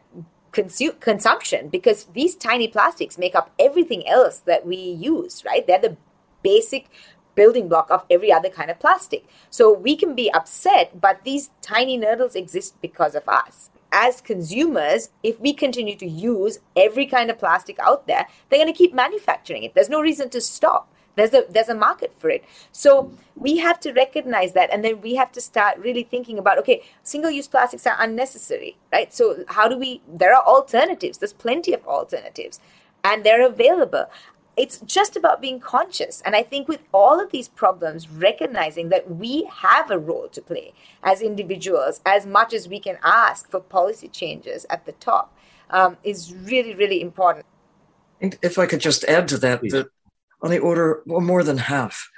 consu- 0.52 1.00
consumption 1.00 1.70
because 1.70 2.06
these 2.14 2.36
tiny 2.36 2.68
plastics 2.68 3.18
make 3.18 3.36
up 3.36 3.52
everything 3.60 4.08
else 4.08 4.40
that 4.40 4.66
we 4.66 4.78
use 4.78 5.44
right? 5.46 5.66
They're 5.68 5.80
the 5.80 5.98
basic 6.44 6.90
building 7.36 7.68
block 7.68 7.92
of 7.92 8.06
every 8.10 8.32
other 8.32 8.50
kind 8.50 8.72
of 8.72 8.80
plastic. 8.80 9.26
So 9.50 9.72
we 9.74 9.98
can 9.98 10.16
be 10.16 10.32
upset, 10.32 11.02
but 11.02 11.24
these 11.26 11.50
tiny 11.62 11.98
nurdles 11.98 12.36
exist 12.36 12.82
because 12.82 13.14
of 13.14 13.28
us 13.28 13.70
as 13.92 14.22
consumers, 14.22 15.10
if 15.24 15.40
we 15.40 15.54
continue 15.54 15.96
to 15.96 16.08
use 16.08 16.60
every 16.76 17.06
kind 17.06 17.30
of 17.30 17.40
plastic 17.40 17.80
out 17.80 18.08
there, 18.08 18.28
they're 18.50 18.60
going 18.60 18.72
to 18.72 18.78
keep 18.78 18.94
manufacturing 18.94 19.64
it. 19.64 19.74
There's 19.74 19.90
no 19.90 20.02
reason 20.02 20.30
to 20.30 20.42
stop. 20.42 20.90
There's 21.16 21.34
a 21.34 21.46
there's 21.50 21.70
a 21.70 21.76
market 21.76 22.14
for 22.18 22.30
it. 22.30 22.44
So 22.72 23.14
we 23.36 23.58
have 23.58 23.80
to 23.82 23.94
recognize 23.94 24.54
that, 24.54 24.70
and 24.72 24.84
then 24.84 25.02
we 25.02 25.16
have 25.16 25.32
to 25.34 25.42
start 25.42 25.78
really 25.78 26.04
thinking 26.04 26.38
about 26.38 26.58
okay, 26.60 26.84
single-use 27.04 27.48
plastics 27.48 27.88
are 27.88 27.96
unnecessary, 28.00 28.78
right? 28.92 29.14
So 29.14 29.46
how 29.48 29.68
do 29.70 29.78
we? 29.78 30.02
There 30.08 30.36
are 30.36 30.44
alternatives. 30.44 31.18
There's 31.18 31.34
plenty 31.34 31.74
of 31.74 31.86
alternatives, 31.88 32.60
and 33.04 33.24
they're 33.24 33.46
available 33.46 34.08
it's 34.58 34.80
just 34.80 35.16
about 35.16 35.42
being 35.42 35.60
conscious. 35.60 36.22
And 36.26 36.36
I 36.36 36.44
think 36.44 36.68
with 36.68 36.82
all 36.94 37.20
of 37.20 37.32
these 37.32 37.48
problems, 37.48 38.10
recognizing 38.10 38.90
that 38.90 39.10
we 39.10 39.50
have 39.52 39.92
a 39.92 40.00
role 40.00 40.28
to 40.30 40.42
play 40.42 40.74
as 41.04 41.22
individuals, 41.22 42.02
as 42.06 42.26
much 42.26 42.54
as 42.54 42.68
we 42.68 42.80
can 42.80 42.98
ask 43.04 43.50
for 43.50 43.60
policy 43.60 44.08
changes 44.08 44.66
at 44.70 44.86
the 44.86 44.94
top, 44.94 45.38
um, 45.70 45.98
is 46.04 46.34
really, 46.34 46.76
really 46.76 47.02
important. 47.02 47.46
And 48.22 48.38
if 48.42 48.58
I 48.58 48.66
could 48.66 48.80
just 48.80 49.04
add 49.06 49.28
to 49.30 49.38
that, 49.40 49.62
that 49.62 49.88
on 50.42 50.52
the 50.52 50.60
order, 50.60 51.02
well, 51.06 51.22
more 51.22 51.44
than 51.44 51.58
half 51.58 52.10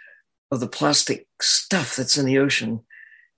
of 0.51 0.59
the 0.59 0.67
plastic 0.67 1.27
stuff 1.41 1.95
that's 1.95 2.17
in 2.17 2.25
the 2.25 2.37
ocean 2.37 2.81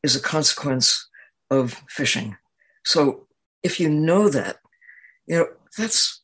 is 0.03 0.15
a 0.15 0.21
consequence 0.21 1.07
of 1.49 1.81
fishing. 1.87 2.37
So 2.83 3.27
if 3.63 3.79
you 3.79 3.89
know 3.89 4.29
that, 4.29 4.57
you 5.25 5.37
know, 5.37 5.47
that's 5.77 6.18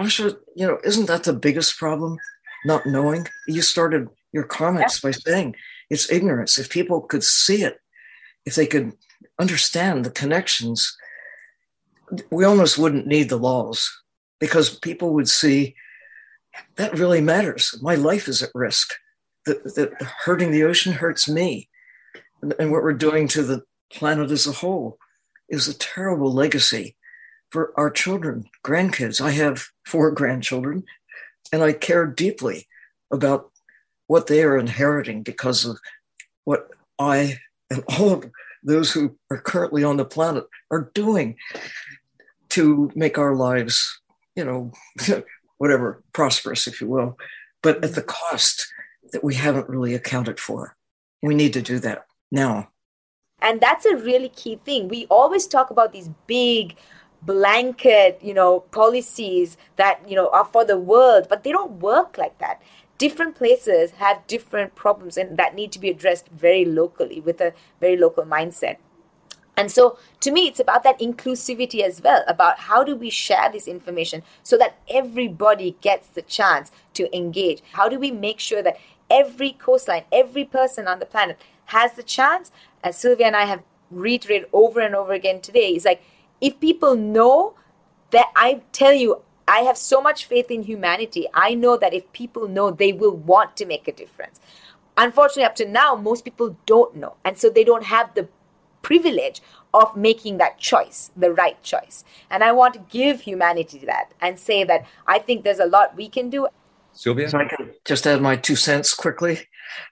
Asha, 0.00 0.34
you 0.56 0.66
know, 0.66 0.78
isn't 0.82 1.06
that 1.06 1.24
the 1.24 1.34
biggest 1.34 1.76
problem? 1.76 2.16
Not 2.64 2.86
knowing. 2.86 3.26
You 3.46 3.60
started 3.60 4.08
your 4.32 4.44
comments 4.44 5.00
by 5.00 5.10
saying 5.10 5.56
it's 5.90 6.10
ignorance. 6.10 6.58
If 6.58 6.70
people 6.70 7.02
could 7.02 7.22
see 7.22 7.62
it, 7.62 7.78
if 8.46 8.54
they 8.54 8.66
could 8.66 8.92
understand 9.38 10.04
the 10.04 10.10
connections, 10.10 10.96
we 12.30 12.44
almost 12.44 12.78
wouldn't 12.78 13.06
need 13.06 13.28
the 13.28 13.36
laws 13.36 13.90
because 14.38 14.78
people 14.78 15.12
would 15.12 15.28
see 15.28 15.74
that 16.76 16.98
really 16.98 17.20
matters. 17.20 17.78
My 17.82 17.94
life 17.94 18.26
is 18.26 18.42
at 18.42 18.50
risk. 18.54 18.94
That, 19.46 19.62
that 19.74 19.92
hurting 20.24 20.50
the 20.50 20.64
ocean 20.64 20.92
hurts 20.92 21.28
me. 21.28 21.68
And, 22.42 22.54
and 22.58 22.72
what 22.72 22.82
we're 22.82 22.92
doing 22.94 23.28
to 23.28 23.42
the 23.42 23.62
planet 23.92 24.30
as 24.30 24.46
a 24.46 24.52
whole 24.52 24.98
is 25.48 25.68
a 25.68 25.78
terrible 25.78 26.32
legacy 26.32 26.96
for 27.50 27.72
our 27.76 27.90
children, 27.90 28.48
grandkids. 28.64 29.20
I 29.20 29.30
have 29.32 29.66
four 29.84 30.10
grandchildren, 30.10 30.84
and 31.52 31.62
I 31.62 31.72
care 31.72 32.06
deeply 32.06 32.66
about 33.10 33.50
what 34.06 34.26
they 34.26 34.42
are 34.42 34.56
inheriting 34.56 35.22
because 35.22 35.64
of 35.64 35.78
what 36.44 36.68
I 36.98 37.38
and 37.70 37.84
all 37.88 38.10
of 38.10 38.30
those 38.62 38.92
who 38.92 39.16
are 39.30 39.40
currently 39.40 39.84
on 39.84 39.96
the 39.96 40.04
planet 40.04 40.44
are 40.70 40.90
doing 40.94 41.36
to 42.50 42.90
make 42.94 43.18
our 43.18 43.34
lives, 43.34 44.00
you 44.34 44.44
know, 44.44 44.72
whatever, 45.58 46.02
prosperous, 46.12 46.66
if 46.66 46.80
you 46.80 46.88
will, 46.88 47.16
but 47.62 47.82
at 47.84 47.94
the 47.94 48.02
cost 48.02 48.66
that 49.12 49.24
we 49.24 49.34
haven't 49.34 49.68
really 49.68 49.94
accounted 49.94 50.38
for. 50.38 50.76
We 51.22 51.34
need 51.34 51.52
to 51.54 51.62
do 51.62 51.78
that 51.80 52.06
now. 52.30 52.70
And 53.42 53.60
that's 53.60 53.86
a 53.86 53.96
really 53.96 54.28
key 54.28 54.60
thing. 54.64 54.88
We 54.88 55.06
always 55.06 55.46
talk 55.46 55.70
about 55.70 55.92
these 55.92 56.10
big 56.26 56.76
blanket, 57.22 58.18
you 58.22 58.34
know, 58.34 58.60
policies 58.70 59.56
that, 59.76 60.00
you 60.08 60.16
know, 60.16 60.28
are 60.30 60.44
for 60.44 60.64
the 60.64 60.78
world, 60.78 61.26
but 61.28 61.44
they 61.44 61.52
don't 61.52 61.72
work 61.72 62.16
like 62.18 62.38
that. 62.38 62.62
Different 62.98 63.34
places 63.34 63.92
have 63.92 64.26
different 64.26 64.74
problems 64.74 65.16
and 65.16 65.36
that 65.36 65.54
need 65.54 65.72
to 65.72 65.78
be 65.78 65.90
addressed 65.90 66.28
very 66.28 66.64
locally 66.64 67.20
with 67.20 67.40
a 67.40 67.52
very 67.80 67.96
local 67.96 68.24
mindset. 68.24 68.76
And 69.56 69.70
so 69.70 69.98
to 70.20 70.30
me, 70.30 70.48
it's 70.48 70.60
about 70.60 70.84
that 70.84 70.98
inclusivity 71.00 71.82
as 71.82 72.00
well, 72.02 72.24
about 72.26 72.60
how 72.60 72.82
do 72.82 72.96
we 72.96 73.10
share 73.10 73.50
this 73.52 73.68
information 73.68 74.22
so 74.42 74.56
that 74.56 74.78
everybody 74.88 75.76
gets 75.82 76.08
the 76.08 76.22
chance 76.22 76.70
to 76.94 77.14
engage? 77.14 77.62
How 77.72 77.88
do 77.88 77.98
we 77.98 78.10
make 78.10 78.40
sure 78.40 78.62
that 78.62 78.78
every 79.10 79.52
coastline, 79.52 80.04
every 80.10 80.44
person 80.44 80.88
on 80.88 80.98
the 80.98 81.06
planet 81.06 81.38
has 81.66 81.92
the 81.92 82.02
chance? 82.02 82.50
As 82.82 82.96
Sylvia 82.96 83.26
and 83.26 83.36
I 83.36 83.44
have 83.44 83.62
reiterated 83.90 84.48
over 84.52 84.80
and 84.80 84.94
over 84.94 85.12
again 85.12 85.42
today, 85.42 85.74
is 85.74 85.84
like 85.84 86.02
if 86.40 86.58
people 86.60 86.96
know 86.96 87.54
that 88.10 88.30
I 88.34 88.62
tell 88.72 88.92
you, 88.92 89.22
I 89.46 89.60
have 89.60 89.76
so 89.76 90.00
much 90.00 90.26
faith 90.26 90.50
in 90.50 90.62
humanity. 90.62 91.26
I 91.34 91.54
know 91.54 91.76
that 91.76 91.92
if 91.92 92.10
people 92.12 92.48
know, 92.48 92.70
they 92.70 92.92
will 92.92 93.16
want 93.16 93.56
to 93.56 93.66
make 93.66 93.88
a 93.88 93.92
difference. 93.92 94.40
Unfortunately, 94.96 95.44
up 95.44 95.56
to 95.56 95.66
now, 95.66 95.94
most 95.94 96.24
people 96.24 96.56
don't 96.66 96.96
know. 96.96 97.16
And 97.24 97.38
so 97.38 97.50
they 97.50 97.64
don't 97.64 97.84
have 97.84 98.14
the 98.14 98.28
privilege 98.82 99.40
of 99.72 99.96
making 99.96 100.38
that 100.38 100.58
choice, 100.58 101.10
the 101.16 101.32
right 101.32 101.60
choice. 101.62 102.04
And 102.30 102.42
I 102.42 102.52
want 102.52 102.74
to 102.74 102.80
give 102.90 103.22
humanity 103.22 103.78
that 103.86 104.12
and 104.20 104.38
say 104.38 104.64
that 104.64 104.86
I 105.06 105.18
think 105.18 105.44
there's 105.44 105.58
a 105.58 105.66
lot 105.66 105.96
we 105.96 106.08
can 106.08 106.30
do. 106.30 106.48
Sylvia? 106.92 107.28
So 107.28 107.38
I 107.38 107.44
can 107.44 107.72
just 107.84 108.06
add 108.06 108.20
my 108.20 108.36
two 108.36 108.56
cents 108.56 108.94
quickly 108.94 109.40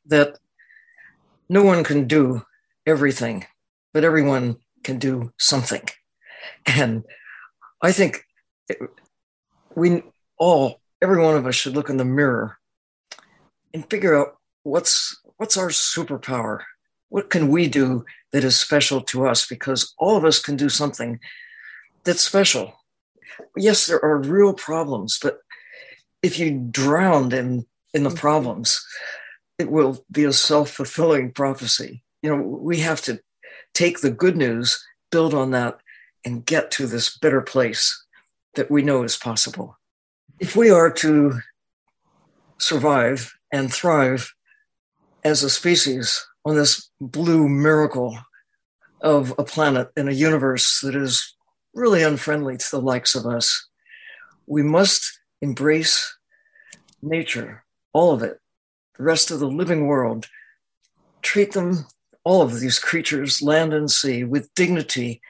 that 0.06 0.38
no 1.48 1.62
one 1.62 1.84
can 1.84 2.06
do 2.06 2.42
everything, 2.86 3.46
but 3.92 4.04
everyone 4.04 4.56
can 4.82 4.98
do 4.98 5.32
something. 5.38 5.88
And 6.66 7.04
I 7.82 7.92
think 7.92 8.24
we 9.74 10.02
all, 10.38 10.80
every 11.02 11.22
one 11.22 11.36
of 11.36 11.46
us 11.46 11.54
should 11.54 11.74
look 11.74 11.90
in 11.90 11.96
the 11.96 12.04
mirror 12.04 12.58
and 13.72 13.88
figure 13.88 14.18
out 14.18 14.36
what's 14.62 15.20
what's 15.36 15.56
our 15.56 15.68
superpower? 15.68 16.60
What 17.10 17.30
can 17.30 17.48
we 17.48 17.68
do 17.68 18.04
that 18.32 18.44
is 18.44 18.58
special 18.58 19.00
to 19.02 19.26
us? 19.26 19.46
Because 19.46 19.94
all 19.98 20.16
of 20.16 20.24
us 20.24 20.40
can 20.40 20.56
do 20.56 20.68
something 20.68 21.20
that's 22.04 22.20
special. 22.20 22.74
Yes, 23.56 23.86
there 23.86 24.04
are 24.04 24.18
real 24.18 24.52
problems, 24.52 25.18
but 25.22 25.38
if 26.22 26.38
you 26.38 26.66
drown 26.70 27.32
in 27.32 27.66
in 27.94 28.02
the 28.02 28.10
mm. 28.10 28.16
problems, 28.16 28.84
it 29.58 29.70
will 29.70 30.04
be 30.10 30.24
a 30.24 30.32
self-fulfilling 30.32 31.32
prophecy. 31.32 32.02
You 32.22 32.30
know, 32.30 32.42
we 32.42 32.78
have 32.78 33.00
to 33.02 33.20
take 33.74 34.00
the 34.00 34.10
good 34.10 34.36
news, 34.36 34.84
build 35.10 35.34
on 35.34 35.52
that, 35.52 35.78
and 36.24 36.44
get 36.44 36.70
to 36.72 36.86
this 36.86 37.16
better 37.16 37.40
place 37.40 38.04
that 38.54 38.70
we 38.70 38.82
know 38.82 39.02
is 39.02 39.16
possible. 39.16 39.78
If 40.40 40.56
we 40.56 40.70
are 40.70 40.90
to 40.90 41.40
survive 42.58 43.32
and 43.52 43.72
thrive 43.72 44.32
as 45.24 45.42
a 45.42 45.50
species 45.50 46.26
on 46.44 46.56
this 46.56 46.90
blue 47.00 47.48
miracle 47.48 48.18
of 49.00 49.34
a 49.38 49.44
planet 49.44 49.90
in 49.96 50.08
a 50.08 50.12
universe 50.12 50.80
that 50.80 50.94
is 50.94 51.36
really 51.74 52.02
unfriendly 52.02 52.56
to 52.56 52.70
the 52.70 52.80
likes 52.80 53.14
of 53.14 53.26
us, 53.26 53.68
we 54.46 54.62
must 54.62 55.20
embrace 55.40 56.16
nature, 57.02 57.64
all 57.92 58.12
of 58.12 58.22
it, 58.22 58.38
the 58.96 59.04
rest 59.04 59.30
of 59.30 59.38
the 59.38 59.46
living 59.46 59.86
world, 59.86 60.26
treat 61.22 61.52
them, 61.52 61.86
all 62.24 62.42
of 62.42 62.60
these 62.60 62.78
creatures, 62.78 63.40
land 63.40 63.72
and 63.72 63.90
sea, 63.90 64.24
with 64.24 64.52
dignity 64.54 65.20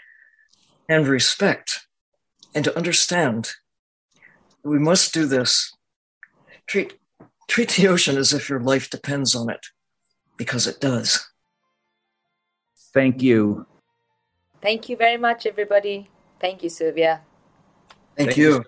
and 0.88 1.06
respect, 1.06 1.86
and 2.54 2.64
to 2.64 2.76
understand 2.76 3.52
we 4.62 4.78
must 4.78 5.14
do 5.14 5.26
this. 5.26 5.72
Treat, 6.66 6.94
treat 7.48 7.70
the 7.70 7.88
ocean 7.88 8.16
as 8.16 8.32
if 8.32 8.48
your 8.48 8.60
life 8.60 8.90
depends 8.90 9.34
on 9.34 9.50
it, 9.50 9.66
because 10.36 10.66
it 10.66 10.80
does. 10.80 11.28
Thank 12.92 13.22
you. 13.22 13.66
Thank 14.60 14.88
you 14.88 14.96
very 14.96 15.16
much, 15.16 15.46
everybody. 15.46 16.10
Thank 16.40 16.62
you, 16.62 16.68
Sylvia. 16.68 17.20
Thank, 18.16 18.30
Thank 18.30 18.38
you. 18.38 18.54
you. 18.54 18.64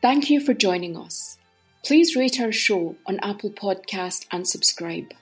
Thank 0.00 0.30
you 0.30 0.40
for 0.40 0.54
joining 0.54 0.96
us. 0.96 1.38
Please 1.82 2.14
rate 2.14 2.40
our 2.40 2.52
show 2.52 2.96
on 3.06 3.18
Apple 3.20 3.50
Podcast 3.50 4.26
and 4.30 4.46
subscribe. 4.46 5.12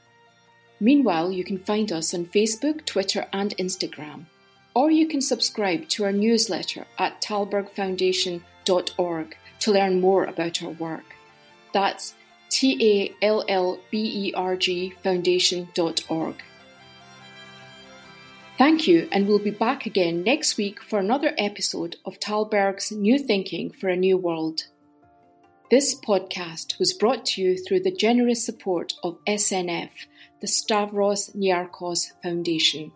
Meanwhile, 0.81 1.33
you 1.33 1.45
can 1.45 1.59
find 1.59 1.91
us 1.93 2.13
on 2.13 2.27
Facebook, 2.27 2.85
Twitter, 2.85 3.27
and 3.33 3.57
Instagram 3.57 4.27
or 4.75 4.91
you 4.91 5.07
can 5.07 5.21
subscribe 5.21 5.87
to 5.89 6.05
our 6.05 6.13
newsletter 6.13 6.87
at 6.99 7.21
tallbergfoundation.org 7.21 9.37
to 9.61 9.73
learn 9.73 10.01
more 10.01 10.25
about 10.25 10.63
our 10.63 10.71
work. 10.71 11.05
That's 11.73 12.15
T 12.49 12.79
A 12.81 13.15
L 13.25 13.45
L 13.49 13.79
B 13.91 14.29
E 14.29 14.33
R 14.35 14.57
G 14.57 14.95
foundation.org. 15.03 16.43
Thank 18.59 18.87
you, 18.87 19.09
and 19.11 19.27
we'll 19.27 19.39
be 19.39 19.51
back 19.51 19.87
again 19.87 20.23
next 20.23 20.59
week 20.59 20.83
for 20.83 20.99
another 20.99 21.33
episode 21.39 21.97
of 22.05 22.21
Tällberg's 22.21 22.93
New 22.93 23.19
Thinking 23.19 23.73
for 23.73 23.89
a 23.89 23.97
New 23.97 24.19
World. 24.19 24.67
This 25.71 25.99
podcast 25.99 26.79
was 26.79 26.93
brought 26.93 27.25
to 27.27 27.41
you 27.41 27.57
through 27.57 27.81
the 27.81 27.91
generous 27.91 28.45
support 28.45 28.93
of 29.03 29.17
SNF, 29.25 29.89
the 30.43 30.47
Stavros 30.47 31.31
Niarchos 31.31 32.13
Foundation. 32.23 32.93